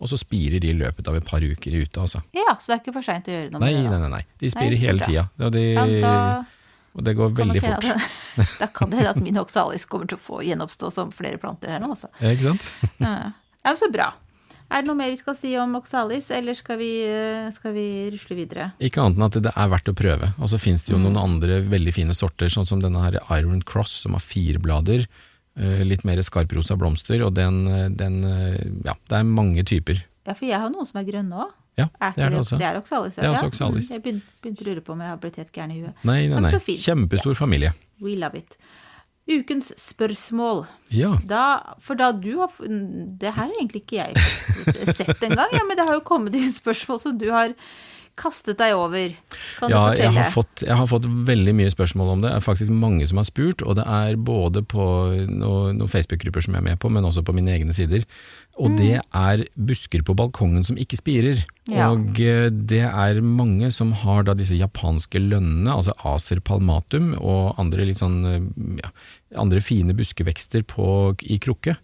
og 0.00 0.08
så 0.08 0.16
spirer 0.16 0.62
de 0.62 0.70
i 0.72 0.76
løpet 0.78 1.08
av 1.10 1.18
et 1.18 1.26
par 1.28 1.44
uker 1.44 1.74
ute, 1.76 2.00
altså. 2.00 2.22
Ja, 2.36 2.54
så 2.56 2.72
det 2.72 2.78
er 2.78 2.80
ikke 2.80 2.96
for 2.96 3.06
seint 3.06 3.28
å 3.28 3.34
gjøre 3.34 3.50
noe 3.52 3.60
Nei, 3.60 3.74
med 3.76 3.84
det. 3.84 3.90
nei, 3.92 4.00
nei, 4.00 4.14
nei. 4.16 4.22
De 4.40 4.50
spirer 4.52 4.74
Nei, 4.76 4.80
hele 4.80 5.04
tida. 5.04 5.26
Og, 5.38 5.52
de, 5.52 5.66
Ja, 5.76 5.84
da 6.00 6.16
og 6.90 7.04
det 7.06 7.12
går 7.18 7.36
veldig 7.38 7.60
fort. 7.62 7.86
Det, 7.86 8.46
Da 8.62 8.66
kan 8.74 8.90
det 8.90 8.98
hende 8.98 9.12
at 9.12 9.20
min 9.22 9.38
oxalis 9.38 9.84
kommer 9.86 10.08
til 10.10 10.18
å 10.18 10.22
få 10.24 10.40
gjenoppstå 10.46 10.90
som 10.94 11.12
flere 11.14 11.38
planter 11.42 11.70
her 11.70 11.82
nå, 11.82 11.92
altså. 11.94 12.10
Ja, 12.18 12.32
Ikke 12.34 12.50
sant? 12.50 12.72
Ja, 13.60 13.74
men 13.74 13.76
så 13.76 13.90
bra. 13.92 14.08
Er 14.70 14.80
det 14.80 14.88
noe 14.88 14.96
mer 14.96 15.10
vi 15.12 15.18
skal 15.18 15.34
si 15.36 15.50
om 15.58 15.74
oxalis, 15.76 16.30
eller 16.32 16.54
skal 16.56 16.78
vi, 16.80 16.88
eh, 17.04 17.48
skal 17.52 17.74
vi 17.74 17.84
rusle 18.14 18.36
videre? 18.38 18.70
Ikke 18.80 19.02
annet 19.02 19.18
enn 19.18 19.26
at 19.26 19.38
det 19.44 19.52
er 19.52 19.68
verdt 19.68 19.90
å 19.90 19.94
prøve. 19.98 20.30
Og 20.38 20.48
så 20.52 20.60
finnes 20.62 20.86
det 20.86 20.94
jo 20.94 21.00
noen 21.02 21.18
andre 21.20 21.58
veldig 21.66 21.92
fine 21.92 22.14
sorter, 22.16 22.48
sånn 22.48 22.68
som 22.68 22.80
denne 22.80 23.02
her 23.02 23.18
Iron 23.36 23.60
Cross, 23.66 23.98
som 24.06 24.14
har 24.16 24.22
fire 24.24 24.62
blader. 24.62 25.04
Eh, 25.56 25.82
Litt 25.86 26.04
mer 26.04 26.20
skarprosa 26.26 26.76
blomster, 26.80 27.22
og 27.26 27.34
den, 27.34 27.62
eh, 27.68 27.88
den 27.88 28.20
eh, 28.24 28.60
Ja, 28.86 28.94
det 29.08 29.20
er 29.20 29.24
mange 29.24 29.64
typer. 29.64 30.04
Ja, 30.26 30.34
for 30.34 30.46
jeg 30.46 30.60
har 30.60 30.70
noen 30.70 30.86
som 30.86 31.00
er 31.00 31.08
grønne 31.08 31.46
òg. 31.46 31.56
Ja, 31.78 31.86
Er 32.00 32.12
det 32.12 32.24
er 32.24 32.30
det 32.34 32.38
også. 32.42 32.58
Det 32.58 32.66
er 32.66 32.76
oxalis? 32.76 33.14
Det 33.16 33.24
er 33.24 33.30
også 33.32 33.48
oxalis. 33.48 33.88
Ja. 33.90 33.96
Jeg 33.96 34.02
begynte, 34.04 34.64
å 34.64 34.68
lure 34.68 34.82
på 34.84 34.92
om 34.92 35.00
jeg 35.00 35.08
har 35.08 35.20
blitt 35.22 35.38
helt 35.40 35.52
gæren 35.54 35.72
i 35.72 35.80
huet. 35.80 36.04
Nei, 36.04 36.20
nei, 36.28 36.40
nei. 36.44 36.76
Kjempestor 36.76 37.38
familie. 37.38 37.72
We 38.02 38.16
love 38.20 38.36
it. 38.36 38.58
Ukens 39.30 39.70
spørsmål. 39.78 40.64
Ja. 40.92 41.14
Da, 41.28 41.76
for 41.84 41.94
da 41.94 42.10
du 42.12 42.32
har 42.40 42.50
Det 42.58 43.30
her 43.30 43.46
har 43.46 43.52
egentlig 43.54 43.84
ikke 43.84 44.00
jeg 44.00 44.94
sett 44.96 45.22
engang, 45.22 45.52
ja, 45.54 45.62
men 45.66 45.78
det 45.78 45.86
har 45.86 45.94
jo 45.94 46.04
kommet 46.04 46.34
inn 46.34 46.52
spørsmål 46.52 47.00
som 47.00 47.18
du 47.20 47.28
har 47.30 47.54
kastet 48.20 48.60
deg 48.60 48.76
over. 48.76 49.14
Kan 49.58 49.72
Ja, 49.72 49.82
jeg 49.96 50.12
har, 50.16 50.28
fått, 50.34 50.64
jeg 50.66 50.76
har 50.76 50.88
fått 50.90 51.08
veldig 51.08 51.54
mye 51.56 51.72
spørsmål 51.72 52.14
om 52.14 52.24
det. 52.24 52.30
Det 52.30 52.36
er 52.36 52.44
faktisk 52.44 52.74
mange 52.74 53.08
som 53.08 53.20
har 53.20 53.28
spurt, 53.28 53.64
og 53.64 53.78
det 53.80 53.86
er 53.88 54.20
både 54.20 54.62
på 54.62 54.86
noen, 55.30 55.80
noen 55.80 55.90
Facebook-grupper 55.90 56.44
som 56.44 56.56
jeg 56.56 56.64
er 56.64 56.68
med 56.72 56.82
på, 56.82 56.92
men 56.92 57.08
også 57.08 57.24
på 57.26 57.34
mine 57.36 57.54
egne 57.56 57.74
sider. 57.76 58.04
Og 58.60 58.74
det 58.76 58.98
er 59.00 59.44
busker 59.56 60.02
på 60.04 60.14
balkongen 60.18 60.66
som 60.66 60.78
ikke 60.80 60.98
spirer. 61.00 61.40
Mm. 61.70 61.74
Ja. 61.74 61.88
Og 61.94 62.20
eh, 62.20 62.48
det 62.50 62.82
er 62.88 63.22
mange 63.24 63.70
som 63.72 63.94
har 64.02 64.26
da 64.28 64.34
disse 64.36 64.58
japanske 64.58 65.22
lønnene, 65.22 65.72
altså 65.72 65.94
Acer 66.10 66.42
palmatum, 66.44 67.14
og 67.16 67.60
andre 67.60 67.88
litt 67.88 68.02
sånn 68.02 68.18
eh, 68.28 68.50
ja, 68.82 68.92
andre 69.40 69.62
fine 69.64 69.96
buskevekster 69.96 70.66
på, 70.68 71.14
i 71.24 71.40
krukke. 71.42 71.78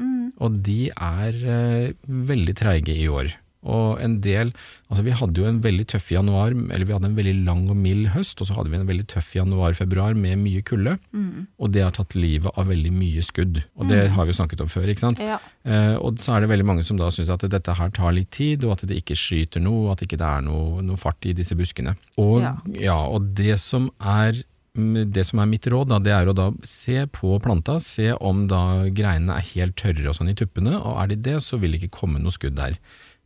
Mm. 0.00 0.32
Og 0.42 0.60
de 0.66 0.88
er 0.90 1.36
uh, 1.44 2.12
veldig 2.30 2.54
treige 2.58 2.94
i 2.96 3.06
år. 3.10 3.34
Og 3.64 4.00
en 4.04 4.20
del 4.24 4.52
Altså 4.94 5.02
vi 5.02 5.14
hadde 5.16 5.40
jo 5.40 5.46
en 5.48 5.56
veldig 5.64 5.86
tøff 5.90 6.10
januar, 6.12 6.52
eller 6.54 6.84
vi 6.86 6.92
hadde 6.94 7.08
en 7.08 7.16
veldig 7.16 7.32
lang 7.48 7.62
og 7.72 7.78
mild 7.80 8.12
høst, 8.12 8.38
og 8.38 8.46
så 8.46 8.54
hadde 8.54 8.70
vi 8.70 8.76
en 8.78 8.86
veldig 8.86 9.06
tøff 9.10 9.32
januar-februar 9.34 10.14
med 10.14 10.38
mye 10.38 10.60
kulde. 10.62 10.92
Mm. 11.10 11.48
Og 11.58 11.72
det 11.74 11.82
har 11.82 11.96
tatt 11.96 12.14
livet 12.14 12.52
av 12.54 12.68
veldig 12.70 12.92
mye 12.94 13.24
skudd. 13.26 13.62
Og 13.74 13.88
det 13.90 14.04
har 14.14 14.28
vi 14.28 14.30
jo 14.30 14.38
snakket 14.38 14.62
om 14.62 14.70
før, 14.70 14.86
ikke 14.92 15.02
sant. 15.02 15.24
Ja. 15.24 15.40
Eh, 15.66 15.96
og 15.96 16.22
så 16.22 16.36
er 16.36 16.44
det 16.44 16.52
veldig 16.52 16.68
mange 16.68 16.86
som 16.86 17.00
da 17.00 17.08
syns 17.10 17.32
at 17.34 17.42
dette 17.50 17.74
her 17.74 17.90
tar 17.96 18.14
litt 18.14 18.30
tid, 18.36 18.62
og 18.68 18.76
at 18.76 18.86
det 18.86 19.00
ikke 19.00 19.18
skyter 19.18 19.64
noe, 19.64 19.88
og 19.88 19.96
at 19.96 20.06
ikke 20.06 20.20
det 20.20 20.30
er 20.30 20.46
noe, 20.46 20.84
noe 20.86 21.00
fart 21.00 21.26
i 21.26 21.34
disse 21.34 21.58
buskene. 21.58 21.96
Og, 22.14 22.44
Ja. 22.44 22.54
ja, 22.70 23.00
og 23.02 23.34
det 23.34 23.58
som 23.58 23.90
er 23.98 24.44
det 24.74 25.22
som 25.26 25.38
er 25.38 25.46
mitt 25.46 25.66
råd, 25.70 25.86
da, 25.92 26.00
det 26.02 26.10
er 26.10 26.26
å 26.26 26.34
da 26.34 26.48
se 26.66 27.04
på 27.14 27.36
planta, 27.42 27.76
se 27.78 28.10
om 28.18 28.48
da 28.50 28.88
greinene 28.90 29.36
er 29.38 29.50
helt 29.52 29.76
tørre 29.78 30.08
og 30.10 30.16
sånn 30.18 30.32
i 30.32 30.34
tuppene, 30.34 30.74
og 30.74 30.98
er 30.98 31.12
de 31.12 31.18
det, 31.28 31.36
så 31.46 31.60
vil 31.62 31.74
det 31.74 31.84
ikke 31.84 32.00
komme 32.00 32.18
noe 32.18 32.34
skudd 32.34 32.56
der. 32.58 32.74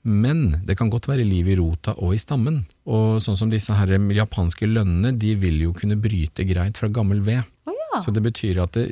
Men 0.02 0.60
det 0.66 0.78
kan 0.78 0.90
godt 0.92 1.08
være 1.10 1.26
liv 1.26 1.48
i 1.50 1.56
rota 1.58 1.94
og 1.98 2.14
i 2.14 2.20
stammen. 2.22 2.62
Og 2.88 3.18
sånn 3.24 3.38
som 3.38 3.50
disse 3.52 3.74
her 3.74 3.90
japanske 4.14 4.68
lønnene, 4.68 5.14
de 5.18 5.34
vil 5.40 5.60
jo 5.66 5.74
kunne 5.76 5.98
bryte 6.00 6.46
greit 6.48 6.78
fra 6.80 6.90
gammel 6.92 7.20
ved. 7.26 7.42
Oh, 7.68 7.74
ja. 7.74 8.02
Så 8.04 8.14
det 8.14 8.22
betyr 8.24 8.62
at 8.64 8.78
det, 8.78 8.88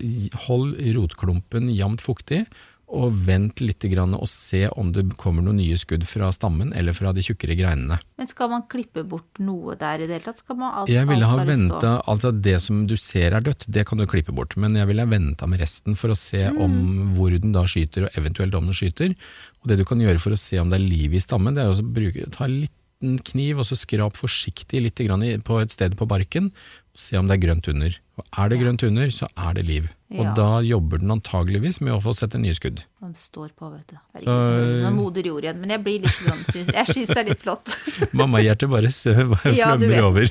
hold 0.47 0.75
rotklumpen 0.99 1.71
jevnt 1.73 2.05
fuktig, 2.05 2.45
og 2.87 3.15
vent 3.27 3.61
litt 3.65 3.83
grann 3.91 4.15
og 4.15 4.29
se 4.31 4.67
om 4.79 4.93
det 4.95 5.03
kommer 5.19 5.43
noen 5.43 5.59
nye 5.59 5.79
skudd 5.79 6.05
fra 6.07 6.29
stammen 6.35 6.71
eller 6.77 6.95
fra 6.95 7.11
de 7.15 7.25
tjukkere 7.25 7.57
greinene. 7.59 7.99
Men 8.19 8.31
skal 8.31 8.51
man 8.53 8.67
klippe 8.71 9.03
bort 9.09 9.41
noe 9.43 9.75
der 9.81 10.05
i 10.05 10.07
det 10.07 10.21
hele 10.21 10.29
tatt? 10.29 10.45
Skal 10.45 10.61
man 10.61 10.71
alt, 10.71 10.93
Jeg 10.93 11.09
ville 11.09 11.27
ha 11.27 11.47
venta 11.49 11.97
Altså 12.07 12.31
det 12.31 12.61
som 12.63 12.85
du 12.87 12.95
ser 13.01 13.35
er 13.35 13.43
dødt, 13.43 13.67
det 13.67 13.87
kan 13.89 13.99
du 13.99 14.07
klippe 14.07 14.35
bort, 14.35 14.55
men 14.61 14.79
jeg 14.79 14.87
ville 14.91 15.09
venta 15.11 15.51
med 15.51 15.61
resten 15.65 15.99
for 15.99 16.15
å 16.15 16.19
se 16.19 16.47
om 16.53 16.79
hvor 17.17 17.35
den 17.35 17.55
da 17.57 17.67
skyter, 17.67 18.07
og 18.07 18.19
eventuelt 18.21 18.55
om 18.55 18.71
den 18.71 18.79
skyter. 18.79 19.17
Og 19.63 19.71
det 19.71 19.81
du 19.81 19.85
kan 19.89 20.01
gjøre 20.03 20.23
for 20.23 20.37
å 20.37 20.41
se 20.41 20.61
om 20.63 20.71
det 20.71 20.79
er 20.79 20.87
liv 20.87 21.17
i 21.17 21.23
stammen, 21.23 21.59
det 21.59 21.67
er 21.67 21.75
å 21.75 21.83
bruke, 21.83 22.31
ta 22.31 22.47
en 22.47 22.61
liten 22.63 23.19
kniv 23.27 23.61
og 23.61 23.69
så 23.69 23.77
skrap 23.79 24.17
forsiktig 24.17 24.85
litt 24.85 25.03
grann 25.03 25.27
på 25.45 25.59
et 25.61 25.75
sted 25.75 25.99
på 25.99 26.07
barken, 26.09 26.53
og 26.95 27.03
se 27.03 27.19
om 27.19 27.27
det 27.27 27.41
er 27.41 27.47
grønt 27.49 27.69
under. 27.73 27.99
Og 28.17 28.27
er 28.31 28.53
det 28.53 28.63
grønt 28.63 28.87
under, 28.87 29.11
så 29.11 29.29
er 29.35 29.59
det 29.59 29.67
liv. 29.67 29.91
Og 30.09 30.23
Ja. 30.23 30.33
da 30.39 30.61
jobber 30.63 30.99
den 31.03 31.11
antageligvis 31.11 31.81
med 31.83 31.93
å 31.93 32.01
få 32.01 32.13
sette 32.15 32.39
nye 32.39 32.55
skudd. 32.55 32.85
De 33.03 33.09
står 33.19 33.49
på, 33.59 33.73
vet 33.73 33.89
du. 33.91 33.97
Herregud, 34.15 34.79
Så- 34.79 34.85
sånn 34.87 34.95
moder 34.95 35.23
jord 35.27 35.43
igjen. 35.43 35.59
Men 35.59 35.71
jeg 35.71 35.83
blir 35.83 35.99
litt 36.03 36.15
sånn, 36.15 36.45
jeg 36.73 36.87
syns 36.87 37.09
det 37.09 37.17
er 37.19 37.25
litt 37.25 37.43
flott. 37.43 37.75
Mammahjertet 38.15 38.71
bare 38.71 38.87
bare 39.35 39.55
Ja, 39.57 39.73
flømmer 39.75 40.03
over. 40.07 40.31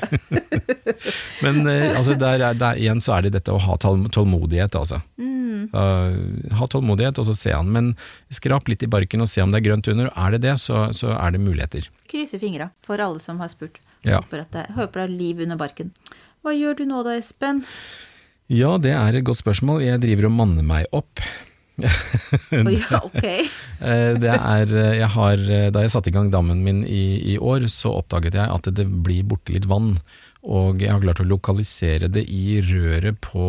Men 1.44 1.68
eh, 1.68 1.92
altså, 1.98 2.16
der, 2.18 2.40
er- 2.40 2.54
der, 2.60 2.80
igjen 2.80 3.02
så 3.04 3.18
er 3.18 3.28
det 3.28 3.34
dette 3.36 3.52
å 3.52 3.60
ha 3.60 3.76
tålmodighet, 3.78 4.76
altså. 4.80 5.02
Mm. 5.20 5.70
Så, 5.74 6.56
ha 6.56 6.68
tålmodighet, 6.72 7.20
og 7.20 7.26
så 7.28 7.36
se 7.36 7.52
an. 7.52 7.72
Men 7.76 7.92
skrap 8.32 8.68
litt 8.72 8.84
i 8.84 8.88
barken 8.88 9.22
og 9.22 9.28
se 9.32 9.42
om 9.44 9.52
det 9.52 9.60
er 9.60 9.70
grønt 9.70 9.88
under. 9.92 10.08
Er 10.16 10.32
det 10.38 10.42
det, 10.48 10.56
så, 10.64 10.88
så 10.96 11.12
er 11.20 11.32
det 11.36 11.42
muligheter. 11.44 11.90
Krysser 12.08 12.40
fingra 12.40 12.72
for 12.86 13.02
alle 13.04 13.20
som 13.20 13.40
har 13.44 13.50
spurt. 13.52 13.80
Ja. 14.06 14.22
Håper, 14.22 14.46
at 14.46 14.52
det, 14.56 14.66
håper 14.78 15.02
det 15.04 15.08
er 15.10 15.16
liv 15.20 15.40
under 15.42 15.58
barken. 15.60 15.92
Hva 16.46 16.54
gjør 16.56 16.78
du 16.78 16.86
nå 16.86 17.04
da, 17.04 17.16
Espen? 17.20 17.64
Ja, 18.52 18.76
det 18.78 18.94
er 18.94 19.18
et 19.18 19.26
godt 19.26 19.42
spørsmål. 19.42 19.82
Jeg 19.86 20.02
driver 20.04 20.28
og 20.30 20.36
manner 20.38 20.66
meg 20.66 20.86
opp. 20.94 21.22
Ja, 21.82 21.90
ok. 23.08 23.24
Eh, 23.26 24.12
Det 24.22 24.32
er, 24.32 24.70
eh, 24.70 24.94
jeg 25.02 25.10
har, 25.16 25.42
eh, 25.58 25.70
da 25.74 25.82
jeg 25.84 25.92
satte 25.92 26.12
i 26.12 26.16
gang 26.16 26.30
dammen 26.32 26.62
min 26.64 26.84
i, 26.88 27.34
i 27.34 27.38
år, 27.42 27.66
så 27.72 27.92
oppdaget 28.00 28.38
jeg 28.38 28.48
at 28.48 28.70
det 28.78 28.86
blir 29.04 29.26
borte 29.28 29.52
litt 29.56 29.66
vann. 29.68 29.96
Og 30.46 30.82
jeg 30.84 30.94
har 30.94 31.02
klart 31.02 31.22
å 31.24 31.26
lokalisere 31.26 32.10
det 32.12 32.22
i 32.30 32.60
røret 32.62 33.18
på, 33.24 33.46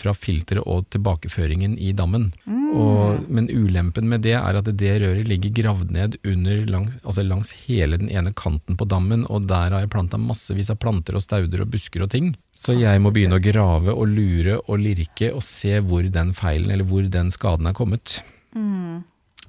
fra 0.00 0.14
filteret 0.16 0.64
og 0.64 0.86
tilbakeføringen 0.94 1.74
i 1.76 1.92
dammen. 1.96 2.30
Og, 2.72 3.26
men 3.28 3.50
ulempen 3.52 4.08
med 4.08 4.24
det 4.24 4.34
er 4.38 4.56
at 4.58 4.70
det 4.80 4.94
røret 5.02 5.28
ligger 5.28 5.52
gravd 5.58 5.92
ned 5.92 6.16
under 6.24 6.64
langs, 6.72 6.96
altså 7.04 7.24
langs 7.26 7.52
hele 7.66 8.00
den 8.00 8.08
ene 8.08 8.32
kanten 8.36 8.78
på 8.80 8.88
dammen, 8.88 9.26
og 9.28 9.44
der 9.50 9.74
har 9.74 9.84
jeg 9.84 9.92
planta 9.92 10.20
massevis 10.20 10.72
av 10.72 10.80
planter 10.80 11.18
og 11.18 11.24
stauder 11.24 11.66
og 11.66 11.72
busker 11.74 12.06
og 12.06 12.12
ting. 12.14 12.32
Så 12.56 12.78
jeg 12.80 13.02
må 13.04 13.12
begynne 13.12 13.36
å 13.36 13.44
grave 13.44 13.92
og 13.92 14.08
lure 14.08 14.58
og 14.62 14.80
lirke 14.80 15.32
og 15.36 15.44
se 15.44 15.78
hvor 15.84 16.06
den 16.08 16.32
feilen 16.36 16.72
eller 16.72 16.88
hvor 16.88 17.04
den 17.12 17.32
skaden 17.34 17.68
er 17.68 17.76
kommet. 17.76 18.22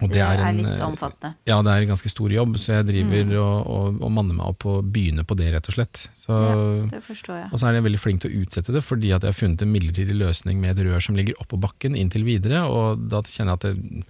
Og 0.03 0.11
Det 0.11 0.19
er, 0.21 0.41
en, 0.43 0.57
litt 0.59 0.67
eh, 0.73 0.83
omfattende. 0.85 1.33
ja, 1.47 1.57
det 1.63 1.71
er 1.73 1.85
en 1.85 1.91
ganske 1.93 2.11
stor 2.11 2.33
jobb, 2.35 2.57
så 2.59 2.77
jeg 2.77 2.87
driver 2.89 3.33
og, 3.39 3.69
og, 3.75 4.01
og 4.03 4.11
manner 4.11 4.35
meg 4.37 4.51
opp 4.51 4.65
og 4.69 4.89
begynner 4.93 5.23
på 5.27 5.37
det, 5.39 5.49
rett 5.55 5.69
og 5.71 5.77
slett. 5.77 6.03
Så, 6.17 6.35
Ja, 6.35 6.57
det 6.91 7.01
forstår 7.07 7.39
jeg. 7.41 7.47
og 7.51 7.61
så 7.61 7.69
er 7.69 7.77
jeg 7.79 7.87
veldig 7.87 8.01
flink 8.03 8.23
til 8.25 8.33
å 8.33 8.43
utsette 8.43 8.75
det, 8.75 8.83
fordi 8.83 9.13
at 9.15 9.23
jeg 9.23 9.31
har 9.33 9.39
funnet 9.39 9.63
en 9.63 9.71
midlertidig 9.73 10.17
løsning 10.19 10.59
med 10.61 10.75
et 10.75 10.85
rør 10.89 11.03
som 11.07 11.15
ligger 11.19 11.39
oppå 11.43 11.59
bakken 11.63 11.95
inntil 11.99 12.27
videre, 12.27 12.65
og 12.67 13.07
da 13.09 13.23
kjenner 13.23 13.55
jeg 13.55 13.61
at 13.61 13.67
jeg, 13.71 14.05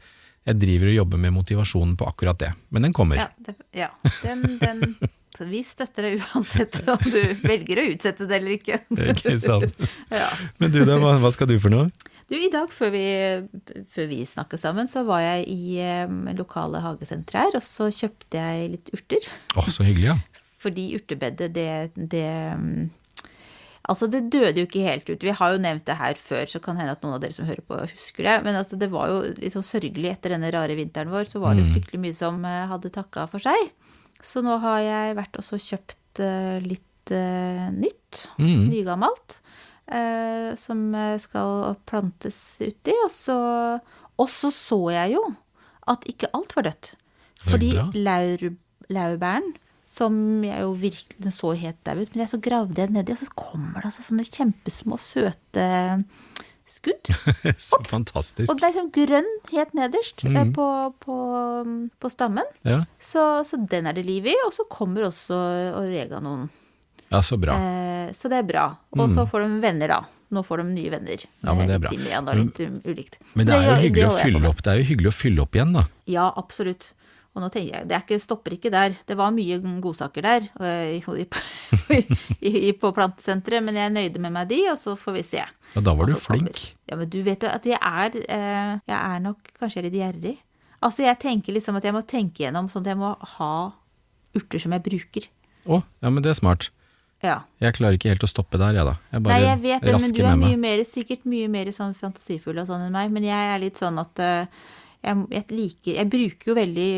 jeg 0.49 0.60
driver 0.65 0.89
og 0.91 0.95
jobber 0.97 1.21
med 1.23 1.36
motivasjonen 1.38 1.97
på 1.99 2.08
akkurat 2.10 2.39
det. 2.41 2.49
Men 2.75 2.89
den 2.89 2.93
kommer. 2.97 3.21
Ja, 3.21 3.27
det, 3.45 3.53
ja. 3.77 3.89
Den, 4.23 4.58
den, 4.60 4.97
vi 5.49 5.63
støtter 5.65 6.06
deg 6.10 6.19
uansett 6.34 6.82
om 6.88 6.99
du 7.10 7.21
velger 7.41 7.79
å 7.82 7.86
utsette 7.93 8.27
det 8.29 8.41
eller 8.41 8.58
ikke. 8.58 8.82
Ikke 9.13 9.38
sant? 9.41 9.71
Ja. 10.13 10.27
Men 10.62 10.73
du 10.75 10.84
da, 10.86 10.97
hva, 11.01 11.15
hva 11.23 11.32
skal 11.34 11.49
du 11.49 11.56
for 11.63 11.73
noe? 11.73 11.88
Du, 12.34 12.39
I 12.41 12.50
dag 12.50 12.72
før 12.74 12.89
vi, 12.96 13.04
før 13.93 14.08
vi 14.10 14.24
snakket 14.26 14.63
sammen, 14.63 14.88
så 14.89 15.04
var 15.06 15.22
jeg 15.22 15.46
i 15.54 15.78
eh, 15.84 16.10
lokale 16.34 16.82
hagesenter 16.82 17.38
her, 17.43 17.58
og 17.60 17.62
så 17.62 17.91
kjøpte 17.93 18.41
jeg 18.41 18.72
litt 18.74 18.89
urter. 18.98 19.28
Å, 19.54 19.67
så 19.69 19.86
hyggelig, 19.86 20.10
ja. 20.15 20.17
Fordi 20.63 20.88
urtebedet, 20.98 21.52
det, 21.54 21.69
det 22.10 22.28
mm, 22.58 22.84
Altså, 23.84 24.08
det 24.08 24.30
døde 24.32 24.62
jo 24.62 24.63
ikke 24.63 24.86
helt 24.86 25.10
ut. 25.12 25.24
Vi 25.28 25.34
har 25.36 25.52
jo 25.52 25.60
nevnt 25.60 25.84
det 25.89 25.98
her 26.00 26.15
før, 26.15 26.46
så 26.48 26.62
kan 26.63 26.78
hende 26.80 26.93
at 26.96 27.02
noen 27.04 27.17
av 27.17 27.19
dere 27.19 27.36
som 27.36 27.43
hører 27.50 27.65
på, 27.67 27.82
husker 27.91 28.24
det. 28.24 28.36
Men 28.46 28.56
altså, 28.56 28.78
det 28.80 28.88
var 28.93 29.12
jo 29.12 29.17
litt 29.36 29.52
sånn 29.58 29.65
sørgelig 29.67 30.08
etter 30.13 30.32
denne 30.32 30.52
rare 30.56 30.78
vinteren 30.80 31.12
vår, 31.12 31.28
så 31.28 31.41
var 31.43 31.58
det 31.58 31.65
jo 31.65 31.74
fryktelig 31.74 32.00
mye 32.06 32.15
som 32.15 32.39
eh, 32.48 32.62
hadde 32.72 32.93
takka 32.96 33.26
for 33.28 33.43
seg. 33.43 33.74
Så 34.24 34.40
nå 34.46 34.56
har 34.63 34.79
jeg 34.86 35.17
vært 35.19 35.36
og 35.42 35.67
kjøpt 35.67 36.23
eh, 36.23 36.63
litt 36.63 37.12
eh, 37.12 37.67
nytt, 37.75 38.23
Mm. 38.40 38.69
nygammelt, 38.71 39.42
eh, 39.88 40.56
som 40.60 40.84
eh, 40.96 41.17
skal 41.19 41.75
plantes 41.90 42.38
uti. 42.62 42.94
Og 43.06 43.12
så, 43.12 43.38
og 44.17 44.29
så 44.29 44.52
så 44.54 44.79
jeg 44.96 45.15
jo 45.17 45.23
at 45.88 46.06
ikke 46.08 46.29
alt 46.34 46.56
var 46.56 46.69
dødt. 46.69 46.94
Fordi 47.44 47.73
laur, 48.00 48.54
laurbæren, 48.90 49.50
som 49.94 50.15
jeg 50.46 50.62
jo 50.63 50.71
virkelig 50.79 51.19
Den 51.21 51.31
så 51.36 51.52
helt 51.60 51.81
daud 51.86 52.00
ut, 52.02 52.13
men 52.15 52.23
jeg 52.23 52.29
så 52.31 52.40
gravde 52.42 52.79
jeg 52.81 52.90
nedi, 52.96 53.12
og 53.12 53.19
så 53.19 53.27
kommer 53.38 53.81
det 53.84 53.90
altså 53.92 54.06
sånne 54.08 54.23
kjempesmå, 54.25 54.98
søte 54.98 55.65
skudd. 56.65 57.10
Så 57.60 57.77
fantastisk. 57.86 58.48
Og 58.50 58.56
det 58.58 58.63
er 58.63 58.71
liksom 58.71 58.92
grønn 58.96 59.27
helt 59.52 59.73
nederst 59.75 60.23
Mm. 60.23 60.38
eh, 60.40 60.52
på, 60.56 60.67
på, 61.04 61.17
på 62.00 62.10
stammen. 62.10 62.48
Ja. 62.63 62.86
Så, 63.04 63.44
så 63.46 63.60
den 63.69 63.86
er 63.92 63.94
det 63.98 64.06
liv 64.08 64.25
i, 64.31 64.36
og 64.48 64.54
så 64.56 64.63
kommer 64.71 65.10
også 65.10 65.36
oreganoen. 65.81 66.48
Ja, 67.14 67.22
så 67.24 67.38
bra. 67.40 67.56
Eh, 67.60 68.10
så 68.18 68.32
det 68.32 68.42
er 68.42 68.50
bra. 68.50 68.66
Og 68.98 69.14
så 69.14 69.26
får 69.30 69.46
de 69.46 69.62
venner, 69.64 69.94
da. 69.94 70.02
Nå 70.34 70.42
får 70.46 70.64
de 70.64 70.66
nye 70.72 70.90
venner. 70.90 71.24
Mm. 71.30 71.46
Ja, 71.46 71.54
men 71.54 71.70
det 71.70 71.78
er 71.78 71.86
bra. 71.86 71.94
Igjen, 71.94 72.28
da, 72.28 72.36
litt 72.38 72.60
um, 72.66 72.82
ulikt. 72.90 73.20
Men 73.38 73.48
det 73.48 73.56
er 73.56 73.70
jo 73.70 73.78
hyggelig 73.86 74.10
å 74.10 74.18
fylle 74.18 74.44
opp, 74.50 74.62
det 74.66 74.74
er 74.74 74.82
jo 74.82 74.90
hyggelig 74.90 75.12
å 75.12 75.16
fylle 75.16 75.46
opp 75.46 75.58
igjen, 75.58 75.74
da. 75.78 75.84
Ja, 76.10 76.28
absolutt. 76.42 76.90
Og 77.34 77.42
nå 77.42 77.50
tenker 77.50 77.80
jeg, 77.80 77.88
det 77.90 77.96
er 77.98 78.04
ikke, 78.04 78.20
stopper 78.22 78.54
ikke 78.54 78.70
der. 78.74 78.94
Det 79.10 79.16
var 79.18 79.34
mye 79.34 79.58
godsaker 79.82 80.26
der 80.26 80.48
i, 80.94 81.00
i, 81.98 82.52
i, 82.70 82.74
på 82.78 82.92
plantesenteret, 82.94 83.66
men 83.66 83.78
jeg 83.80 83.94
nøyde 83.94 84.22
med 84.22 84.36
meg 84.36 84.52
de, 84.52 84.60
og 84.74 84.78
så 84.82 84.94
får 84.98 85.18
vi 85.18 85.24
se. 85.32 85.46
Ja, 85.74 85.82
da 85.82 85.96
var 85.98 86.10
du 86.10 86.14
flink. 86.22 86.62
Ja, 86.90 86.98
men 87.00 87.10
du 87.10 87.20
vet 87.26 87.46
jo 87.46 87.50
at 87.50 87.66
jeg 87.66 87.80
er, 87.80 88.20
eh, 88.22 88.76
jeg 88.86 88.98
er 89.00 89.24
nok 89.24 89.50
kanskje 89.58 89.86
litt 89.88 89.98
gjerrig. 89.98 90.36
Altså, 90.84 91.08
jeg 91.08 91.18
tenker 91.24 91.56
liksom 91.56 91.80
at 91.80 91.88
jeg 91.88 91.96
må 91.96 92.04
tenke 92.06 92.44
gjennom 92.46 92.70
sånn 92.70 92.86
at 92.86 92.94
jeg 92.94 93.02
må 93.02 93.16
ha 93.38 93.54
urter 94.38 94.62
som 94.62 94.76
jeg 94.76 94.86
bruker. 94.86 95.28
Å, 95.66 95.82
ja, 95.82 96.12
men 96.12 96.22
det 96.22 96.34
er 96.34 96.38
smart. 96.38 96.70
Ja. 97.24 97.38
Jeg 97.63 97.74
klarer 97.78 97.96
ikke 97.98 98.10
helt 98.12 98.24
å 98.28 98.30
stoppe 98.30 98.60
der, 98.60 98.76
jeg 98.76 98.86
da. 98.86 98.98
Jeg 99.13 99.21
Nei, 99.21 99.26
bare 99.30 99.42
jeg 99.48 99.62
vet 99.63 99.82
det, 99.88 99.94
men 100.02 100.12
du 100.17 100.21
er 100.28 100.40
mye 100.44 100.58
mer, 100.60 100.84
sikkert 100.84 101.26
mye 101.26 101.48
mer 101.50 101.71
sånn 101.71 101.94
fantasifull 101.96 102.60
og 102.60 102.67
sånn 102.67 102.84
enn 102.90 102.92
meg, 102.96 103.12
men 103.15 103.24
jeg 103.24 103.52
er 103.56 103.62
litt 103.63 103.80
sånn 103.80 103.98
at 104.02 104.19
eh, 104.19 104.46
jeg, 105.04 105.24
jeg 105.32 105.46
liker 105.52 105.98
Jeg 106.02 106.10
bruker 106.12 106.52
jo 106.52 106.56
veldig 106.56 106.90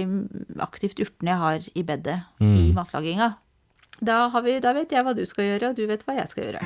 aktivt 0.65 0.99
urtene 1.05 1.31
jeg 1.35 1.41
har 1.45 1.69
i 1.75 1.83
bedet 1.85 2.19
i 2.41 2.45
Mm. 2.45 2.73
matlaginga. 2.77 3.31
Da, 4.01 4.27
har 4.33 4.41
vi, 4.43 4.57
da 4.59 4.73
vet 4.75 4.91
jeg 4.91 5.05
hva 5.05 5.13
du 5.15 5.23
skal 5.29 5.45
gjøre, 5.45 5.69
og 5.71 5.75
du 5.77 5.85
vet 5.87 6.03
hva 6.05 6.17
jeg 6.17 6.27
skal 6.33 6.43
gjøre. 6.49 6.65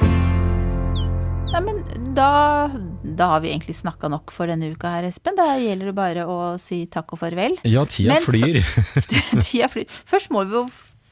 Nei, 1.49 1.59
men 1.65 1.79
da, 2.13 2.69
da 3.17 3.27
har 3.31 3.39
vi 3.41 3.49
egentlig 3.49 3.73
snakka 3.79 4.09
nok 4.13 4.29
for 4.33 4.45
denne 4.51 4.67
uka 4.69 4.91
her, 4.93 5.07
Espen. 5.07 5.33
Da 5.37 5.55
gjelder 5.57 5.89
det 5.89 5.95
bare 5.97 6.25
å 6.29 6.35
si 6.61 6.83
takk 6.91 7.15
og 7.15 7.19
farvel. 7.23 7.55
Ja, 7.65 7.85
tida 7.89 8.13
Men- 8.19 8.25
flyr. 8.27 8.59
Tida 9.47 9.69
flyr. 9.73 9.87
Først 10.09 10.29
må 10.33 10.43
vi 10.45 10.53
jo 10.59 10.67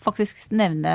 faktisk 0.08 0.48
nevne 0.56 0.94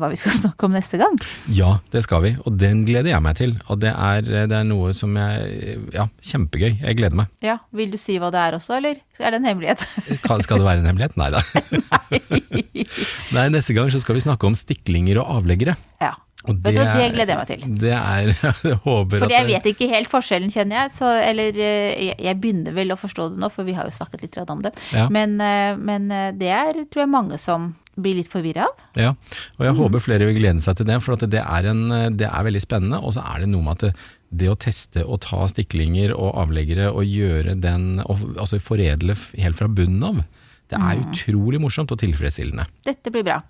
hva 0.00 0.08
vi 0.12 0.16
skal 0.20 0.32
snakke 0.40 0.66
om 0.68 0.74
neste 0.76 0.98
gang. 1.00 1.18
Ja, 1.52 1.74
det 1.92 2.02
skal 2.06 2.24
vi, 2.24 2.34
og 2.44 2.56
den 2.60 2.82
gleder 2.88 3.12
jeg 3.12 3.22
meg 3.24 3.36
til. 3.40 3.54
Og 3.68 3.80
det 3.84 3.92
er, 3.92 4.24
det 4.48 4.56
er 4.58 4.64
noe 4.68 4.92
som 4.96 5.14
jeg 5.20 5.78
Ja, 5.94 6.08
kjempegøy. 6.24 6.80
Jeg 6.80 6.96
gleder 6.98 7.20
meg. 7.22 7.30
Ja, 7.44 7.58
Vil 7.74 7.92
du 7.94 7.98
si 8.00 8.16
hva 8.22 8.32
det 8.34 8.40
er 8.40 8.58
også, 8.58 8.76
eller 8.80 8.98
er 9.20 9.30
det 9.34 9.40
en 9.42 9.48
hemmelighet? 9.52 9.86
Kan- 10.24 10.42
Skal 10.44 10.58
det 10.62 10.66
være 10.68 10.82
en 10.84 10.90
hemmelighet? 10.90 11.16
Nei 11.20 11.30
da. 11.34 11.44
Nei, 13.36 13.48
neste 13.54 13.74
gang 13.76 13.90
så 13.92 14.00
skal 14.02 14.16
vi 14.18 14.22
snakke 14.24 14.46
om 14.48 14.54
stiklinger 14.58 15.20
og 15.22 15.38
avleggere. 15.40 15.76
Ja. 16.02 16.14
Og 16.44 16.58
Vet 16.60 16.74
du, 16.76 16.80
det 16.82 16.84
er- 16.84 17.14
gleder 17.14 17.30
jeg 17.32 17.38
meg 17.40 17.46
til. 17.48 17.62
Det 17.80 17.92
er 17.96 18.26
Jeg 18.68 18.76
håper 18.84 19.18
Fordi 19.22 19.32
jeg 19.32 19.46
vet 19.48 19.68
ikke 19.70 19.88
helt 19.88 20.10
forskjellen, 20.12 20.50
kjenner 20.52 20.82
jeg. 20.82 20.90
Så, 20.92 21.08
eller 21.24 21.56
eh, 21.56 22.12
jeg, 22.20 22.36
begynner 22.42 22.74
vel 22.76 22.92
å 22.92 22.98
forstå 23.00 23.30
det 23.32 23.40
nå, 23.40 23.48
for 23.54 23.64
vi 23.64 23.72
har 23.72 23.88
jo 23.88 23.94
snakket 23.96 24.26
litt 24.26 24.36
om 24.52 24.60
det. 24.66 24.74
Ja. 24.92 25.06
Men, 25.08 25.38
eh, 25.40 25.72
men 25.80 26.10
eh, 26.12 26.32
det 26.36 26.50
er, 26.52 26.82
tror 26.92 27.06
jeg, 27.06 27.12
mange 27.14 27.38
som 27.40 27.70
blir 27.96 28.18
litt 28.18 28.30
forvirra 28.32 28.68
av. 28.68 28.84
Ja, 28.98 29.12
og 29.58 29.66
jeg 29.66 29.76
håper 29.78 30.04
flere 30.04 30.28
vil 30.28 30.38
glede 30.38 30.64
seg 30.64 30.78
til 30.78 30.88
det, 30.88 31.00
for 31.04 31.16
at 31.16 31.26
det, 31.30 31.42
er 31.42 31.70
en, 31.70 31.86
det 32.16 32.28
er 32.28 32.46
veldig 32.46 32.62
spennende. 32.62 33.00
Og 33.02 33.16
så 33.16 33.24
er 33.24 33.44
det 33.44 33.50
noe 33.52 33.66
med 33.66 33.78
at 33.78 33.86
det, 33.88 33.92
det 34.34 34.50
å 34.50 34.58
teste 34.58 35.04
og 35.04 35.22
ta 35.24 35.44
stiklinger 35.50 36.14
og 36.16 36.34
avleggere 36.42 36.90
og 36.90 37.06
gjøre 37.06 37.54
den, 37.60 38.02
og, 38.04 38.26
altså 38.34 38.58
foredle 38.62 39.16
helt 39.38 39.60
fra 39.60 39.70
bunnen 39.70 40.02
av, 40.10 40.24
det 40.72 40.80
er 40.80 41.00
utrolig 41.04 41.60
morsomt 41.62 41.92
og 41.94 42.00
tilfredsstillende. 42.00 42.64
Dette 42.86 43.12
blir 43.14 43.26
bra. 43.26 43.42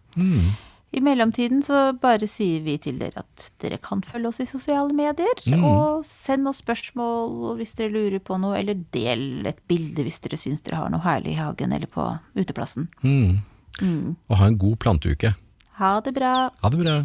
I 0.94 1.00
mellomtiden 1.02 1.62
så 1.66 1.88
bare 1.98 2.26
sier 2.30 2.60
vi 2.62 2.76
til 2.78 3.00
dere 3.00 3.24
at 3.24 3.48
dere 3.62 3.80
kan 3.82 4.02
følge 4.06 4.30
oss 4.30 4.42
i 4.44 4.46
sosiale 4.46 4.94
medier. 4.94 5.40
Og 5.56 6.04
send 6.06 6.46
oss 6.50 6.60
spørsmål 6.62 7.56
hvis 7.58 7.74
dere 7.78 7.94
lurer 7.94 8.22
på 8.22 8.36
noe, 8.42 8.58
eller 8.60 8.78
del 8.94 9.46
et 9.50 9.58
bilde 9.70 10.06
hvis 10.06 10.20
dere 10.22 10.38
syns 10.38 10.62
dere 10.66 10.78
har 10.82 10.92
noe 10.94 11.02
herlig 11.02 11.34
i 11.34 11.40
hagen 11.40 11.74
eller 11.74 11.90
på 11.90 12.06
uteplassen. 12.38 12.90
Mm. 13.82 14.16
Og 14.28 14.38
ha 14.38 14.46
en 14.46 14.58
god 14.58 14.76
planteuke. 14.76 15.34
Ha 15.80 16.00
det 16.04 16.14
bra. 16.14 16.50
Ha 16.62 16.70
det 16.70 16.78
bra. 16.78 17.02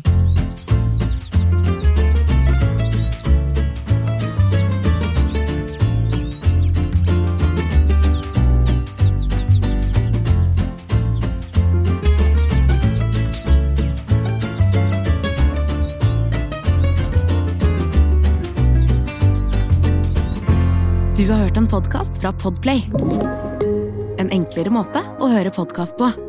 Du 21.19 21.33
har 21.33 21.41
hørt 21.41 21.57
en 21.57 21.67
podkast 21.67 22.21
fra 22.21 22.31
Podplay. 22.31 22.85
En 24.17 24.31
enklere 24.31 24.71
måte 24.71 25.03
å 25.19 25.27
høre 25.27 25.51
podkast 25.51 25.97
på. 25.99 26.28